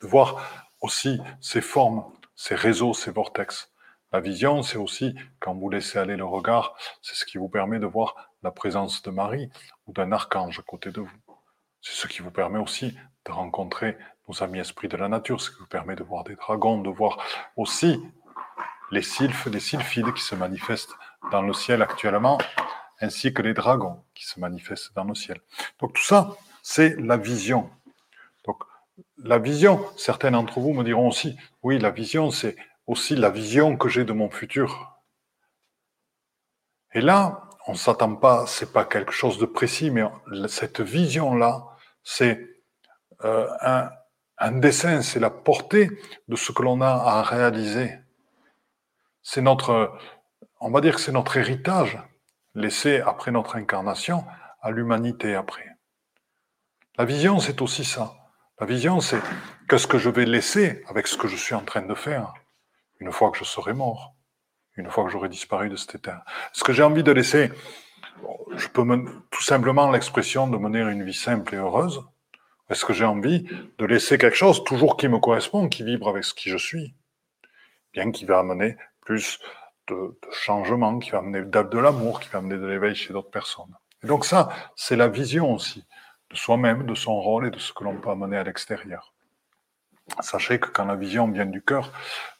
de 0.00 0.06
voir 0.06 0.68
aussi 0.80 1.20
ces 1.40 1.60
formes, 1.60 2.04
ces 2.34 2.56
réseaux, 2.56 2.92
ces 2.92 3.12
vortex. 3.12 3.72
La 4.10 4.20
vision, 4.20 4.62
c'est 4.62 4.78
aussi, 4.78 5.14
quand 5.38 5.54
vous 5.54 5.68
laissez 5.68 5.98
aller 5.98 6.16
le 6.16 6.24
regard, 6.24 6.74
c'est 7.02 7.14
ce 7.14 7.26
qui 7.26 7.36
vous 7.36 7.50
permet 7.50 7.78
de 7.78 7.86
voir 7.86 8.14
la 8.42 8.50
présence 8.50 9.02
de 9.02 9.10
Marie 9.10 9.50
ou 9.86 9.92
d'un 9.92 10.12
archange 10.12 10.58
à 10.58 10.62
côté 10.62 10.90
de 10.90 11.02
vous. 11.02 11.16
C'est 11.82 11.94
ce 11.94 12.08
qui 12.08 12.22
vous 12.22 12.30
permet 12.30 12.58
aussi 12.58 12.96
de 13.26 13.32
rencontrer 13.32 13.98
nos 14.26 14.42
amis 14.42 14.60
esprits 14.60 14.88
de 14.88 14.96
la 14.96 15.08
nature, 15.08 15.42
ce 15.42 15.50
qui 15.50 15.58
vous 15.58 15.66
permet 15.66 15.94
de 15.94 16.02
voir 16.02 16.24
des 16.24 16.36
dragons, 16.36 16.80
de 16.80 16.88
voir 16.88 17.18
aussi 17.56 18.00
les 18.90 19.02
sylphes, 19.02 19.46
les 19.46 19.60
sylphides 19.60 20.14
qui 20.14 20.22
se 20.22 20.34
manifestent 20.34 20.94
dans 21.30 21.42
le 21.42 21.52
ciel 21.52 21.82
actuellement, 21.82 22.38
ainsi 23.00 23.34
que 23.34 23.42
les 23.42 23.52
dragons 23.52 24.02
qui 24.14 24.24
se 24.24 24.40
manifestent 24.40 24.94
dans 24.94 25.04
le 25.04 25.14
ciel. 25.14 25.38
Donc 25.80 25.92
tout 25.92 26.02
ça, 26.02 26.36
c'est 26.62 26.98
la 26.98 27.18
vision. 27.18 27.70
Donc 28.46 28.62
la 29.18 29.38
vision, 29.38 29.84
certains 29.98 30.30
d'entre 30.30 30.60
vous 30.60 30.72
me 30.72 30.82
diront 30.82 31.08
aussi, 31.08 31.36
oui, 31.62 31.78
la 31.78 31.90
vision, 31.90 32.30
c'est 32.30 32.56
aussi 32.88 33.14
la 33.14 33.30
vision 33.30 33.76
que 33.76 33.88
j'ai 33.88 34.04
de 34.04 34.14
mon 34.14 34.30
futur. 34.30 34.98
Et 36.94 37.02
là, 37.02 37.50
on 37.66 37.72
ne 37.72 37.76
s'attend 37.76 38.16
pas, 38.16 38.46
c'est 38.46 38.72
pas 38.72 38.86
quelque 38.86 39.12
chose 39.12 39.38
de 39.38 39.44
précis, 39.44 39.90
mais 39.90 40.02
cette 40.48 40.80
vision-là, 40.80 41.66
c'est 42.02 42.48
euh, 43.24 43.46
un, 43.60 43.90
un 44.38 44.52
dessin, 44.52 45.02
c'est 45.02 45.20
la 45.20 45.28
portée 45.28 45.90
de 46.28 46.36
ce 46.36 46.50
que 46.50 46.62
l'on 46.62 46.80
a 46.80 46.88
à 46.88 47.22
réaliser. 47.22 47.94
C'est 49.22 49.42
notre, 49.42 49.92
on 50.58 50.70
va 50.70 50.80
dire 50.80 50.94
que 50.94 51.00
c'est 51.02 51.12
notre 51.12 51.36
héritage 51.36 51.98
laissé 52.54 53.02
après 53.02 53.30
notre 53.32 53.56
incarnation 53.56 54.24
à 54.62 54.70
l'humanité 54.70 55.34
après. 55.34 55.76
La 56.96 57.04
vision, 57.04 57.38
c'est 57.38 57.60
aussi 57.60 57.84
ça. 57.84 58.14
La 58.58 58.66
vision, 58.66 59.00
c'est 59.02 59.20
qu'est-ce 59.68 59.86
que 59.86 59.98
je 59.98 60.08
vais 60.08 60.24
laisser 60.24 60.82
avec 60.88 61.06
ce 61.06 61.18
que 61.18 61.28
je 61.28 61.36
suis 61.36 61.54
en 61.54 61.62
train 61.62 61.82
de 61.82 61.94
faire 61.94 62.32
une 63.00 63.12
fois 63.12 63.30
que 63.30 63.38
je 63.38 63.44
serai 63.44 63.72
mort, 63.72 64.14
une 64.76 64.90
fois 64.90 65.04
que 65.04 65.10
j'aurai 65.10 65.28
disparu 65.28 65.68
de 65.68 65.76
cette 65.76 66.02
terre. 66.02 66.22
Est-ce 66.54 66.64
que 66.64 66.72
j'ai 66.72 66.82
envie 66.82 67.02
de 67.02 67.12
laisser, 67.12 67.50
je 68.56 68.68
peux 68.68 68.84
tout 69.30 69.42
simplement 69.42 69.90
l'expression 69.90 70.46
de 70.46 70.56
mener 70.56 70.80
une 70.80 71.04
vie 71.04 71.14
simple 71.14 71.54
et 71.54 71.58
heureuse 71.58 72.02
Est-ce 72.70 72.84
que 72.84 72.92
j'ai 72.92 73.04
envie 73.04 73.48
de 73.78 73.84
laisser 73.84 74.18
quelque 74.18 74.36
chose 74.36 74.64
toujours 74.64 74.96
qui 74.96 75.08
me 75.08 75.18
correspond, 75.18 75.68
qui 75.68 75.84
vibre 75.84 76.08
avec 76.08 76.24
ce 76.24 76.34
qui 76.34 76.50
je 76.50 76.58
suis? 76.58 76.94
Bien 77.92 78.10
qui 78.10 78.24
va 78.24 78.40
amener 78.40 78.76
plus 79.00 79.38
de, 79.88 79.94
de 79.94 80.32
changement, 80.32 80.98
qui 80.98 81.10
va 81.10 81.18
amener 81.18 81.42
de 81.42 81.78
l'amour, 81.78 82.20
qui 82.20 82.28
va 82.28 82.38
amener 82.38 82.58
de 82.58 82.66
l'éveil 82.66 82.94
chez 82.94 83.12
d'autres 83.12 83.30
personnes. 83.30 83.74
Et 84.02 84.06
donc 84.06 84.24
ça, 84.24 84.48
c'est 84.76 84.96
la 84.96 85.08
vision 85.08 85.52
aussi 85.52 85.84
de 86.30 86.36
soi-même, 86.36 86.84
de 86.86 86.94
son 86.94 87.18
rôle 87.20 87.46
et 87.46 87.50
de 87.50 87.58
ce 87.58 87.72
que 87.72 87.84
l'on 87.84 87.96
peut 87.96 88.10
amener 88.10 88.36
à 88.36 88.44
l'extérieur. 88.44 89.14
Sachez 90.20 90.58
que 90.58 90.68
quand 90.68 90.84
la 90.84 90.96
vision 90.96 91.28
vient 91.30 91.46
du 91.46 91.62
cœur, 91.62 91.92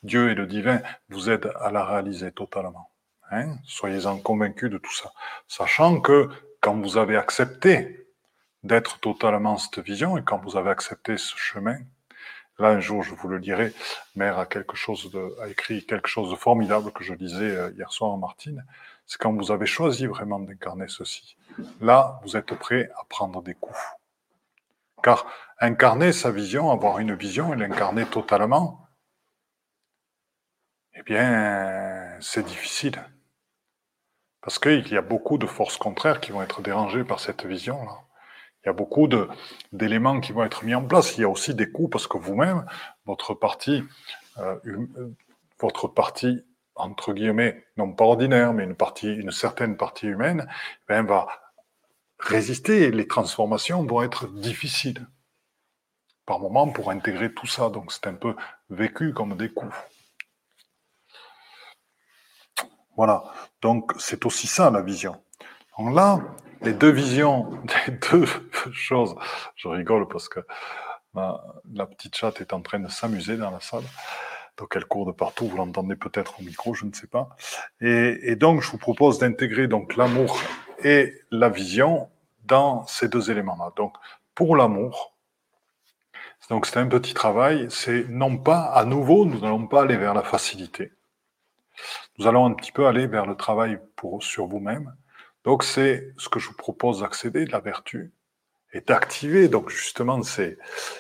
Dieu 0.02 0.30
et 0.30 0.34
le 0.34 0.46
divin 0.46 0.80
vous 1.08 1.30
aident 1.30 1.52
à 1.60 1.70
la 1.70 1.84
réaliser 1.84 2.32
totalement. 2.32 2.90
Hein 3.30 3.56
Soyez-en 3.64 4.18
convaincus 4.18 4.70
de 4.70 4.78
tout 4.78 4.94
ça. 4.94 5.12
Sachant 5.46 6.00
que 6.00 6.28
quand 6.60 6.80
vous 6.80 6.96
avez 6.96 7.16
accepté 7.16 8.06
d'être 8.62 8.98
totalement 9.00 9.56
cette 9.58 9.78
vision 9.80 10.16
et 10.16 10.24
quand 10.24 10.38
vous 10.38 10.56
avez 10.56 10.70
accepté 10.70 11.16
ce 11.16 11.36
chemin, 11.36 11.78
là 12.58 12.68
un 12.68 12.80
jour 12.80 13.02
je 13.02 13.14
vous 13.14 13.28
le 13.28 13.38
dirai, 13.38 13.72
Mère 14.16 14.38
a 14.38 14.46
quelque 14.46 14.76
chose 14.76 15.10
de, 15.12 15.36
a 15.40 15.48
écrit 15.48 15.84
quelque 15.86 16.08
chose 16.08 16.30
de 16.30 16.36
formidable 16.36 16.90
que 16.92 17.04
je 17.04 17.14
lisais 17.14 17.50
euh, 17.50 17.70
hier 17.76 17.92
soir 17.92 18.10
en 18.10 18.18
Martine, 18.18 18.64
c'est 19.06 19.18
quand 19.18 19.32
vous 19.32 19.52
avez 19.52 19.66
choisi 19.66 20.06
vraiment 20.06 20.40
d'incarner 20.40 20.88
ceci. 20.88 21.36
Là, 21.80 22.20
vous 22.24 22.36
êtes 22.36 22.54
prêt 22.54 22.90
à 22.98 23.04
prendre 23.08 23.42
des 23.42 23.54
coups. 23.54 23.78
Car 25.02 25.26
incarner 25.60 26.12
sa 26.12 26.30
vision, 26.30 26.70
avoir 26.70 26.98
une 26.98 27.14
vision 27.14 27.52
et 27.52 27.56
l'incarner 27.56 28.04
totalement, 28.06 28.86
eh 30.94 31.02
bien, 31.02 32.16
c'est 32.20 32.44
difficile. 32.44 33.02
Parce 34.40 34.58
qu'il 34.58 34.88
y 34.88 34.96
a 34.96 35.02
beaucoup 35.02 35.38
de 35.38 35.46
forces 35.46 35.76
contraires 35.76 36.20
qui 36.20 36.32
vont 36.32 36.42
être 36.42 36.62
dérangées 36.62 37.04
par 37.04 37.20
cette 37.20 37.44
vision-là. 37.44 38.00
Il 38.64 38.66
y 38.66 38.70
a 38.70 38.72
beaucoup 38.72 39.08
d'éléments 39.72 40.20
qui 40.20 40.32
vont 40.32 40.44
être 40.44 40.64
mis 40.64 40.74
en 40.74 40.84
place. 40.84 41.16
Il 41.16 41.20
y 41.20 41.24
a 41.24 41.28
aussi 41.28 41.54
des 41.54 41.70
coups 41.70 41.90
parce 41.90 42.06
que 42.06 42.18
vous-même, 42.18 42.66
votre 43.06 43.34
partie, 43.34 43.84
euh, 44.38 44.56
votre 45.60 45.88
partie 45.88 46.44
entre 46.78 47.12
guillemets, 47.12 47.64
non 47.76 47.92
pas 47.92 48.04
ordinaire, 48.04 48.52
mais 48.54 48.64
une 48.64 48.76
partie, 48.76 49.12
une 49.12 49.32
certaine 49.32 49.76
partie 49.76 50.06
humaine, 50.06 50.48
ben, 50.86 51.04
va 51.04 51.26
résister. 52.18 52.90
Les 52.90 53.06
transformations 53.06 53.84
vont 53.84 54.02
être 54.02 54.28
difficiles 54.28 55.06
par 56.26 56.40
moment 56.40 56.68
pour 56.68 56.90
intégrer 56.90 57.32
tout 57.32 57.46
ça. 57.46 57.70
Donc 57.70 57.92
c'est 57.92 58.06
un 58.06 58.14
peu 58.14 58.34
vécu 58.70 59.12
comme 59.12 59.36
des 59.36 59.48
coups. 59.48 59.74
Voilà. 62.96 63.24
Donc 63.62 63.92
c'est 63.98 64.26
aussi 64.26 64.46
ça 64.46 64.70
la 64.70 64.82
vision. 64.82 65.22
Donc 65.78 65.94
là, 65.94 66.20
les 66.62 66.72
deux 66.72 66.90
visions, 66.90 67.50
les 67.86 67.94
deux 67.94 68.26
choses, 68.72 69.14
je 69.54 69.68
rigole 69.68 70.08
parce 70.08 70.28
que 70.28 70.40
la 71.14 71.86
petite 71.86 72.16
chatte 72.16 72.40
est 72.40 72.52
en 72.52 72.60
train 72.60 72.78
de 72.78 72.88
s'amuser 72.88 73.36
dans 73.36 73.50
la 73.50 73.60
salle. 73.60 73.84
Donc 74.56 74.74
elle 74.74 74.84
court 74.84 75.06
de 75.06 75.12
partout, 75.12 75.46
vous 75.46 75.56
l'entendez 75.56 75.94
peut-être 75.94 76.40
au 76.40 76.42
micro, 76.42 76.74
je 76.74 76.84
ne 76.84 76.92
sais 76.92 77.06
pas. 77.06 77.28
Et, 77.80 78.18
et 78.30 78.36
donc 78.36 78.60
je 78.60 78.70
vous 78.70 78.78
propose 78.78 79.18
d'intégrer 79.18 79.68
donc 79.68 79.96
l'amour 79.96 80.40
et 80.82 81.14
la 81.30 81.48
vision 81.48 82.10
dans 82.44 82.86
ces 82.86 83.08
deux 83.08 83.30
éléments-là. 83.30 83.72
Donc 83.76 83.94
pour 84.34 84.56
l'amour, 84.56 85.14
donc 86.50 86.66
c'est 86.66 86.78
un 86.78 86.86
petit 86.86 87.12
travail, 87.12 87.66
c'est 87.70 88.08
non 88.08 88.38
pas 88.38 88.62
à 88.62 88.84
nouveau, 88.84 89.26
nous 89.26 89.40
n'allons 89.40 89.66
pas 89.66 89.82
aller 89.82 89.96
vers 89.96 90.14
la 90.14 90.22
facilité. 90.22 90.92
Nous 92.18 92.26
allons 92.26 92.46
un 92.46 92.54
petit 92.54 92.72
peu 92.72 92.86
aller 92.86 93.06
vers 93.06 93.26
le 93.26 93.36
travail 93.36 93.78
pour, 93.96 94.22
sur 94.22 94.46
vous-même. 94.46 94.96
Donc 95.44 95.62
c'est 95.62 96.14
ce 96.16 96.28
que 96.28 96.38
je 96.38 96.48
vous 96.48 96.56
propose 96.56 97.00
d'accéder, 97.00 97.44
de 97.44 97.52
la 97.52 97.60
vertu, 97.60 98.12
et 98.72 98.80
d'activer 98.80 99.48
donc 99.48 99.70
justement 99.70 100.22
ces, 100.22 100.58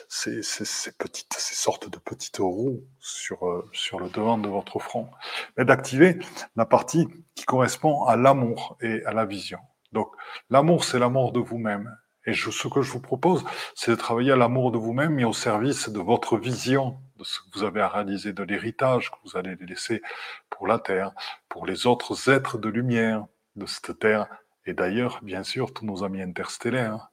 ces, 0.08 0.42
ces, 0.42 0.92
petites, 0.92 1.34
ces 1.34 1.54
sortes 1.54 1.90
de 1.90 1.98
petites 1.98 2.38
roues 2.38 2.84
sur, 2.98 3.46
euh, 3.46 3.68
sur 3.72 4.00
le 4.00 4.08
devant 4.08 4.38
de 4.38 4.48
votre 4.48 4.78
front, 4.78 5.10
mais 5.56 5.64
d'activer 5.64 6.18
la 6.56 6.64
partie 6.64 7.08
qui 7.34 7.44
correspond 7.44 8.04
à 8.04 8.16
l'amour 8.16 8.76
et 8.80 9.04
à 9.04 9.12
la 9.12 9.26
vision. 9.26 9.58
Donc 9.92 10.12
l'amour, 10.50 10.84
c'est 10.84 10.98
l'amour 10.98 11.32
de 11.32 11.40
vous-même. 11.40 11.96
Et 12.26 12.34
je, 12.34 12.50
ce 12.50 12.68
que 12.68 12.82
je 12.82 12.92
vous 12.92 13.00
propose, 13.00 13.42
c'est 13.74 13.92
de 13.92 13.96
travailler 13.96 14.32
à 14.32 14.36
l'amour 14.36 14.70
de 14.70 14.76
vous-même 14.76 15.18
et 15.18 15.24
au 15.24 15.32
service 15.32 15.88
de 15.88 15.98
votre 15.98 16.36
vision, 16.36 16.98
de 17.16 17.24
ce 17.24 17.40
que 17.40 17.58
vous 17.58 17.64
avez 17.64 17.80
à 17.80 17.88
réaliser, 17.88 18.34
de 18.34 18.42
l'héritage 18.42 19.10
que 19.10 19.16
vous 19.24 19.36
allez 19.36 19.56
laisser 19.60 20.02
pour 20.50 20.66
la 20.66 20.78
Terre, 20.78 21.12
pour 21.48 21.64
les 21.64 21.86
autres 21.86 22.28
êtres 22.30 22.58
de 22.58 22.68
lumière 22.68 23.24
de 23.56 23.64
cette 23.64 23.98
Terre, 23.98 24.26
et 24.66 24.74
d'ailleurs, 24.74 25.20
bien 25.22 25.42
sûr, 25.42 25.72
tous 25.72 25.86
nos 25.86 26.04
amis 26.04 26.20
interstellaires 26.20 27.08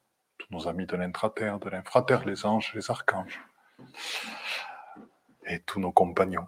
tous 0.46 0.54
nos 0.54 0.68
amis 0.68 0.86
de 0.86 0.96
l'intraterre, 0.96 1.60
de 1.60 1.70
l'infraterre, 1.70 2.26
les 2.26 2.46
anges, 2.46 2.74
les 2.76 2.92
archanges, 2.92 3.40
et 5.48 5.60
tous 5.62 5.80
nos 5.80 5.92
compagnons 5.92 6.48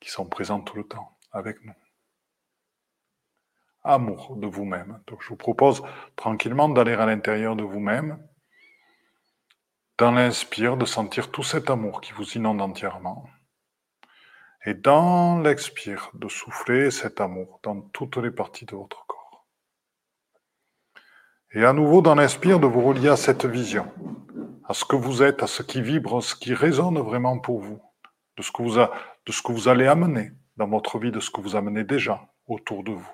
qui 0.00 0.10
sont 0.10 0.26
présents 0.26 0.60
tout 0.60 0.76
le 0.76 0.84
temps 0.84 1.16
avec 1.32 1.62
nous. 1.64 1.74
Amour 3.84 4.36
de 4.36 4.46
vous-même. 4.46 5.00
Donc 5.06 5.22
je 5.22 5.28
vous 5.28 5.36
propose 5.36 5.82
tranquillement 6.16 6.68
d'aller 6.68 6.94
à 6.94 7.06
l'intérieur 7.06 7.56
de 7.56 7.62
vous-même, 7.62 8.18
dans 9.98 10.12
l'inspire, 10.12 10.76
de 10.76 10.84
sentir 10.84 11.30
tout 11.30 11.42
cet 11.42 11.70
amour 11.70 12.00
qui 12.00 12.12
vous 12.12 12.32
inonde 12.32 12.60
entièrement. 12.60 13.28
Et 14.64 14.74
dans 14.74 15.38
l'expire, 15.38 16.10
de 16.14 16.28
souffler 16.28 16.90
cet 16.90 17.20
amour 17.20 17.60
dans 17.62 17.80
toutes 17.80 18.16
les 18.16 18.32
parties 18.32 18.66
de 18.66 18.74
votre. 18.74 19.05
Et 21.56 21.64
à 21.64 21.72
nouveau, 21.72 22.02
dans 22.02 22.14
l'inspire, 22.14 22.60
de 22.60 22.66
vous 22.66 22.82
relier 22.82 23.08
à 23.08 23.16
cette 23.16 23.46
vision. 23.46 23.90
à 24.68 24.74
ce 24.74 24.84
que 24.84 24.94
vous 24.94 25.22
êtes, 25.22 25.42
à 25.42 25.46
ce 25.46 25.62
qui 25.62 25.80
vibre, 25.80 26.22
ce 26.22 26.34
qui 26.34 26.52
résonne 26.52 26.98
vraiment 26.98 27.38
pour 27.38 27.60
vous, 27.60 27.80
de 28.36 28.42
ce 28.42 28.52
que 28.52 28.60
vous, 28.60 28.76
de 28.76 29.32
ce 29.32 29.40
que 29.40 29.52
vous 29.52 29.68
allez 29.68 29.86
amener 29.86 30.32
dans 30.58 30.66
votre 30.68 30.98
vie, 30.98 31.10
de 31.10 31.20
ce 31.20 31.30
que 31.30 31.40
vous 31.40 31.56
amenez 31.56 31.82
déjà 31.82 32.28
autour 32.46 32.84
de 32.84 32.92
vous, 32.92 33.10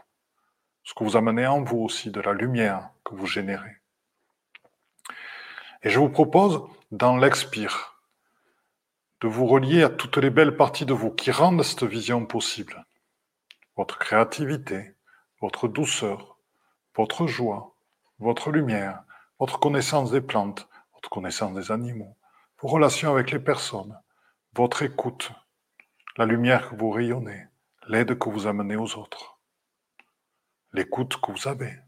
ce 0.82 0.92
que 0.92 1.04
vous 1.04 1.16
amenez 1.16 1.46
en 1.46 1.62
vous 1.62 1.78
aussi, 1.78 2.10
de 2.10 2.20
la 2.20 2.32
lumière 2.32 2.90
que 3.04 3.14
vous 3.14 3.26
générez. 3.26 3.76
Et 5.84 5.90
je 5.90 6.00
vous 6.00 6.08
propose, 6.08 6.62
dans 6.90 7.16
l'expire, 7.16 7.94
de 9.20 9.28
vous 9.28 9.46
relier 9.46 9.84
à 9.84 9.88
toutes 9.88 10.16
les 10.16 10.30
belles 10.30 10.56
parties 10.56 10.86
de 10.86 10.94
vous 10.94 11.12
qui 11.12 11.30
rendent 11.30 11.62
cette 11.62 11.84
vision 11.84 12.26
possible. 12.26 12.84
Votre 13.76 13.98
créativité, 13.98 14.96
votre 15.40 15.68
douceur, 15.68 16.38
votre 16.96 17.28
joie, 17.28 17.71
votre 18.18 18.50
lumière, 18.50 19.04
votre 19.38 19.58
connaissance 19.58 20.10
des 20.10 20.20
plantes, 20.20 20.68
votre 20.94 21.10
connaissance 21.10 21.54
des 21.54 21.72
animaux, 21.72 22.16
vos 22.60 22.68
relations 22.68 23.10
avec 23.10 23.30
les 23.30 23.40
personnes, 23.40 23.98
votre 24.54 24.82
écoute, 24.82 25.32
la 26.16 26.26
lumière 26.26 26.70
que 26.70 26.76
vous 26.76 26.90
rayonnez, 26.90 27.48
l'aide 27.88 28.18
que 28.18 28.28
vous 28.28 28.46
amenez 28.46 28.76
aux 28.76 28.96
autres, 28.96 29.40
l'écoute 30.72 31.20
que 31.20 31.32
vous 31.32 31.48
avez, 31.48 31.78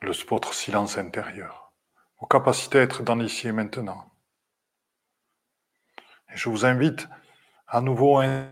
le, 0.00 0.12
votre 0.28 0.54
silence 0.54 0.98
intérieur, 0.98 1.72
vos 2.20 2.26
capacités 2.26 2.78
à 2.78 2.82
être 2.82 3.02
dans 3.02 3.16
l'ici 3.16 3.48
et 3.48 3.52
maintenant. 3.52 4.12
Je 6.28 6.48
vous 6.48 6.64
invite 6.64 7.08
à 7.66 7.80
nouveau 7.80 8.20
à 8.20 8.46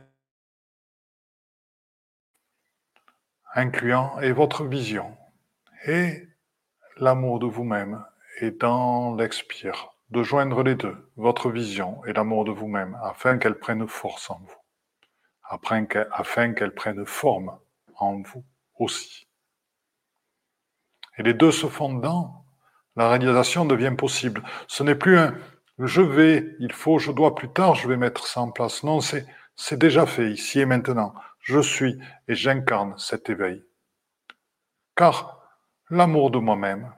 incluant 3.54 4.18
et 4.20 4.32
votre 4.32 4.64
vision 4.64 5.16
et 5.86 6.28
l'amour 6.98 7.38
de 7.38 7.46
vous-même 7.46 8.04
et 8.40 8.50
dans 8.50 9.14
l'expire, 9.14 9.90
de 10.10 10.22
joindre 10.22 10.62
les 10.62 10.74
deux, 10.74 11.10
votre 11.16 11.50
vision 11.50 12.04
et 12.04 12.12
l'amour 12.12 12.44
de 12.44 12.52
vous-même, 12.52 12.98
afin 13.02 13.38
qu'elles 13.38 13.58
prennent 13.58 13.88
force 13.88 14.30
en 14.30 14.40
vous, 14.40 14.60
afin 15.48 15.86
qu'elles 16.54 16.74
prennent 16.74 17.06
forme 17.06 17.58
en 17.96 18.20
vous 18.20 18.44
aussi. 18.78 19.26
Et 21.18 21.22
les 21.22 21.34
deux 21.34 21.52
se 21.52 21.66
fondant, 21.66 22.44
la 22.96 23.08
réalisation 23.08 23.64
devient 23.64 23.94
possible. 23.96 24.42
Ce 24.68 24.82
n'est 24.82 24.94
plus 24.94 25.18
un 25.18 25.34
je 25.78 26.00
vais, 26.00 26.56
il 26.58 26.72
faut, 26.72 26.98
je 26.98 27.12
dois 27.12 27.34
plus 27.34 27.50
tard, 27.50 27.74
je 27.74 27.86
vais 27.86 27.98
mettre 27.98 28.26
ça 28.26 28.40
en 28.40 28.50
place. 28.50 28.82
Non, 28.82 29.00
c'est, 29.00 29.26
c'est 29.56 29.78
déjà 29.78 30.06
fait, 30.06 30.30
ici 30.30 30.60
et 30.60 30.66
maintenant. 30.66 31.14
Je 31.40 31.60
suis 31.60 31.98
et 32.28 32.34
j'incarne 32.34 32.94
cet 32.96 33.28
éveil. 33.28 33.62
Car 34.96 35.35
l'amour 35.90 36.30
de 36.30 36.38
moi-même 36.38 36.92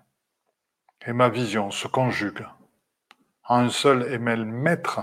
et 1.06 1.12
ma 1.12 1.28
vision 1.28 1.70
se 1.70 1.86
conjuguent 1.88 2.46
en 3.44 3.60
un 3.64 3.70
seul 3.70 4.12
et 4.12 4.18
même 4.18 4.44
maître, 4.44 5.00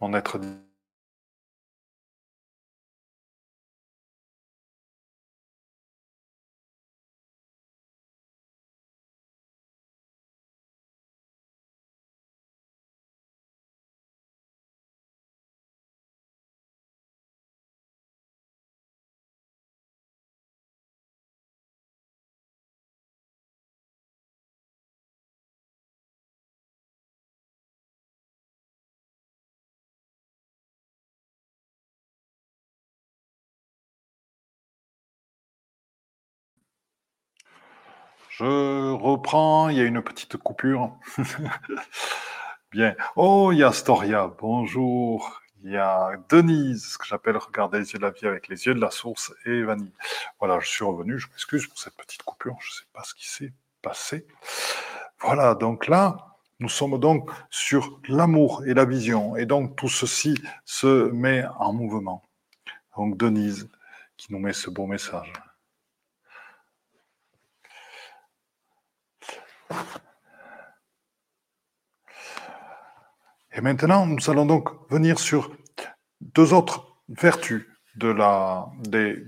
mon 0.00 0.14
être 0.14 0.38
Je 38.38 38.92
reprends, 38.92 39.68
il 39.68 39.78
y 39.78 39.80
a 39.80 39.84
une 39.84 40.00
petite 40.00 40.36
coupure. 40.36 40.92
Bien. 42.70 42.94
Oh, 43.16 43.50
il 43.50 43.58
y 43.58 43.64
a 43.64 43.72
Storia, 43.72 44.30
bonjour. 44.38 45.40
Il 45.64 45.72
y 45.72 45.76
a 45.76 46.12
Denise, 46.28 46.86
ce 46.92 46.98
que 46.98 47.04
j'appelle 47.04 47.36
regarder 47.36 47.80
les 47.80 47.92
yeux 47.92 47.98
de 47.98 48.04
la 48.04 48.12
vie 48.12 48.28
avec 48.28 48.46
les 48.46 48.66
yeux 48.66 48.74
de 48.74 48.80
la 48.80 48.92
source, 48.92 49.34
et 49.44 49.64
Vanille. 49.64 49.92
Voilà, 50.38 50.60
je 50.60 50.68
suis 50.68 50.84
revenu, 50.84 51.18
je 51.18 51.26
m'excuse 51.26 51.66
pour 51.66 51.80
cette 51.80 51.96
petite 51.96 52.22
coupure, 52.22 52.56
je 52.60 52.70
ne 52.70 52.74
sais 52.74 52.86
pas 52.92 53.02
ce 53.02 53.12
qui 53.14 53.28
s'est 53.28 53.52
passé. 53.82 54.24
Voilà, 55.20 55.56
donc 55.56 55.88
là, 55.88 56.36
nous 56.60 56.68
sommes 56.68 57.00
donc 57.00 57.32
sur 57.50 57.98
l'amour 58.06 58.62
et 58.66 58.74
la 58.74 58.84
vision, 58.84 59.34
et 59.34 59.46
donc 59.46 59.74
tout 59.74 59.88
ceci 59.88 60.40
se 60.64 61.10
met 61.10 61.44
en 61.58 61.72
mouvement. 61.72 62.22
Donc 62.96 63.16
Denise 63.16 63.68
qui 64.16 64.32
nous 64.32 64.38
met 64.38 64.52
ce 64.52 64.70
beau 64.70 64.86
message. 64.86 65.32
Et 73.52 73.60
maintenant, 73.60 74.06
nous 74.06 74.30
allons 74.30 74.46
donc 74.46 74.68
venir 74.90 75.18
sur 75.18 75.50
deux 76.20 76.52
autres 76.52 76.86
vertus 77.08 77.66
de, 77.96 78.08
la, 78.08 78.68
de, 78.84 79.26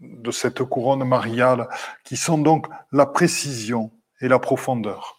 de 0.00 0.30
cette 0.30 0.62
couronne 0.64 1.04
mariale, 1.04 1.68
qui 2.04 2.16
sont 2.16 2.38
donc 2.38 2.66
la 2.90 3.06
précision 3.06 3.90
et 4.20 4.28
la 4.28 4.38
profondeur. 4.38 5.18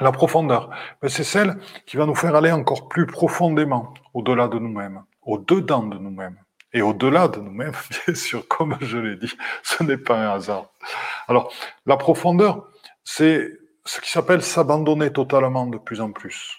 La 0.00 0.10
profondeur, 0.10 0.70
c'est 1.06 1.24
celle 1.24 1.58
qui 1.86 1.96
va 1.96 2.06
nous 2.06 2.16
faire 2.16 2.34
aller 2.34 2.50
encore 2.50 2.88
plus 2.88 3.06
profondément 3.06 3.94
au-delà 4.12 4.48
de 4.48 4.58
nous-mêmes, 4.58 5.04
au-dedans 5.22 5.84
de 5.84 5.98
nous-mêmes. 5.98 6.36
Et 6.72 6.82
au-delà 6.82 7.28
de 7.28 7.38
nous-mêmes, 7.38 7.74
bien 8.06 8.14
sûr, 8.14 8.46
comme 8.48 8.76
je 8.80 8.98
l'ai 8.98 9.16
dit, 9.16 9.32
ce 9.62 9.84
n'est 9.84 9.96
pas 9.96 10.18
un 10.18 10.34
hasard. 10.34 10.66
Alors, 11.28 11.52
la 11.86 11.96
profondeur, 11.96 12.68
c'est 13.04 13.52
ce 13.84 14.00
qui 14.00 14.10
s'appelle 14.10 14.42
s'abandonner 14.42 15.12
totalement 15.12 15.66
de 15.66 15.78
plus 15.78 16.00
en 16.00 16.10
plus. 16.10 16.58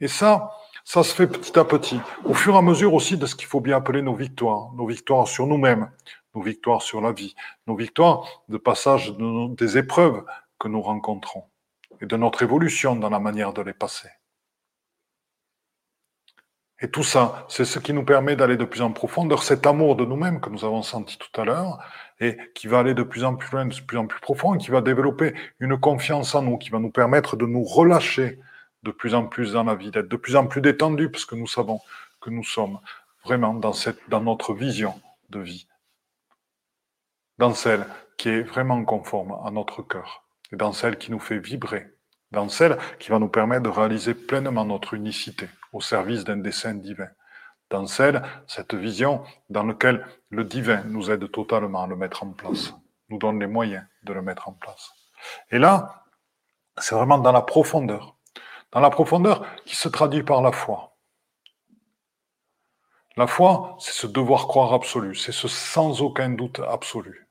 Et 0.00 0.08
ça, 0.08 0.50
ça 0.84 1.02
se 1.02 1.14
fait 1.14 1.26
petit 1.26 1.58
à 1.58 1.64
petit, 1.64 2.00
au 2.24 2.34
fur 2.34 2.54
et 2.54 2.58
à 2.58 2.62
mesure 2.62 2.94
aussi 2.94 3.18
de 3.18 3.26
ce 3.26 3.34
qu'il 3.34 3.46
faut 3.46 3.60
bien 3.60 3.76
appeler 3.76 4.00
nos 4.00 4.14
victoires, 4.14 4.72
nos 4.74 4.86
victoires 4.86 5.28
sur 5.28 5.46
nous-mêmes, 5.46 5.90
nos 6.34 6.40
victoires 6.40 6.82
sur 6.82 7.00
la 7.00 7.12
vie, 7.12 7.34
nos 7.66 7.76
victoires 7.76 8.26
de 8.48 8.56
passage 8.56 9.12
des 9.18 9.78
épreuves 9.78 10.24
que 10.58 10.68
nous 10.68 10.80
rencontrons 10.80 11.44
et 12.00 12.06
de 12.06 12.16
notre 12.16 12.42
évolution 12.42 12.96
dans 12.96 13.10
la 13.10 13.18
manière 13.18 13.52
de 13.52 13.62
les 13.62 13.74
passer. 13.74 14.08
Et 16.82 16.90
tout 16.90 17.02
ça, 17.02 17.44
c'est 17.48 17.66
ce 17.66 17.78
qui 17.78 17.92
nous 17.92 18.04
permet 18.04 18.36
d'aller 18.36 18.56
de 18.56 18.64
plus 18.64 18.80
en 18.80 18.90
profondeur, 18.90 19.42
cet 19.42 19.66
amour 19.66 19.96
de 19.96 20.06
nous-mêmes 20.06 20.40
que 20.40 20.48
nous 20.48 20.64
avons 20.64 20.82
senti 20.82 21.18
tout 21.18 21.40
à 21.40 21.44
l'heure, 21.44 21.78
et 22.20 22.38
qui 22.54 22.68
va 22.68 22.78
aller 22.78 22.94
de 22.94 23.02
plus 23.02 23.24
en 23.24 23.36
plus 23.36 23.50
loin, 23.52 23.66
de 23.66 23.80
plus 23.80 23.98
en 23.98 24.06
plus 24.06 24.20
profond, 24.20 24.54
et 24.54 24.58
qui 24.58 24.70
va 24.70 24.80
développer 24.80 25.34
une 25.58 25.78
confiance 25.78 26.34
en 26.34 26.42
nous, 26.42 26.56
qui 26.56 26.70
va 26.70 26.78
nous 26.78 26.90
permettre 26.90 27.36
de 27.36 27.44
nous 27.44 27.64
relâcher 27.64 28.38
de 28.82 28.90
plus 28.90 29.14
en 29.14 29.26
plus 29.26 29.52
dans 29.52 29.64
la 29.64 29.74
vie, 29.74 29.90
d'être 29.90 30.08
de 30.08 30.16
plus 30.16 30.36
en 30.36 30.46
plus 30.46 30.62
détendus, 30.62 31.10
parce 31.10 31.26
que 31.26 31.34
nous 31.34 31.46
savons 31.46 31.80
que 32.18 32.30
nous 32.30 32.44
sommes 32.44 32.78
vraiment 33.24 33.52
dans, 33.52 33.74
cette, 33.74 34.00
dans 34.08 34.22
notre 34.22 34.54
vision 34.54 34.98
de 35.28 35.40
vie, 35.40 35.66
dans 37.36 37.52
celle 37.52 37.84
qui 38.16 38.30
est 38.30 38.42
vraiment 38.42 38.82
conforme 38.84 39.36
à 39.44 39.50
notre 39.50 39.82
cœur, 39.82 40.24
et 40.50 40.56
dans 40.56 40.72
celle 40.72 40.96
qui 40.96 41.10
nous 41.10 41.20
fait 41.20 41.38
vibrer, 41.38 41.88
dans 42.30 42.48
celle 42.48 42.78
qui 42.98 43.10
va 43.10 43.18
nous 43.18 43.28
permettre 43.28 43.64
de 43.64 43.68
réaliser 43.68 44.14
pleinement 44.14 44.64
notre 44.64 44.94
unicité 44.94 45.46
au 45.72 45.80
service 45.80 46.24
d'un 46.24 46.36
dessein 46.36 46.74
divin. 46.74 47.08
Dans 47.70 47.86
celle, 47.86 48.22
cette 48.46 48.74
vision 48.74 49.22
dans 49.48 49.62
laquelle 49.62 50.06
le 50.28 50.44
divin 50.44 50.82
nous 50.84 51.10
aide 51.10 51.30
totalement 51.30 51.84
à 51.84 51.86
le 51.86 51.96
mettre 51.96 52.24
en 52.24 52.32
place, 52.32 52.74
nous 53.08 53.18
donne 53.18 53.38
les 53.38 53.46
moyens 53.46 53.84
de 54.02 54.12
le 54.12 54.22
mettre 54.22 54.48
en 54.48 54.52
place. 54.52 54.92
Et 55.50 55.58
là, 55.58 56.04
c'est 56.78 56.94
vraiment 56.94 57.18
dans 57.18 57.32
la 57.32 57.42
profondeur, 57.42 58.16
dans 58.72 58.80
la 58.80 58.90
profondeur 58.90 59.46
qui 59.64 59.76
se 59.76 59.88
traduit 59.88 60.24
par 60.24 60.42
la 60.42 60.50
foi. 60.50 60.96
La 63.16 63.26
foi, 63.26 63.76
c'est 63.78 63.92
ce 63.92 64.06
devoir 64.06 64.48
croire 64.48 64.72
absolu, 64.72 65.14
c'est 65.14 65.32
ce 65.32 65.46
sans 65.46 66.00
aucun 66.00 66.30
doute 66.30 66.60
absolu, 66.60 67.28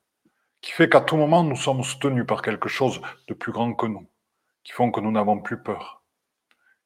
qui 0.61 0.71
fait 0.71 0.89
qu'à 0.89 1.01
tout 1.01 1.17
moment, 1.17 1.43
nous 1.43 1.55
sommes 1.55 1.83
soutenus 1.83 2.27
par 2.27 2.41
quelque 2.41 2.69
chose 2.69 3.01
de 3.27 3.33
plus 3.33 3.51
grand 3.51 3.73
que 3.73 3.87
nous, 3.87 4.07
qui 4.63 4.71
font 4.71 4.91
que 4.91 4.99
nous 5.01 5.11
n'avons 5.11 5.39
plus 5.39 5.63
peur, 5.63 6.03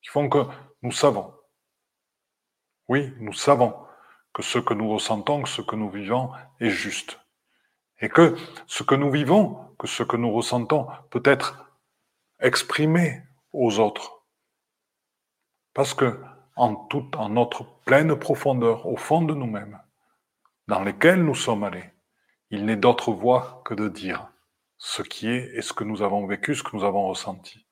qui 0.01 0.09
font 0.09 0.29
que 0.29 0.45
nous 0.83 0.91
savons 0.91 1.32
oui, 2.93 3.11
nous 3.17 3.33
savons 3.33 3.73
que 4.33 4.43
ce 4.43 4.59
que 4.59 4.75
nous 4.75 4.87
ressentons, 4.87 5.47
ce 5.47 5.63
que 5.63 5.75
nous 5.75 5.89
vivons 5.89 6.29
est 6.59 6.69
juste. 6.69 7.19
Et 7.99 8.07
que 8.07 8.35
ce 8.67 8.83
que 8.83 8.93
nous 8.93 9.09
vivons, 9.09 9.75
que 9.79 9.87
ce 9.87 10.03
que 10.03 10.15
nous 10.15 10.31
ressentons 10.31 10.85
peut 11.09 11.23
être 11.25 11.73
exprimé 12.39 13.23
aux 13.51 13.79
autres. 13.79 14.21
Parce 15.73 15.95
que 15.95 16.21
en 16.55 16.75
toute, 16.75 17.15
en 17.15 17.29
notre 17.29 17.63
pleine 17.83 18.15
profondeur, 18.15 18.85
au 18.85 18.95
fond 18.95 19.23
de 19.23 19.33
nous-mêmes, 19.33 19.81
dans 20.67 20.83
lesquelles 20.83 21.23
nous 21.23 21.33
sommes 21.33 21.63
allés, 21.63 21.89
il 22.51 22.63
n'est 22.65 22.75
d'autre 22.75 23.11
voie 23.11 23.63
que 23.65 23.73
de 23.73 23.87
dire 23.89 24.29
ce 24.77 25.01
qui 25.01 25.29
est 25.29 25.49
et 25.55 25.63
ce 25.63 25.73
que 25.73 25.83
nous 25.83 26.03
avons 26.03 26.27
vécu, 26.27 26.53
ce 26.53 26.61
que 26.61 26.75
nous 26.75 26.83
avons 26.83 27.07
ressenti. 27.07 27.65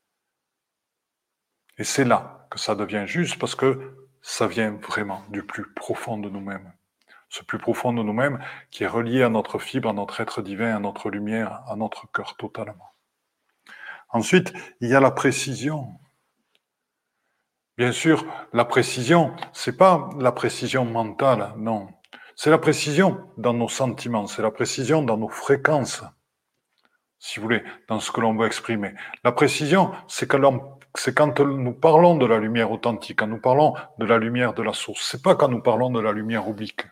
Et 1.78 1.84
c'est 1.84 2.06
là 2.06 2.48
que 2.50 2.58
ça 2.58 2.74
devient 2.74 3.04
juste 3.06 3.38
parce 3.38 3.54
que 3.54 4.01
ça 4.22 4.48
vient 4.48 4.72
vraiment 4.72 5.24
du 5.30 5.44
plus 5.44 5.72
profond 5.74 6.18
de 6.18 6.30
nous-mêmes. 6.30 6.72
Ce 7.30 7.44
plus 7.44 7.60
profond 7.60 7.94
de 7.94 8.04
nous-mêmes 8.04 8.44
qui 8.72 8.84
est 8.84 8.88
relié 8.88 9.24
à 9.24 9.30
notre 9.30 9.58
fibre, 9.58 9.90
à 9.90 9.94
notre 9.94 10.20
être 10.20 10.42
divin, 10.42 10.76
à 10.76 10.80
notre 10.80 11.10
lumière, 11.10 11.64
à 11.68 11.76
notre 11.76 12.12
cœur 12.12 12.36
totalement. 12.36 12.94
Ensuite, 14.10 14.54
il 14.82 14.90
y 14.90 14.96
a 14.96 15.00
la 15.00 15.12
précision. 15.12 15.98
Bien 17.78 17.94
sûr, 17.94 18.26
la 18.52 18.66
précision, 18.66 19.34
c'est 19.54 19.78
pas 19.78 20.10
la 20.20 20.34
précision 20.34 20.84
mentale, 20.84 21.54
non. 21.58 21.88
C'est 22.36 22.50
la 22.50 22.58
précision 22.58 23.32
dans 23.38 23.54
nos 23.54 23.70
sentiments, 23.70 24.28
c'est 24.28 24.42
la 24.42 24.52
précision 24.52 25.02
dans 25.02 25.18
nos 25.18 25.30
fréquences, 25.30 26.04
si 27.20 27.40
vous 27.40 27.44
voulez, 27.44 27.64
dans 27.88 28.00
ce 28.00 28.12
que 28.12 28.20
l'on 28.20 28.36
veut 28.36 28.48
exprimer. 28.48 28.94
La 29.24 29.32
précision, 29.32 29.94
c'est 30.08 30.28
quand, 30.94 31.14
quand 31.16 31.46
nous 31.46 31.74
parlons 31.74 32.16
de 32.16 32.26
la 32.26 32.40
lumière 32.40 32.72
authentique, 32.72 33.20
quand 33.20 33.28
nous 33.28 33.40
parlons 33.40 33.76
de 33.98 34.06
la 34.06 34.18
lumière 34.18 34.54
de 34.54 34.64
la 34.64 34.74
source. 34.74 35.08
C'est 35.10 35.22
pas 35.22 35.36
quand 35.36 35.50
nous 35.50 35.62
parlons 35.62 35.90
de 35.90 36.00
la 36.00 36.12
lumière 36.12 36.48
oblique. 36.48 36.86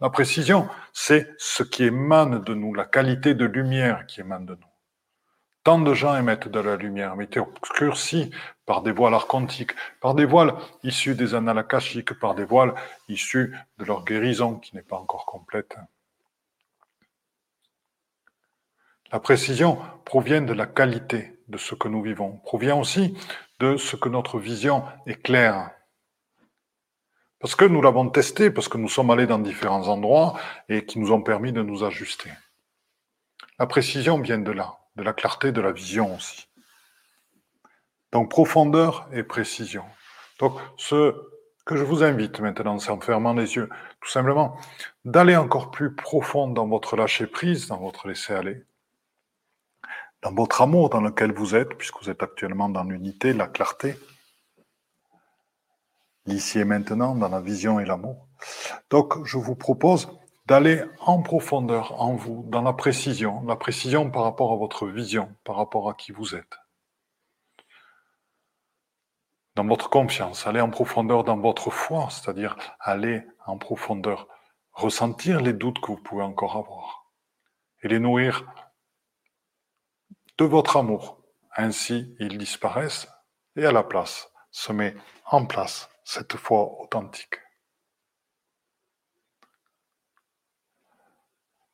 La 0.00 0.10
précision, 0.10 0.68
c'est 0.92 1.30
ce 1.38 1.62
qui 1.62 1.84
émane 1.84 2.42
de 2.42 2.54
nous, 2.54 2.74
la 2.74 2.84
qualité 2.84 3.34
de 3.34 3.44
lumière 3.44 4.06
qui 4.06 4.20
émane 4.20 4.46
de 4.46 4.54
nous. 4.54 4.72
Tant 5.64 5.78
de 5.78 5.94
gens 5.94 6.16
émettent 6.16 6.48
de 6.48 6.58
la 6.58 6.74
lumière, 6.74 7.14
mais 7.14 7.28
obscurcie 7.38 8.32
par 8.66 8.82
des 8.82 8.90
voiles 8.90 9.14
archontiques, 9.14 9.76
par 10.00 10.16
des 10.16 10.24
voiles 10.24 10.54
issus 10.82 11.14
des 11.14 11.36
annales 11.36 11.58
akashiques, 11.58 12.18
par 12.18 12.34
des 12.34 12.44
voiles 12.44 12.74
issus 13.08 13.56
de 13.78 13.84
leur 13.84 14.04
guérison 14.04 14.56
qui 14.56 14.74
n'est 14.74 14.82
pas 14.82 14.96
encore 14.96 15.24
complète. 15.24 15.76
La 19.12 19.20
précision 19.20 19.78
provient 20.04 20.40
de 20.40 20.52
la 20.52 20.66
qualité 20.66 21.38
de 21.52 21.58
ce 21.58 21.76
que 21.76 21.86
nous 21.86 22.02
vivons, 22.02 22.38
provient 22.38 22.78
aussi 22.78 23.16
de 23.60 23.76
ce 23.76 23.94
que 23.94 24.08
notre 24.08 24.40
vision 24.40 24.84
est 25.06 25.22
claire. 25.22 25.70
Parce 27.38 27.54
que 27.54 27.64
nous 27.64 27.80
l'avons 27.80 28.08
testé, 28.10 28.50
parce 28.50 28.68
que 28.68 28.78
nous 28.78 28.88
sommes 28.88 29.10
allés 29.10 29.26
dans 29.26 29.38
différents 29.38 29.86
endroits 29.86 30.36
et 30.68 30.84
qui 30.84 30.98
nous 30.98 31.12
ont 31.12 31.22
permis 31.22 31.52
de 31.52 31.62
nous 31.62 31.84
ajuster. 31.84 32.30
La 33.58 33.66
précision 33.66 34.20
vient 34.20 34.38
de 34.38 34.50
là 34.50 34.78
de 34.96 35.02
la 35.02 35.12
clarté 35.12 35.52
de 35.52 35.60
la 35.60 35.72
vision 35.72 36.14
aussi. 36.14 36.48
Donc 38.12 38.30
profondeur 38.30 39.08
et 39.12 39.22
précision. 39.22 39.84
Donc 40.38 40.58
ce 40.76 41.14
que 41.64 41.76
je 41.76 41.84
vous 41.84 42.02
invite 42.02 42.40
maintenant, 42.40 42.78
c'est 42.78 42.90
en 42.90 43.00
fermant 43.00 43.32
les 43.32 43.54
yeux, 43.54 43.68
tout 44.00 44.10
simplement, 44.10 44.58
d'aller 45.04 45.36
encore 45.36 45.70
plus 45.70 45.94
profond 45.94 46.48
dans 46.48 46.66
votre 46.66 46.96
lâcher-prise, 46.96 47.68
dans 47.68 47.78
votre 47.78 48.08
laisser-aller, 48.08 48.64
dans 50.22 50.32
votre 50.32 50.62
amour 50.62 50.88
dans 50.88 51.00
lequel 51.00 51.32
vous 51.32 51.54
êtes, 51.54 51.74
puisque 51.74 52.00
vous 52.02 52.10
êtes 52.10 52.22
actuellement 52.22 52.68
dans 52.68 52.84
l'unité, 52.84 53.32
la 53.32 53.48
clarté, 53.48 53.96
l'ici 56.26 56.60
et 56.60 56.64
maintenant, 56.64 57.14
dans 57.16 57.28
la 57.28 57.40
vision 57.40 57.80
et 57.80 57.84
l'amour. 57.84 58.28
Donc 58.88 59.24
je 59.24 59.36
vous 59.36 59.56
propose 59.56 60.08
d'aller 60.46 60.82
en 61.00 61.22
profondeur 61.22 62.00
en 62.00 62.14
vous, 62.14 62.44
dans 62.48 62.62
la 62.62 62.72
précision, 62.72 63.42
la 63.46 63.56
précision 63.56 64.10
par 64.10 64.22
rapport 64.22 64.52
à 64.52 64.56
votre 64.56 64.86
vision, 64.86 65.34
par 65.44 65.56
rapport 65.56 65.88
à 65.90 65.94
qui 65.94 66.12
vous 66.12 66.34
êtes. 66.34 66.58
Dans 69.54 69.66
votre 69.66 69.90
confiance, 69.90 70.46
aller 70.46 70.60
en 70.60 70.70
profondeur 70.70 71.24
dans 71.24 71.36
votre 71.36 71.70
foi, 71.70 72.08
c'est-à-dire 72.10 72.56
aller 72.80 73.22
en 73.44 73.58
profondeur, 73.58 74.28
ressentir 74.72 75.40
les 75.40 75.52
doutes 75.52 75.80
que 75.80 75.88
vous 75.88 76.02
pouvez 76.02 76.22
encore 76.22 76.56
avoir 76.56 77.12
et 77.82 77.88
les 77.88 77.98
nourrir 77.98 78.46
de 80.38 80.44
votre 80.44 80.76
amour. 80.76 81.22
Ainsi, 81.56 82.14
ils 82.18 82.38
disparaissent 82.38 83.08
et 83.56 83.66
à 83.66 83.72
la 83.72 83.82
place 83.82 84.30
se 84.50 84.72
met 84.72 84.94
en 85.26 85.46
place 85.46 85.90
cette 86.04 86.36
foi 86.36 86.80
authentique. 86.80 87.36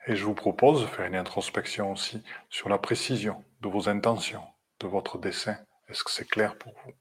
Et 0.07 0.17
je 0.17 0.25
vous 0.25 0.35
propose 0.35 0.83
de 0.83 0.87
faire 0.87 1.05
une 1.05 1.17
introspection 1.17 1.93
aussi 1.93 2.23
sur 2.49 2.69
la 2.69 2.79
précision 2.79 3.45
de 3.61 3.69
vos 3.69 3.89
intentions, 3.89 4.47
de 4.81 4.87
votre 4.87 5.19
dessin. 5.19 5.59
Est-ce 5.89 6.03
que 6.03 6.11
c'est 6.11 6.29
clair 6.29 6.57
pour 6.57 6.73
vous? 6.85 6.93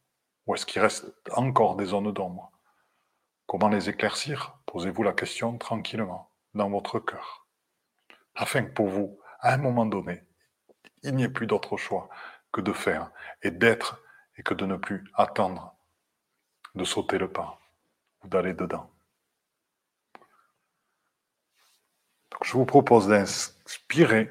Ou 0.45 0.55
est-ce 0.55 0.65
qu'il 0.65 0.81
reste 0.81 1.05
encore 1.31 1.75
des 1.75 1.85
zones 1.85 2.11
d'ombre? 2.11 2.51
Comment 3.45 3.69
les 3.69 3.89
éclaircir? 3.89 4.59
Posez-vous 4.65 5.03
la 5.03 5.13
question 5.13 5.57
tranquillement, 5.57 6.31
dans 6.53 6.69
votre 6.69 6.99
cœur. 6.99 7.47
Afin 8.35 8.63
que 8.63 8.73
pour 8.73 8.87
vous, 8.87 9.19
à 9.39 9.53
un 9.53 9.57
moment 9.57 9.85
donné, 9.85 10.26
il 11.03 11.15
n'y 11.15 11.23
ait 11.23 11.29
plus 11.29 11.47
d'autre 11.47 11.77
choix 11.77 12.09
que 12.51 12.61
de 12.61 12.73
faire 12.73 13.11
et 13.41 13.51
d'être 13.51 14.01
et 14.37 14.43
que 14.43 14.53
de 14.53 14.65
ne 14.65 14.77
plus 14.77 15.03
attendre 15.13 15.75
de 16.75 16.83
sauter 16.83 17.17
le 17.17 17.31
pas 17.31 17.59
ou 18.23 18.27
d'aller 18.27 18.53
dedans. 18.53 18.89
je 22.43 22.53
vous 22.53 22.65
propose 22.65 23.07
d'inspirer 23.07 24.29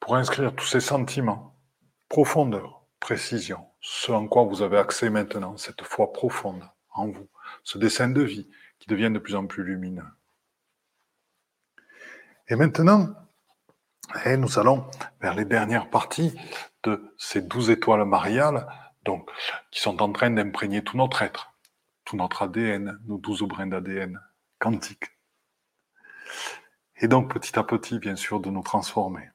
pour 0.00 0.16
inscrire 0.16 0.54
tous 0.54 0.66
ces 0.66 0.80
sentiments, 0.80 1.56
profondeur, 2.08 2.82
précision, 3.00 3.66
ce 3.80 4.12
en 4.12 4.26
quoi 4.26 4.44
vous 4.44 4.62
avez 4.62 4.78
accès 4.78 5.10
maintenant, 5.10 5.56
cette 5.56 5.82
foi 5.82 6.12
profonde 6.12 6.68
en 6.90 7.08
vous, 7.08 7.28
ce 7.62 7.78
dessin 7.78 8.08
de 8.08 8.22
vie 8.22 8.48
qui 8.78 8.88
devient 8.88 9.10
de 9.12 9.18
plus 9.18 9.34
en 9.34 9.46
plus 9.46 9.62
lumineux. 9.62 10.06
Et 12.48 12.56
maintenant, 12.56 13.14
eh, 14.24 14.36
nous 14.36 14.58
allons 14.58 14.86
vers 15.20 15.34
les 15.34 15.44
dernières 15.44 15.90
parties 15.90 16.34
de 16.82 17.14
ces 17.18 17.42
douze 17.42 17.70
étoiles 17.70 18.04
mariales, 18.04 18.66
donc, 19.04 19.30
qui 19.70 19.80
sont 19.80 20.02
en 20.02 20.12
train 20.12 20.30
d'imprégner 20.30 20.82
tout 20.82 20.96
notre 20.96 21.22
être, 21.22 21.52
tout 22.04 22.16
notre 22.16 22.42
ADN, 22.42 22.98
nos 23.06 23.18
douze 23.18 23.42
brins 23.42 23.66
d'ADN 23.66 24.20
quantiques 24.58 25.16
et 26.98 27.08
donc 27.08 27.32
petit 27.32 27.58
à 27.58 27.62
petit, 27.62 27.98
bien 27.98 28.16
sûr, 28.16 28.40
de 28.40 28.50
nous 28.50 28.62
transformer. 28.62 29.30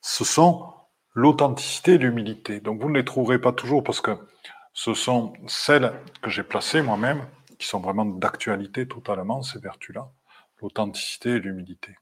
Ce 0.00 0.24
sont 0.24 0.72
l'authenticité 1.14 1.92
et 1.94 1.98
l'humilité. 1.98 2.60
Donc 2.60 2.80
vous 2.80 2.90
ne 2.90 2.98
les 2.98 3.04
trouverez 3.04 3.40
pas 3.40 3.52
toujours 3.52 3.84
parce 3.84 4.00
que 4.00 4.16
ce 4.72 4.94
sont 4.94 5.32
celles 5.46 5.92
que 6.22 6.30
j'ai 6.30 6.42
placées 6.42 6.82
moi-même, 6.82 7.24
qui 7.58 7.66
sont 7.66 7.80
vraiment 7.80 8.04
d'actualité 8.04 8.88
totalement, 8.88 9.42
ces 9.42 9.60
vertus-là, 9.60 10.10
l'authenticité 10.60 11.30
et 11.30 11.38
l'humilité. 11.38 11.96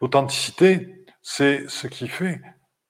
L'authenticité, 0.00 1.06
c'est 1.22 1.68
ce 1.68 1.86
qui 1.86 2.08
fait 2.08 2.40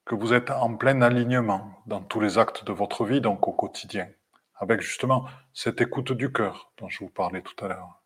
que 0.05 0.15
vous 0.15 0.33
êtes 0.33 0.51
en 0.51 0.77
plein 0.77 1.01
alignement 1.03 1.83
dans 1.87 2.03
tous 2.03 2.21
les 2.21 2.39
actes 2.39 2.65
de 2.65 2.73
votre 2.73 3.05
vie, 3.05 3.21
donc 3.21 3.47
au 3.49 3.53
quotidien, 3.53 4.09
avec 4.57 4.81
justement 4.81 5.27
cette 5.53 5.81
écoute 5.81 6.13
du 6.13 6.33
cœur 6.33 6.73
dont 6.79 6.89
je 6.89 7.01
vous 7.01 7.11
parlais 7.11 7.43
tout 7.43 7.65
à 7.65 7.69
l'heure 7.69 8.05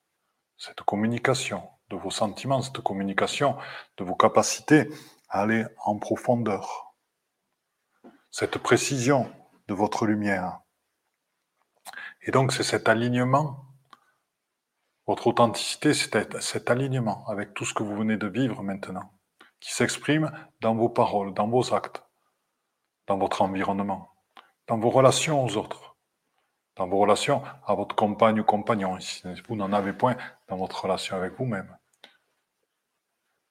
cette 0.58 0.82
communication 0.82 1.62
de 1.88 1.96
vos 1.96 2.10
sentiments, 2.10 2.60
cette 2.60 2.80
communication 2.80 3.56
de 3.96 4.04
vos 4.04 4.16
capacités 4.16 4.90
à 5.30 5.42
aller 5.42 5.64
en 5.84 5.96
profondeur, 5.96 6.94
cette 8.30 8.58
précision 8.58 9.32
de 9.68 9.74
votre 9.74 10.04
lumière. 10.04 10.60
Et 12.22 12.32
donc 12.32 12.52
c'est 12.52 12.64
cet 12.64 12.88
alignement, 12.88 13.64
votre 15.08 15.26
authenticité, 15.26 15.94
c'est 15.94 16.40
cet 16.40 16.70
alignement 16.70 17.26
avec 17.26 17.54
tout 17.54 17.64
ce 17.64 17.74
que 17.74 17.82
vous 17.82 17.96
venez 17.96 18.16
de 18.16 18.28
vivre 18.28 18.62
maintenant, 18.62 19.10
qui 19.58 19.72
s'exprime 19.72 20.30
dans 20.60 20.76
vos 20.76 20.88
paroles, 20.90 21.34
dans 21.34 21.48
vos 21.48 21.74
actes, 21.74 22.04
dans 23.08 23.18
votre 23.18 23.42
environnement, 23.42 24.12
dans 24.68 24.78
vos 24.78 24.90
relations 24.90 25.44
aux 25.44 25.56
autres 25.56 25.88
dans 26.78 26.86
vos 26.86 26.98
relations 26.98 27.42
à 27.66 27.74
votre 27.74 27.94
compagne 27.94 28.40
ou 28.40 28.44
compagnon, 28.44 28.98
si 29.00 29.22
vous 29.48 29.56
n'en 29.56 29.72
avez 29.72 29.92
point 29.92 30.16
dans 30.48 30.56
votre 30.56 30.84
relation 30.84 31.16
avec 31.16 31.34
vous-même. 31.34 31.76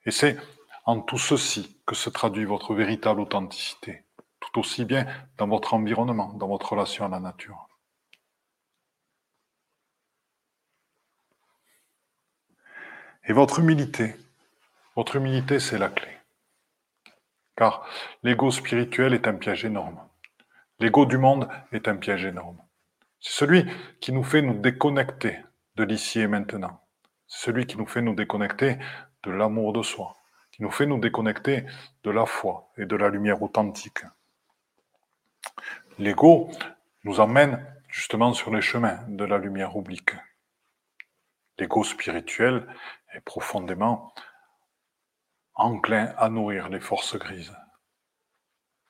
Et 0.05 0.12
c'est 0.12 0.38
en 0.86 1.01
tout 1.01 1.18
ceci 1.18 1.78
que 1.86 1.93
se 1.93 2.10
traduit 2.10 2.45
votre 2.45 2.74
véritable 2.74 3.20
authenticité, 3.20 4.05
tout 4.39 4.60
aussi 4.60 4.86
bien 4.86 5.05
dans 5.38 5.47
votre 5.47 5.74
environnement, 5.74 6.32
dans 6.34 6.47
votre 6.47 6.72
relation 6.72 7.05
à 7.05 7.10
la 7.10 7.20
nature. 7.20 7.66
Et 13.30 13.34
votre 13.34 13.59
humilité, 13.59 14.15
votre 14.95 15.17
humilité, 15.17 15.59
c'est 15.59 15.78
la 15.78 15.89
clé. 15.89 16.09
Car 17.57 17.86
l'ego 18.23 18.51
spirituel 18.51 19.13
est 19.13 19.28
un 19.28 19.34
piège 19.34 19.65
énorme. 19.65 19.99
L'ego 20.80 21.05
du 21.05 21.17
monde 21.17 21.49
est 21.73 21.89
un 21.89 21.97
piège 21.97 22.23
énorme. 22.23 22.57
C'est 23.19 23.34
celui 23.34 23.65
qui 23.99 24.13
nous 24.13 24.23
fait 24.23 24.41
nous 24.41 24.53
déconnecter 24.53 25.39
de 25.75 25.84
l'ici 25.84 26.21
et 26.21 26.28
maintenant. 26.28 26.82
C'est 27.28 27.47
celui 27.47 27.65
qui 27.65 27.78
nous 27.78 27.86
fait 27.86 28.01
nous 28.01 28.15
déconnecter 28.15 28.78
de 29.23 29.32
l'amour 29.32 29.73
de 29.73 29.84
soi, 29.84 30.15
qui 30.51 30.61
nous 30.61 30.71
fait 30.71 30.86
nous 30.86 30.99
déconnecter 30.99 31.65
de 32.05 32.11
la 32.11 32.25
foi 32.25 32.71
et 32.78 32.86
de 32.86 32.95
la 32.95 33.09
lumière 33.09 33.41
authentique. 33.41 34.05
L'ego 35.99 36.49
nous 37.03 37.19
emmène 37.19 37.65
justement 37.89 38.34
sur 38.34 38.53
les 38.53 38.61
chemins 38.61 38.99
de 39.09 39.25
la 39.25 39.38
lumière 39.38 39.75
oblique. 39.75 40.11
L'ego 41.59 41.84
spirituel 41.84 42.65
profondément 43.22 44.13
enclin 45.55 46.13
à 46.18 46.30
nourrir 46.30 46.70
les 46.70 46.80
forces 46.80 47.18
grises. 47.18 47.55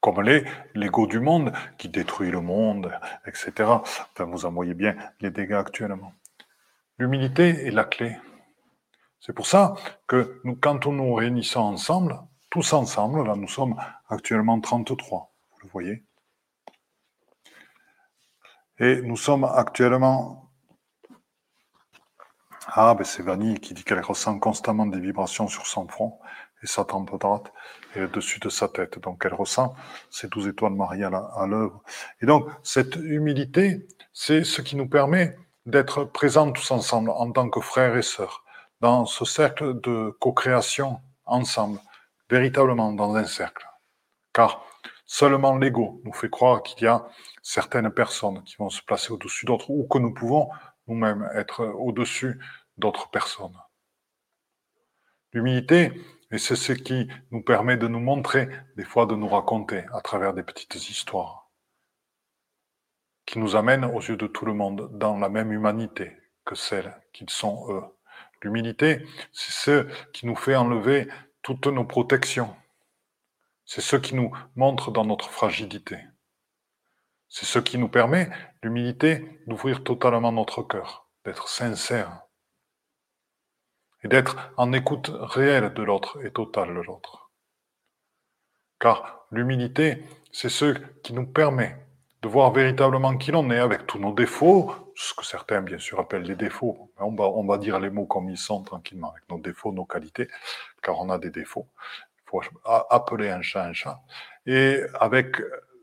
Comme 0.02 0.22
l'est 0.22 0.46
l'ego 0.76 1.08
du 1.08 1.20
monde 1.20 1.54
qui 1.78 1.90
détruit 1.90 2.30
le 2.30 2.42
monde, 2.42 2.94
etc. 3.26 3.52
Vous 4.20 4.46
en 4.46 4.52
voyez 4.52 4.74
bien 4.74 4.96
les 5.22 5.32
dégâts 5.32 5.54
actuellement. 5.54 6.14
L'humilité 6.98 7.68
est 7.68 7.72
la 7.72 7.84
clé. 7.84 8.18
C'est 9.20 9.34
pour 9.34 9.48
ça 9.48 9.76
que 10.08 10.40
nous, 10.44 10.56
quand 10.56 10.86
nous 10.86 10.94
nous 10.94 11.14
réunissons 11.14 11.62
ensemble, 11.62 12.20
tous 12.50 12.74
ensemble, 12.74 13.26
là 13.26 13.36
nous 13.36 13.48
sommes 13.48 13.76
actuellement 14.10 14.60
33, 14.60 15.34
vous 15.52 15.58
le 15.64 15.70
voyez. 15.70 16.04
Et 18.80 19.02
nous 19.02 19.18
sommes 19.18 19.44
actuellement... 19.44 20.47
Ah, 22.70 22.94
ben 22.96 23.06
c'est 23.06 23.24
Vanille 23.24 23.60
qui 23.60 23.74
dit 23.74 23.86
qu'elle 23.86 24.02
ressent 24.02 24.38
constamment 24.40 24.86
des 24.86 25.00
vibrations 25.00 25.48
sur 25.48 25.66
son 25.66 25.88
front 25.88 26.20
et 26.62 26.68
sa 26.68 26.84
tempe 26.84 27.18
droite 27.18 27.54
et 27.96 28.00
le 28.00 28.10
dessus 28.10 28.42
de 28.42 28.50
sa 28.50 28.68
tête. 28.68 29.00
Donc 29.00 29.24
elle 29.26 29.34
ressent 29.34 29.74
ces 30.10 30.28
douze 30.28 30.50
étoiles 30.50 30.74
Marie 30.74 31.04
à 31.04 31.46
l'œuvre. 31.48 31.82
Et 32.22 32.26
donc 32.26 32.50
cette 32.64 32.98
humilité, 32.98 33.88
c'est 34.12 34.44
ce 34.44 34.62
qui 34.62 34.76
nous 34.76 34.90
permet 34.90 35.38
d'être 35.66 36.04
présents 36.04 36.52
tous 36.52 36.72
ensemble 36.72 37.10
en 37.12 37.32
tant 37.32 37.50
que 37.50 37.62
frères 37.62 37.96
et 37.96 38.02
sœurs 38.02 38.44
dans 38.82 39.06
ce 39.06 39.24
cercle 39.24 39.80
de 39.80 40.16
co-création 40.20 41.00
ensemble, 41.26 41.80
véritablement 42.30 42.92
dans 42.92 43.16
un 43.16 43.26
cercle. 43.26 43.66
Car 44.34 44.62
seulement 45.06 45.56
l'ego 45.56 46.02
nous 46.04 46.14
fait 46.14 46.30
croire 46.30 46.64
qu'il 46.64 46.84
y 46.84 46.88
a 46.88 47.08
certaines 47.42 47.92
personnes 47.92 48.44
qui 48.44 48.58
vont 48.58 48.70
se 48.70 48.82
placer 48.82 49.14
au-dessus 49.14 49.46
d'autres 49.46 49.70
ou 49.70 49.88
que 49.88 50.00
nous 50.00 50.14
pouvons 50.14 50.50
nous-mêmes 50.88 51.30
être 51.34 51.66
au-dessus 51.66 52.40
d'autres 52.78 53.10
personnes. 53.10 53.58
L'humilité, 55.34 55.92
c'est 56.38 56.56
ce 56.56 56.74
qui 56.74 57.08
nous 57.32 57.42
permet 57.42 57.78
de 57.78 57.88
nous 57.88 58.00
montrer, 58.00 58.50
des 58.76 58.84
fois 58.84 59.06
de 59.06 59.16
nous 59.16 59.28
raconter 59.28 59.86
à 59.94 60.02
travers 60.02 60.34
des 60.34 60.44
petites 60.44 60.90
histoires, 60.90 61.50
qui 63.26 63.40
nous 63.40 63.56
amènent 63.56 63.86
aux 63.86 64.02
yeux 64.02 64.18
de 64.18 64.28
tout 64.28 64.46
le 64.46 64.54
monde 64.54 64.90
dans 64.98 65.18
la 65.18 65.30
même 65.30 65.52
humanité 65.52 66.18
que 66.46 66.56
celle 66.56 66.96
qu'ils 67.14 67.30
sont 67.30 67.72
eux. 67.72 67.84
L'humilité, 68.42 69.06
c'est 69.32 69.52
ce 69.52 70.10
qui 70.12 70.26
nous 70.26 70.36
fait 70.36 70.56
enlever 70.56 71.08
toutes 71.42 71.68
nos 71.68 71.86
protections. 71.86 72.56
C'est 73.66 73.82
ce 73.82 73.96
qui 73.96 74.16
nous 74.16 74.32
montre 74.56 74.92
dans 74.92 75.06
notre 75.06 75.30
fragilité. 75.30 75.98
C'est 77.30 77.46
ce 77.46 77.60
qui 77.60 77.78
nous 77.78 77.90
permet, 77.90 78.30
l'humilité, 78.64 79.42
d'ouvrir 79.48 79.84
totalement 79.84 80.32
notre 80.32 80.64
cœur, 80.64 81.10
d'être 81.26 81.50
sincère 81.50 82.22
et 84.04 84.08
d'être 84.08 84.38
en 84.58 84.72
écoute 84.74 85.12
réelle 85.14 85.74
de 85.74 85.84
l'autre 85.84 86.24
et 86.26 86.32
totale 86.32 86.74
de 86.74 86.82
l'autre. 86.82 87.32
Car 88.80 89.26
l'humilité, 89.32 90.04
c'est 90.32 90.50
ce 90.50 90.74
qui 91.02 91.14
nous 91.14 91.26
permet 91.26 91.78
de 92.22 92.28
voir 92.28 92.52
véritablement 92.52 93.18
qui 93.18 93.32
l'on 93.32 93.50
est 93.52 93.60
avec 93.60 93.86
tous 93.86 94.00
nos 94.00 94.14
défauts, 94.14 94.74
ce 94.96 95.14
que 95.14 95.26
certains 95.26 95.62
bien 95.62 95.78
sûr 95.78 96.00
appellent 96.00 96.24
les 96.24 96.36
défauts. 96.36 96.92
On 96.98 97.14
va, 97.16 97.26
on 97.26 97.46
va 97.46 97.58
dire 97.58 97.80
les 97.80 97.90
mots 97.90 98.06
comme 98.06 98.30
ils 98.30 98.38
sont 98.38 98.64
tranquillement, 98.64 99.12
avec 99.12 99.30
nos 99.30 99.40
défauts, 99.40 99.72
nos 99.72 99.86
qualités, 99.86 100.28
car 100.82 101.00
on 101.00 101.10
a 101.10 101.18
des 101.18 101.30
défauts. 101.30 101.68
Il 102.26 102.30
faut 102.30 102.42
appeler 102.66 103.30
un 103.30 103.42
chat 103.42 103.64
un 103.64 103.74
chat. 103.74 104.02
Et 104.46 104.82
avec 105.00 105.38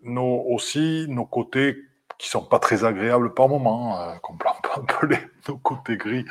nos, 0.04 0.44
aussi 0.48 1.06
nos 1.08 1.26
côtés 1.26 1.76
qui 2.18 2.28
sont 2.28 2.44
pas 2.44 2.58
très 2.58 2.84
agréables 2.84 3.34
par 3.34 3.48
moment, 3.48 4.00
euh, 4.00 4.14
qu'on 4.22 4.36
peut 4.38 4.46
appeler 4.74 5.18
nos 5.48 5.58
côtés 5.58 5.96
gris, 5.96 6.24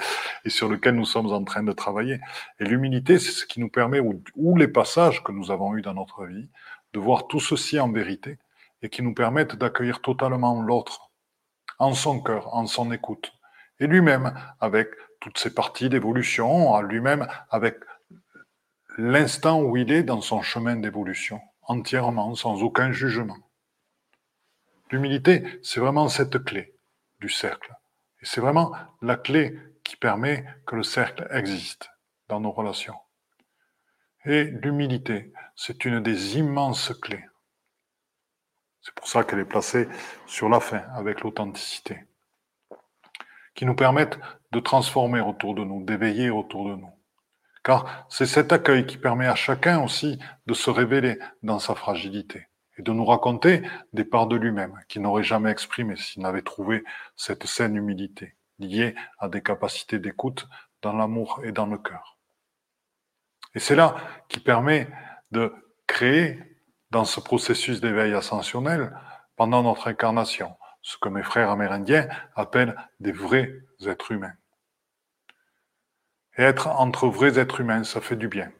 et 0.46 0.50
sur 0.50 0.70
lesquels 0.70 0.96
nous 0.96 1.06
sommes 1.06 1.32
en 1.32 1.44
train 1.44 1.64
de 1.64 1.72
travailler. 1.72 2.20
Et 2.60 2.66
l'humilité, 2.66 3.20
c'est 3.20 3.32
ce 3.32 3.46
qui 3.46 3.60
nous 3.60 3.70
permet, 3.70 4.00
ou, 4.00 4.58
les 4.58 4.68
passages 4.68 5.24
que 5.24 5.32
nous 5.32 5.52
avons 5.52 5.76
eus 5.76 5.82
dans 5.82 5.94
notre 5.94 6.26
vie, 6.26 6.50
de 6.94 7.00
voir 7.00 7.28
tout 7.28 7.40
ceci 7.40 7.80
en 7.80 7.92
vérité, 7.92 8.38
et 8.82 8.90
qui 8.90 9.02
nous 9.02 9.14
permettent 9.14 9.56
d'accueillir 9.56 10.02
totalement 10.02 10.62
l'autre, 10.62 11.12
en 11.80 11.94
son 11.94 12.22
cœur, 12.22 12.54
en 12.56 12.66
son 12.68 12.92
écoute, 12.92 13.34
et 13.80 13.88
lui-même, 13.88 14.34
avec 14.60 14.90
toutes 15.20 15.38
ses 15.38 15.54
parties 15.54 15.90
d'évolution, 15.90 16.80
lui-même, 16.82 17.28
avec 17.50 17.78
l'instant 18.98 19.62
où 19.62 19.78
il 19.78 19.92
est 19.92 20.04
dans 20.04 20.22
son 20.22 20.42
chemin 20.42 20.76
d'évolution, 20.76 21.40
entièrement, 21.64 22.36
sans 22.36 22.62
aucun 22.62 22.92
jugement. 22.92 23.38
L'humilité, 24.94 25.44
c'est 25.64 25.80
vraiment 25.80 26.08
cette 26.08 26.44
clé 26.44 26.78
du 27.20 27.28
cercle. 27.28 27.74
Et 28.22 28.26
c'est 28.26 28.42
vraiment 28.42 28.76
la 29.02 29.16
clé 29.16 29.58
qui 29.84 29.96
permet 29.96 30.46
que 30.68 30.76
le 30.76 30.84
cercle 30.84 31.28
existe 31.32 31.90
dans 32.28 32.40
nos 32.40 32.52
relations. 32.52 33.00
Et 34.26 34.44
l'humilité, 34.44 35.34
c'est 35.56 35.84
une 35.86 36.00
des 36.00 36.38
immenses 36.38 36.94
clés. 37.02 37.26
C'est 38.82 38.94
pour 38.94 39.08
ça 39.08 39.24
qu'elle 39.24 39.40
est 39.40 39.46
placée 39.46 39.88
sur 40.28 40.48
la 40.48 40.60
fin 40.60 40.84
avec 40.94 41.22
l'authenticité, 41.22 42.06
qui 43.56 43.66
nous 43.66 43.76
permettent 43.76 44.20
de 44.52 44.60
transformer 44.60 45.22
autour 45.22 45.56
de 45.56 45.64
nous, 45.64 45.84
d'éveiller 45.84 46.30
autour 46.30 46.70
de 46.70 46.76
nous. 46.76 46.94
Car 47.64 48.06
c'est 48.10 48.28
cet 48.28 48.54
accueil 48.54 48.86
qui 48.86 49.00
permet 49.00 49.26
à 49.26 49.34
chacun 49.34 49.82
aussi 49.82 50.20
de 50.46 50.54
se 50.54 50.70
révéler 50.70 51.18
dans 51.42 51.58
sa 51.58 51.74
fragilité 51.74 52.48
et 52.78 52.82
de 52.82 52.92
nous 52.92 53.06
raconter 53.06 53.62
des 53.94 54.04
parts 54.04 54.28
de 54.28 54.36
lui-même 54.36 54.80
qu'il 54.88 55.02
n'aurait 55.02 55.24
jamais 55.24 55.52
exprimées 55.52 55.96
s'il 55.96 56.22
n'avait 56.22 56.42
trouvé 56.42 56.84
cette 57.16 57.46
saine 57.46 57.76
humilité 57.76 58.36
liée 58.60 58.96
à 59.20 59.30
des 59.30 59.42
capacités 59.42 60.00
d'écoute 60.00 60.48
dans 60.82 60.94
l'amour 60.94 61.42
et 61.44 61.52
dans 61.52 61.66
le 61.66 61.78
cœur. 61.78 62.18
Et 63.56 63.60
c'est 63.60 63.76
là 63.76 63.96
qui 64.30 64.40
permet 64.40 64.88
de 65.32 65.54
créer 65.88 66.40
dans 66.92 67.06
ce 67.06 67.20
processus 67.20 67.82
d'éveil 67.82 68.14
ascensionnel 68.14 68.96
pendant 69.36 69.64
notre 69.64 69.88
incarnation, 69.88 70.56
ce 70.82 70.98
que 70.98 71.10
mes 71.10 71.24
frères 71.24 71.50
amérindiens 71.50 72.08
appellent 72.36 72.76
des 73.00 73.12
vrais 73.12 73.52
êtres 73.86 74.12
humains. 74.12 74.34
Et 76.38 76.44
être 76.44 76.68
entre 76.68 77.08
vrais 77.08 77.38
êtres 77.38 77.62
humains, 77.62 77.84
ça 77.84 78.02
fait 78.02 78.16
du 78.16 78.28
bien 78.28 78.52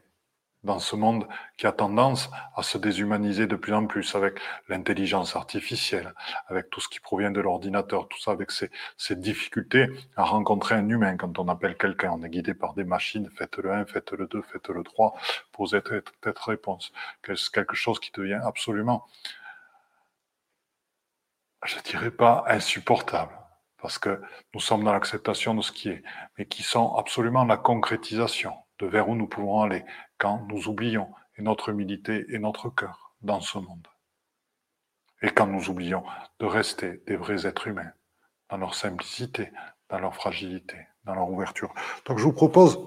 dans 0.64 0.80
ce 0.80 0.96
monde 0.96 1.28
qui 1.58 1.68
a 1.68 1.72
tendance 1.72 2.30
à 2.56 2.64
se 2.64 2.78
déshumaniser 2.78 3.48
de 3.48 3.56
plus 3.56 3.74
en 3.74 3.86
plus 3.86 4.16
avec 4.16 4.40
l'intelligence 4.70 5.36
artificielle, 5.36 6.14
avec 6.48 6.70
tout 6.70 6.80
ce 6.80 6.88
qui 6.88 7.00
provient 7.00 7.32
de 7.32 7.42
l'ordinateur, 7.42 8.08
tout 8.08 8.20
ça 8.20 8.32
avec 8.32 8.52
ces, 8.52 8.70
difficultés 9.16 9.88
à 10.16 10.24
rencontrer 10.24 10.76
un 10.76 10.88
humain 10.90 11.18
quand 11.18 11.38
on 11.40 11.48
appelle 11.48 11.78
quelqu'un. 11.78 12.12
On 12.14 12.24
est 12.24 12.30
guidé 12.30 12.54
par 12.54 12.74
des 12.74 12.84
machines, 12.84 13.30
faites 13.36 13.58
le 13.58 13.72
1, 13.72 13.86
faites 13.86 14.12
le 14.12 14.28
2, 14.28 14.42
faites 14.42 14.70
le 14.70 14.84
3, 14.84 15.14
posez 15.52 15.82
tête 15.82 16.40
réponse. 16.40 16.92
Quelque 17.22 17.76
chose 17.76 18.00
qui 18.00 18.12
devient 18.12 18.42
absolument, 18.44 19.06
je 21.66 21.80
dirais 21.80 22.12
pas 22.12 22.44
insupportable 22.48 23.34
parce 23.78 24.00
que 24.00 24.22
nous 24.54 24.62
sommes 24.62 24.84
dans 24.86 24.94
l'acceptation 24.94 25.54
de 25.56 25.62
ce 25.62 25.74
qui 25.74 25.90
est, 25.90 26.04
mais 26.38 26.46
qui 26.46 26.64
sont 26.64 26.96
absolument 26.96 27.44
la 27.44 27.58
concrétisation 27.58 28.63
de 28.80 28.88
vers 28.88 29.10
où 29.10 29.16
nous 29.16 29.28
pouvons 29.28 29.62
aller 29.62 29.86
quand 30.18 30.46
nous 30.48 30.68
oublions 30.68 31.10
notre 31.38 31.70
humilité 31.70 32.26
et 32.30 32.40
notre 32.40 32.70
cœur 32.70 33.16
dans 33.22 33.42
ce 33.42 33.58
monde. 33.58 33.88
Et 35.22 35.30
quand 35.32 35.48
nous 35.48 35.70
oublions 35.70 36.04
de 36.40 36.46
rester 36.46 37.02
des 37.08 37.16
vrais 37.16 37.48
êtres 37.48 37.68
humains, 37.68 37.92
dans 38.50 38.58
leur 38.58 38.76
simplicité, 38.76 39.52
dans 39.90 40.00
leur 40.00 40.16
fragilité, 40.16 40.78
dans 41.06 41.16
leur 41.16 41.30
ouverture. 41.30 41.74
Donc 42.06 42.20
je 42.20 42.24
vous 42.24 42.34
propose 42.34 42.80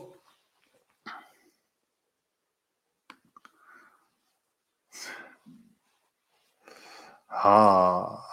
Ah, 7.29 8.25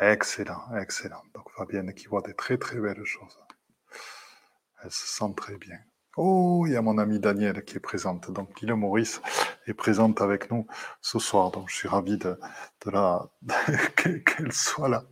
excellent, 0.00 0.76
excellent. 0.76 1.22
Donc 1.34 1.50
Fabienne 1.56 1.94
qui 1.94 2.06
voit 2.06 2.22
des 2.22 2.34
très 2.34 2.58
très 2.58 2.78
belles 2.80 3.04
choses. 3.04 3.38
Elle 4.88 4.94
se 4.94 5.06
sent 5.06 5.34
très 5.36 5.58
bien. 5.58 5.76
Oh, 6.16 6.64
il 6.66 6.72
y 6.72 6.76
a 6.76 6.80
mon 6.80 6.96
ami 6.96 7.20
Daniel 7.20 7.62
qui 7.62 7.76
est 7.76 7.80
présente. 7.80 8.30
Donc, 8.30 8.58
Lille 8.62 8.72
Maurice 8.72 9.20
est 9.66 9.74
présente 9.74 10.22
avec 10.22 10.50
nous 10.50 10.66
ce 11.02 11.18
soir. 11.18 11.50
Donc, 11.50 11.68
je 11.68 11.74
suis 11.74 11.88
ravi 11.88 12.16
de, 12.16 12.38
la 12.86 13.28
qu'elle 13.96 14.50
soit 14.50 14.88
là. 14.88 15.04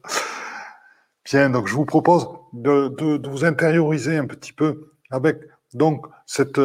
Bien, 1.27 1.51
donc 1.51 1.67
je 1.67 1.75
vous 1.75 1.85
propose 1.85 2.27
de, 2.55 2.89
de, 2.89 3.29
vous 3.29 3.45
intérioriser 3.45 4.17
un 4.17 4.27
petit 4.27 4.55
peu 4.55 4.95
avec 5.11 5.43
donc 5.75 6.07
cette 6.25 6.59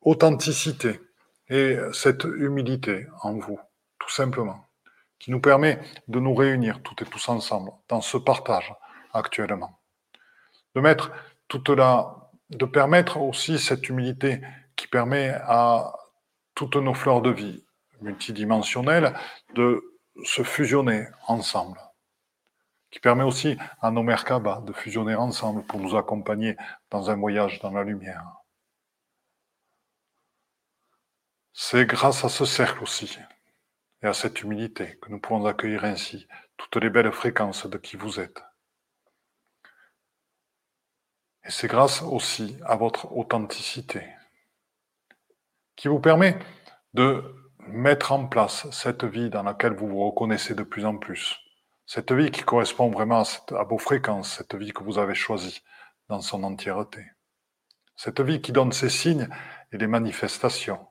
authenticité 0.00 1.02
et 1.50 1.76
cette 1.92 2.24
humilité 2.24 3.06
en 3.20 3.34
vous, 3.34 3.60
tout 3.98 4.10
simplement, 4.10 4.66
qui 5.18 5.30
nous 5.30 5.42
permet 5.42 5.78
de 6.06 6.20
nous 6.20 6.34
réunir 6.34 6.82
toutes 6.82 7.02
et 7.02 7.04
tous 7.04 7.28
ensemble 7.28 7.70
dans 7.90 8.00
ce 8.00 8.16
partage 8.16 8.72
actuellement, 9.12 9.78
de 10.74 10.80
mettre 10.80 11.12
toute 11.48 11.70
la, 11.70 12.30
de 12.50 12.64
permettre 12.64 13.18
aussi 13.18 13.58
cette 13.58 13.88
humilité 13.88 14.40
qui 14.76 14.86
permet 14.86 15.30
à 15.42 15.92
toutes 16.54 16.76
nos 16.76 16.94
fleurs 16.94 17.22
de 17.22 17.30
vie 17.30 17.64
multidimensionnelles 18.00 19.14
de 19.54 19.82
se 20.24 20.42
fusionner 20.42 21.06
ensemble, 21.26 21.80
qui 22.90 23.00
permet 23.00 23.24
aussi 23.24 23.56
à 23.80 23.90
nos 23.90 24.02
Merkaba 24.02 24.62
de 24.66 24.72
fusionner 24.72 25.14
ensemble 25.14 25.64
pour 25.64 25.80
nous 25.80 25.96
accompagner 25.96 26.56
dans 26.90 27.10
un 27.10 27.16
voyage 27.16 27.60
dans 27.60 27.70
la 27.70 27.84
lumière. 27.84 28.24
C'est 31.52 31.86
grâce 31.86 32.24
à 32.24 32.28
ce 32.28 32.44
cercle 32.44 32.82
aussi 32.82 33.18
et 34.02 34.06
à 34.06 34.14
cette 34.14 34.42
humilité 34.42 34.96
que 35.02 35.10
nous 35.10 35.18
pouvons 35.18 35.44
accueillir 35.46 35.84
ainsi 35.84 36.26
toutes 36.56 36.76
les 36.76 36.90
belles 36.90 37.12
fréquences 37.12 37.66
de 37.66 37.78
qui 37.78 37.96
vous 37.96 38.20
êtes. 38.20 38.42
Et 41.48 41.50
c'est 41.50 41.66
grâce 41.66 42.02
aussi 42.02 42.58
à 42.66 42.76
votre 42.76 43.16
authenticité 43.16 44.06
qui 45.76 45.88
vous 45.88 45.98
permet 45.98 46.38
de 46.92 47.24
mettre 47.60 48.12
en 48.12 48.26
place 48.26 48.70
cette 48.70 49.04
vie 49.04 49.30
dans 49.30 49.42
laquelle 49.42 49.72
vous 49.72 49.88
vous 49.88 50.06
reconnaissez 50.06 50.54
de 50.54 50.62
plus 50.62 50.84
en 50.84 50.98
plus. 50.98 51.38
Cette 51.86 52.12
vie 52.12 52.30
qui 52.30 52.42
correspond 52.42 52.90
vraiment 52.90 53.22
à, 53.22 53.64
vos 53.64 53.78
fréquences, 53.78 54.36
cette 54.36 54.56
vie 54.56 54.72
que 54.72 54.82
vous 54.84 54.98
avez 54.98 55.14
choisie 55.14 55.62
dans 56.08 56.20
son 56.20 56.42
entièreté. 56.44 57.06
Cette 57.96 58.20
vie 58.20 58.42
qui 58.42 58.52
donne 58.52 58.72
ses 58.72 58.90
signes 58.90 59.28
et 59.72 59.78
les 59.78 59.86
manifestations 59.86 60.86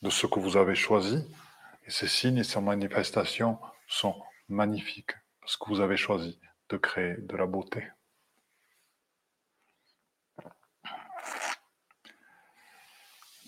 de 0.00 0.08
ce 0.08 0.26
que 0.26 0.40
vous 0.40 0.56
avez 0.56 0.74
choisi. 0.74 1.22
Et 1.84 1.90
ces 1.90 2.08
signes 2.08 2.38
et 2.38 2.44
ces 2.44 2.62
manifestations 2.62 3.58
sont 3.88 4.14
magnifiques 4.48 5.12
parce 5.40 5.58
que 5.58 5.68
vous 5.68 5.80
avez 5.80 5.98
choisi 5.98 6.40
de 6.70 6.78
créer 6.78 7.16
de 7.18 7.36
la 7.36 7.46
beauté. 7.46 7.88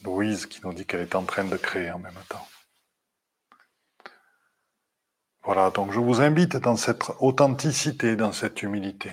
Louise 0.05 0.47
qui 0.47 0.61
nous 0.65 0.73
dit 0.73 0.87
qu'elle 0.87 1.01
est 1.01 1.15
en 1.15 1.25
train 1.25 1.45
de 1.45 1.57
créer 1.57 1.91
en 1.91 1.99
même 1.99 2.15
temps. 2.29 2.47
Voilà, 5.43 5.71
donc 5.71 5.93
je 5.93 6.01
vous 6.01 6.21
invite 6.21 6.57
dans 6.57 6.77
cette 6.77 7.11
authenticité, 7.19 8.15
dans 8.15 8.33
cette 8.33 8.63
humilité, 8.63 9.13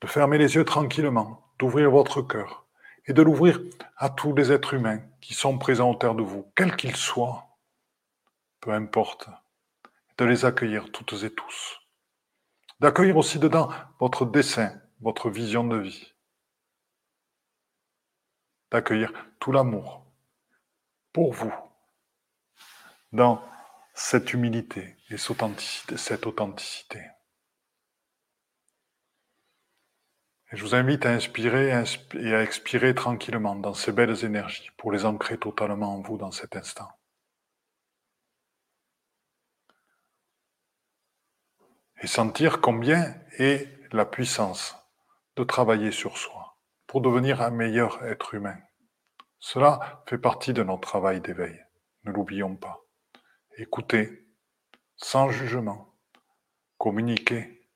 de 0.00 0.06
fermer 0.06 0.38
les 0.38 0.54
yeux 0.54 0.64
tranquillement, 0.64 1.42
d'ouvrir 1.58 1.90
votre 1.90 2.22
cœur 2.22 2.66
et 3.06 3.12
de 3.12 3.22
l'ouvrir 3.22 3.60
à 3.96 4.08
tous 4.08 4.34
les 4.34 4.52
êtres 4.52 4.74
humains 4.74 5.00
qui 5.20 5.34
sont 5.34 5.58
présents 5.58 5.90
autour 5.90 6.14
de 6.14 6.22
vous, 6.22 6.50
quels 6.54 6.76
qu'ils 6.76 6.96
soient, 6.96 7.46
peu 8.60 8.72
importe, 8.72 9.28
de 10.18 10.24
les 10.24 10.44
accueillir 10.44 10.90
toutes 10.92 11.22
et 11.24 11.30
tous. 11.30 11.80
D'accueillir 12.80 13.16
aussi 13.16 13.38
dedans 13.38 13.70
votre 14.00 14.26
dessein, 14.26 14.72
votre 15.00 15.30
vision 15.30 15.64
de 15.64 15.76
vie. 15.76 16.12
D'accueillir 18.70 19.12
tout 19.38 19.52
l'amour 19.52 20.04
pour 21.12 21.32
vous 21.32 21.54
dans 23.12 23.42
cette 23.94 24.32
humilité 24.32 24.96
et 25.08 25.16
cette 25.16 26.26
authenticité. 26.26 27.00
Et 30.52 30.56
je 30.56 30.62
vous 30.62 30.74
invite 30.74 31.06
à 31.06 31.10
inspirer 31.10 31.68
et 31.68 32.34
à 32.34 32.42
expirer 32.42 32.94
tranquillement 32.94 33.56
dans 33.56 33.74
ces 33.74 33.90
belles 33.92 34.24
énergies 34.24 34.70
pour 34.76 34.92
les 34.92 35.04
ancrer 35.04 35.38
totalement 35.38 35.94
en 35.94 36.02
vous 36.02 36.18
dans 36.18 36.30
cet 36.30 36.54
instant. 36.56 36.88
Et 42.02 42.06
sentir 42.06 42.60
combien 42.60 43.14
est 43.38 43.68
la 43.92 44.04
puissance 44.04 44.76
de 45.36 45.42
travailler 45.42 45.90
sur 45.90 46.18
soi 46.18 46.45
pour 46.86 47.00
devenir 47.00 47.42
un 47.42 47.50
meilleur 47.50 48.04
être 48.04 48.34
humain. 48.34 48.58
Cela 49.38 50.02
fait 50.08 50.18
partie 50.18 50.52
de 50.52 50.62
notre 50.62 50.82
travail 50.82 51.20
d'éveil. 51.20 51.60
Ne 52.04 52.12
l'oublions 52.12 52.56
pas. 52.56 52.80
Écoutez 53.56 54.26
sans 54.96 55.30
jugement. 55.30 55.94
Communiquer 56.78 57.68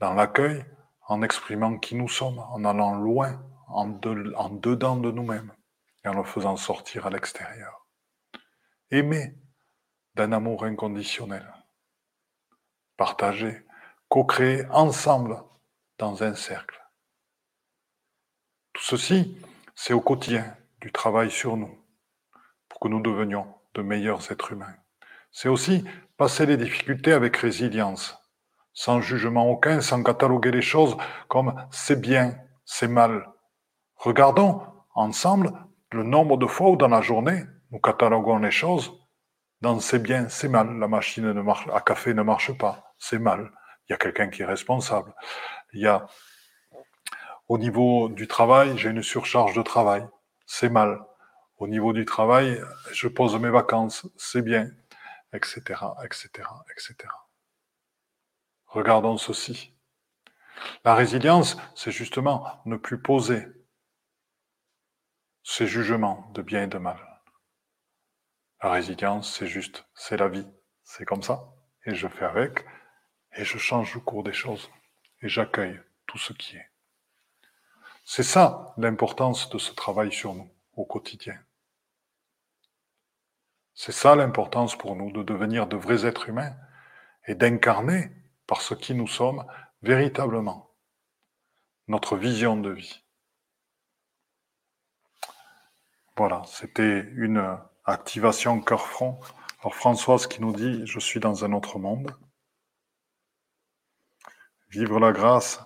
dans 0.00 0.14
l'accueil 0.14 0.64
en 1.06 1.22
exprimant 1.22 1.78
qui 1.78 1.94
nous 1.94 2.08
sommes, 2.08 2.38
en 2.38 2.64
allant 2.64 2.94
loin, 2.94 3.42
en, 3.68 3.88
dedans 3.88 4.96
de 4.96 5.10
nous-mêmes 5.10 5.52
et 6.04 6.08
en 6.08 6.14
le 6.14 6.24
faisant 6.24 6.56
sortir 6.56 7.06
à 7.06 7.10
l'extérieur. 7.10 7.86
Aimer 8.90 9.34
d'un 10.14 10.32
amour 10.32 10.64
inconditionnel. 10.64 11.46
Partager, 12.96 13.66
co-créer 14.08 14.66
ensemble 14.70 15.42
dans 15.98 16.22
un 16.22 16.34
cercle. 16.34 16.80
Tout 18.78 18.96
ceci, 18.96 19.36
c'est 19.74 19.92
au 19.92 20.00
quotidien 20.00 20.54
du 20.80 20.92
travail 20.92 21.32
sur 21.32 21.56
nous 21.56 21.76
pour 22.68 22.78
que 22.78 22.86
nous 22.86 23.00
devenions 23.00 23.52
de 23.74 23.82
meilleurs 23.82 24.30
êtres 24.30 24.52
humains. 24.52 24.76
C'est 25.32 25.48
aussi 25.48 25.84
passer 26.16 26.46
les 26.46 26.56
difficultés 26.56 27.12
avec 27.12 27.36
résilience, 27.38 28.16
sans 28.72 29.00
jugement 29.00 29.50
aucun, 29.50 29.80
sans 29.80 30.04
cataloguer 30.04 30.52
les 30.52 30.62
choses 30.62 30.96
comme 31.26 31.60
c'est 31.72 32.00
bien, 32.00 32.38
c'est 32.64 32.86
mal. 32.86 33.28
Regardons 33.96 34.62
ensemble 34.94 35.52
le 35.90 36.04
nombre 36.04 36.36
de 36.36 36.46
fois 36.46 36.70
où 36.70 36.76
dans 36.76 36.86
la 36.86 37.00
journée, 37.00 37.42
nous 37.72 37.80
cataloguons 37.80 38.38
les 38.38 38.52
choses 38.52 38.92
dans 39.60 39.80
c'est 39.80 39.98
bien, 39.98 40.28
c'est 40.28 40.48
mal. 40.48 40.78
La 40.78 40.86
machine 40.86 41.32
de 41.32 41.40
marche, 41.40 41.66
à 41.74 41.80
café 41.80 42.14
ne 42.14 42.22
marche 42.22 42.56
pas, 42.56 42.94
c'est 42.96 43.18
mal. 43.18 43.50
Il 43.88 43.92
y 43.92 43.94
a 43.94 43.98
quelqu'un 43.98 44.28
qui 44.28 44.42
est 44.42 44.46
responsable. 44.46 45.12
Il 45.72 45.80
y 45.80 45.88
a 45.88 46.06
au 47.48 47.56
niveau 47.56 48.08
du 48.10 48.28
travail, 48.28 48.76
j'ai 48.76 48.90
une 48.90 49.02
surcharge 49.02 49.54
de 49.54 49.62
travail, 49.62 50.06
c'est 50.46 50.68
mal. 50.68 51.00
Au 51.56 51.66
niveau 51.66 51.92
du 51.92 52.04
travail, 52.04 52.62
je 52.92 53.08
pose 53.08 53.34
mes 53.40 53.50
vacances, 53.50 54.06
c'est 54.16 54.42
bien, 54.42 54.70
etc., 55.32 55.60
etc., 56.04 56.28
etc. 56.70 56.94
Regardons 58.66 59.16
ceci. 59.16 59.74
La 60.84 60.94
résilience, 60.94 61.56
c'est 61.74 61.90
justement 61.90 62.60
ne 62.66 62.76
plus 62.76 63.00
poser 63.00 63.46
ces 65.42 65.66
jugements 65.66 66.30
de 66.34 66.42
bien 66.42 66.64
et 66.64 66.66
de 66.66 66.78
mal. 66.78 66.98
La 68.62 68.70
résilience, 68.70 69.34
c'est 69.34 69.46
juste, 69.46 69.86
c'est 69.94 70.16
la 70.16 70.28
vie, 70.28 70.46
c'est 70.84 71.06
comme 71.06 71.22
ça, 71.22 71.54
et 71.86 71.94
je 71.94 72.08
fais 72.08 72.24
avec, 72.24 72.66
et 73.32 73.44
je 73.44 73.56
change 73.56 73.94
le 73.94 74.00
cours 74.00 74.24
des 74.24 74.32
choses, 74.32 74.70
et 75.22 75.28
j'accueille 75.28 75.80
tout 76.06 76.18
ce 76.18 76.32
qui 76.32 76.56
est. 76.56 76.70
C'est 78.10 78.22
ça 78.22 78.72
l'importance 78.78 79.50
de 79.50 79.58
ce 79.58 79.70
travail 79.72 80.10
sur 80.10 80.32
nous 80.32 80.50
au 80.72 80.86
quotidien. 80.86 81.38
C'est 83.74 83.92
ça 83.92 84.16
l'importance 84.16 84.78
pour 84.78 84.96
nous 84.96 85.12
de 85.12 85.22
devenir 85.22 85.66
de 85.66 85.76
vrais 85.76 86.06
êtres 86.06 86.30
humains 86.30 86.56
et 87.26 87.34
d'incarner 87.34 88.10
par 88.46 88.62
ce 88.62 88.72
qui 88.72 88.94
nous 88.94 89.06
sommes 89.06 89.44
véritablement, 89.82 90.70
notre 91.86 92.16
vision 92.16 92.56
de 92.56 92.70
vie. 92.70 93.04
Voilà, 96.16 96.44
c'était 96.46 97.00
une 97.12 97.58
activation 97.84 98.58
cœur-front. 98.62 99.20
Alors 99.60 99.74
Françoise 99.74 100.26
qui 100.26 100.40
nous 100.40 100.54
dit, 100.54 100.80
je 100.86 100.98
suis 100.98 101.20
dans 101.20 101.44
un 101.44 101.52
autre 101.52 101.78
monde. 101.78 102.16
Vivre 104.70 104.98
la 104.98 105.12
grâce, 105.12 105.60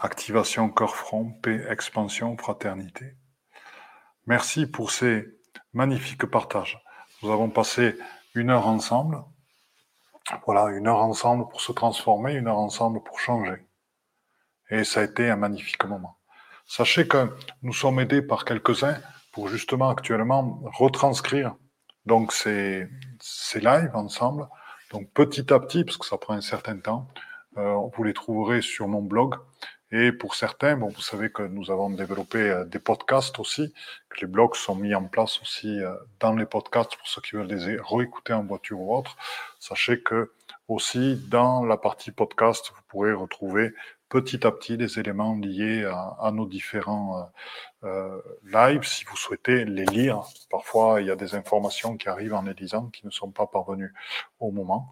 activation 0.00 0.68
cœur-front, 0.70 1.32
paix, 1.42 1.64
expansion, 1.68 2.36
fraternité. 2.36 3.16
Merci 4.26 4.66
pour 4.66 4.90
ces 4.90 5.26
magnifiques 5.72 6.26
partages. 6.26 6.78
Nous 7.22 7.30
avons 7.30 7.50
passé 7.50 7.96
une 8.34 8.50
heure 8.50 8.66
ensemble. 8.66 9.22
Voilà, 10.44 10.66
une 10.76 10.86
heure 10.86 11.02
ensemble 11.02 11.48
pour 11.48 11.60
se 11.60 11.72
transformer, 11.72 12.34
une 12.34 12.48
heure 12.48 12.58
ensemble 12.58 13.02
pour 13.02 13.18
changer. 13.18 13.66
Et 14.70 14.84
ça 14.84 15.00
a 15.00 15.04
été 15.04 15.30
un 15.30 15.36
magnifique 15.36 15.84
moment. 15.84 16.18
Sachez 16.66 17.08
que 17.08 17.34
nous 17.62 17.72
sommes 17.72 17.98
aidés 18.00 18.20
par 18.20 18.44
quelques-uns 18.44 18.98
pour 19.32 19.48
justement 19.48 19.88
actuellement 19.88 20.60
retranscrire 20.74 21.56
donc 22.04 22.32
ces, 22.32 22.86
ces 23.20 23.60
lives 23.60 23.94
ensemble. 23.94 24.48
Donc 24.90 25.10
petit 25.12 25.52
à 25.52 25.60
petit, 25.60 25.84
parce 25.84 25.96
que 25.96 26.06
ça 26.06 26.18
prend 26.18 26.34
un 26.34 26.40
certain 26.40 26.78
temps, 26.78 27.08
euh, 27.56 27.74
vous 27.94 28.04
les 28.04 28.12
trouverez 28.12 28.62
sur 28.62 28.88
mon 28.88 29.02
blog. 29.02 29.34
Et 29.90 30.12
pour 30.12 30.34
certains, 30.34 30.76
bon, 30.76 30.88
vous 30.88 31.00
savez 31.00 31.30
que 31.30 31.42
nous 31.42 31.70
avons 31.70 31.88
développé 31.88 32.38
euh, 32.38 32.64
des 32.64 32.78
podcasts 32.78 33.38
aussi, 33.38 33.72
que 34.10 34.20
les 34.20 34.26
blogs 34.26 34.54
sont 34.54 34.74
mis 34.74 34.94
en 34.94 35.04
place 35.04 35.40
aussi 35.40 35.80
euh, 35.80 35.94
dans 36.20 36.34
les 36.34 36.44
podcasts 36.44 36.94
pour 36.96 37.08
ceux 37.08 37.22
qui 37.22 37.36
veulent 37.36 37.46
les 37.46 37.78
réécouter 37.80 38.34
en 38.34 38.44
voiture 38.44 38.80
ou 38.80 38.94
autre. 38.94 39.16
Sachez 39.58 40.00
que 40.00 40.32
aussi 40.68 41.16
dans 41.28 41.64
la 41.64 41.78
partie 41.78 42.10
podcast, 42.10 42.70
vous 42.74 42.82
pourrez 42.88 43.14
retrouver 43.14 43.72
petit 44.10 44.46
à 44.46 44.52
petit 44.52 44.76
des 44.76 44.98
éléments 44.98 45.34
liés 45.34 45.84
à, 45.84 46.30
nos 46.32 46.46
différents 46.46 47.30
euh, 47.84 48.20
lives 48.44 48.84
si 48.84 49.04
vous 49.04 49.16
souhaitez 49.16 49.64
les 49.64 49.84
lire. 49.86 50.22
Parfois, 50.50 51.00
il 51.00 51.06
y 51.06 51.10
a 51.10 51.16
des 51.16 51.34
informations 51.34 51.96
qui 51.96 52.08
arrivent 52.08 52.34
en 52.34 52.42
les 52.42 52.54
lisant 52.54 52.86
qui 52.86 53.06
ne 53.06 53.10
sont 53.10 53.30
pas 53.30 53.46
parvenues 53.46 53.92
au 54.40 54.50
moment. 54.50 54.88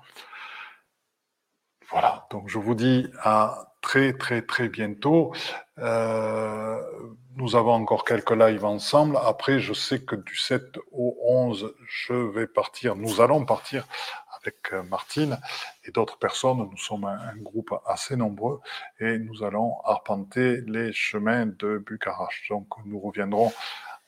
Voilà, 1.90 2.26
donc 2.30 2.48
je 2.48 2.58
vous 2.58 2.74
dis 2.74 3.08
à 3.22 3.72
très 3.80 4.12
très 4.12 4.42
très 4.42 4.68
bientôt. 4.68 5.32
Euh, 5.78 6.80
nous 7.36 7.54
avons 7.54 7.72
encore 7.72 8.04
quelques 8.04 8.32
lives 8.32 8.64
ensemble. 8.64 9.18
Après, 9.22 9.60
je 9.60 9.72
sais 9.72 10.00
que 10.00 10.16
du 10.16 10.36
7 10.36 10.78
au 10.90 11.16
11, 11.22 11.74
je 11.86 12.14
vais 12.14 12.46
partir, 12.46 12.96
nous 12.96 13.20
allons 13.20 13.44
partir 13.44 13.86
avec 14.40 14.72
euh, 14.72 14.82
Martine 14.84 15.38
et 15.84 15.90
d'autres 15.90 16.18
personnes. 16.18 16.58
Nous 16.58 16.76
sommes 16.76 17.04
un, 17.04 17.36
groupe 17.36 17.74
assez 17.86 18.16
nombreux 18.16 18.60
et 18.98 19.18
nous 19.18 19.44
allons 19.44 19.80
arpenter 19.84 20.62
les 20.62 20.92
chemins 20.92 21.46
de 21.46 21.78
Bucarest. 21.78 22.48
Donc 22.48 22.66
nous 22.84 22.98
reviendrons 22.98 23.52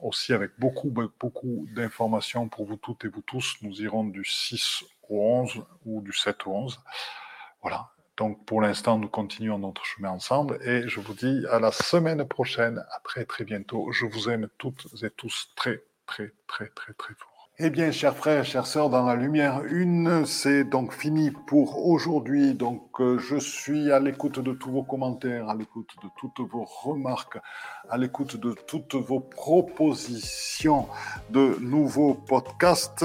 aussi 0.01 0.33
avec 0.33 0.53
beaucoup, 0.59 0.91
beaucoup 0.91 1.66
d'informations 1.74 2.49
pour 2.49 2.66
vous 2.66 2.76
toutes 2.76 3.05
et 3.05 3.09
vous 3.09 3.22
tous. 3.22 3.57
Nous 3.62 3.83
irons 3.83 4.05
du 4.05 4.24
6 4.24 4.85
au 5.09 5.20
11 5.20 5.64
ou 5.85 6.01
du 6.01 6.12
7 6.12 6.47
au 6.47 6.53
11. 6.53 6.81
Voilà. 7.69 7.91
Donc 8.16 8.45
pour 8.47 8.62
l'instant, 8.62 8.99
nous 8.99 9.09
continuons 9.09 9.59
notre 9.59 9.85
chemin 9.85 10.11
ensemble 10.11 10.59
et 10.64 10.89
je 10.89 11.01
vous 11.01 11.14
dis 11.14 11.45
à 11.51 11.61
la 11.61 11.71
semaine 11.71 12.25
prochaine, 12.25 12.79
à 12.79 13.01
très 13.05 13.25
très 13.25 13.45
bientôt. 13.45 13.93
Je 13.93 14.07
vous 14.07 14.31
aime 14.31 14.49
toutes 14.57 14.87
et 15.03 15.11
tous 15.11 15.51
très 15.55 15.83
très 16.07 16.33
très 16.47 16.69
très 16.71 16.95
très 16.95 17.14
fort. 17.14 17.51
Eh 17.61 17.71
bien, 17.71 17.91
chers 17.91 18.16
frères, 18.16 18.45
chères 18.45 18.69
sœurs, 18.69 18.89
dans 18.89 19.05
la 19.05 19.16
lumière 19.16 19.64
une, 19.64 20.25
c'est 20.27 20.62
donc 20.62 20.93
fini 20.93 21.33
pour 21.33 21.85
aujourd'hui. 21.89 22.55
Donc, 22.55 23.01
euh, 23.01 23.19
je 23.19 23.37
suis 23.37 23.91
à 23.91 23.99
l'écoute 23.99 24.39
de 24.39 24.53
tous 24.53 24.71
vos 24.71 24.85
commentaires, 24.85 25.49
à 25.49 25.57
l'écoute 25.57 25.91
de 26.01 26.09
toutes 26.16 26.39
vos 26.49 26.64
remarques, 26.64 27.39
à 27.91 27.99
l'écoute 27.99 28.37
de 28.37 28.55
toutes 28.69 28.95
vos 28.95 29.19
propositions 29.19 30.87
de 31.31 31.59
nouveaux 31.61 32.14
podcasts. 32.14 33.05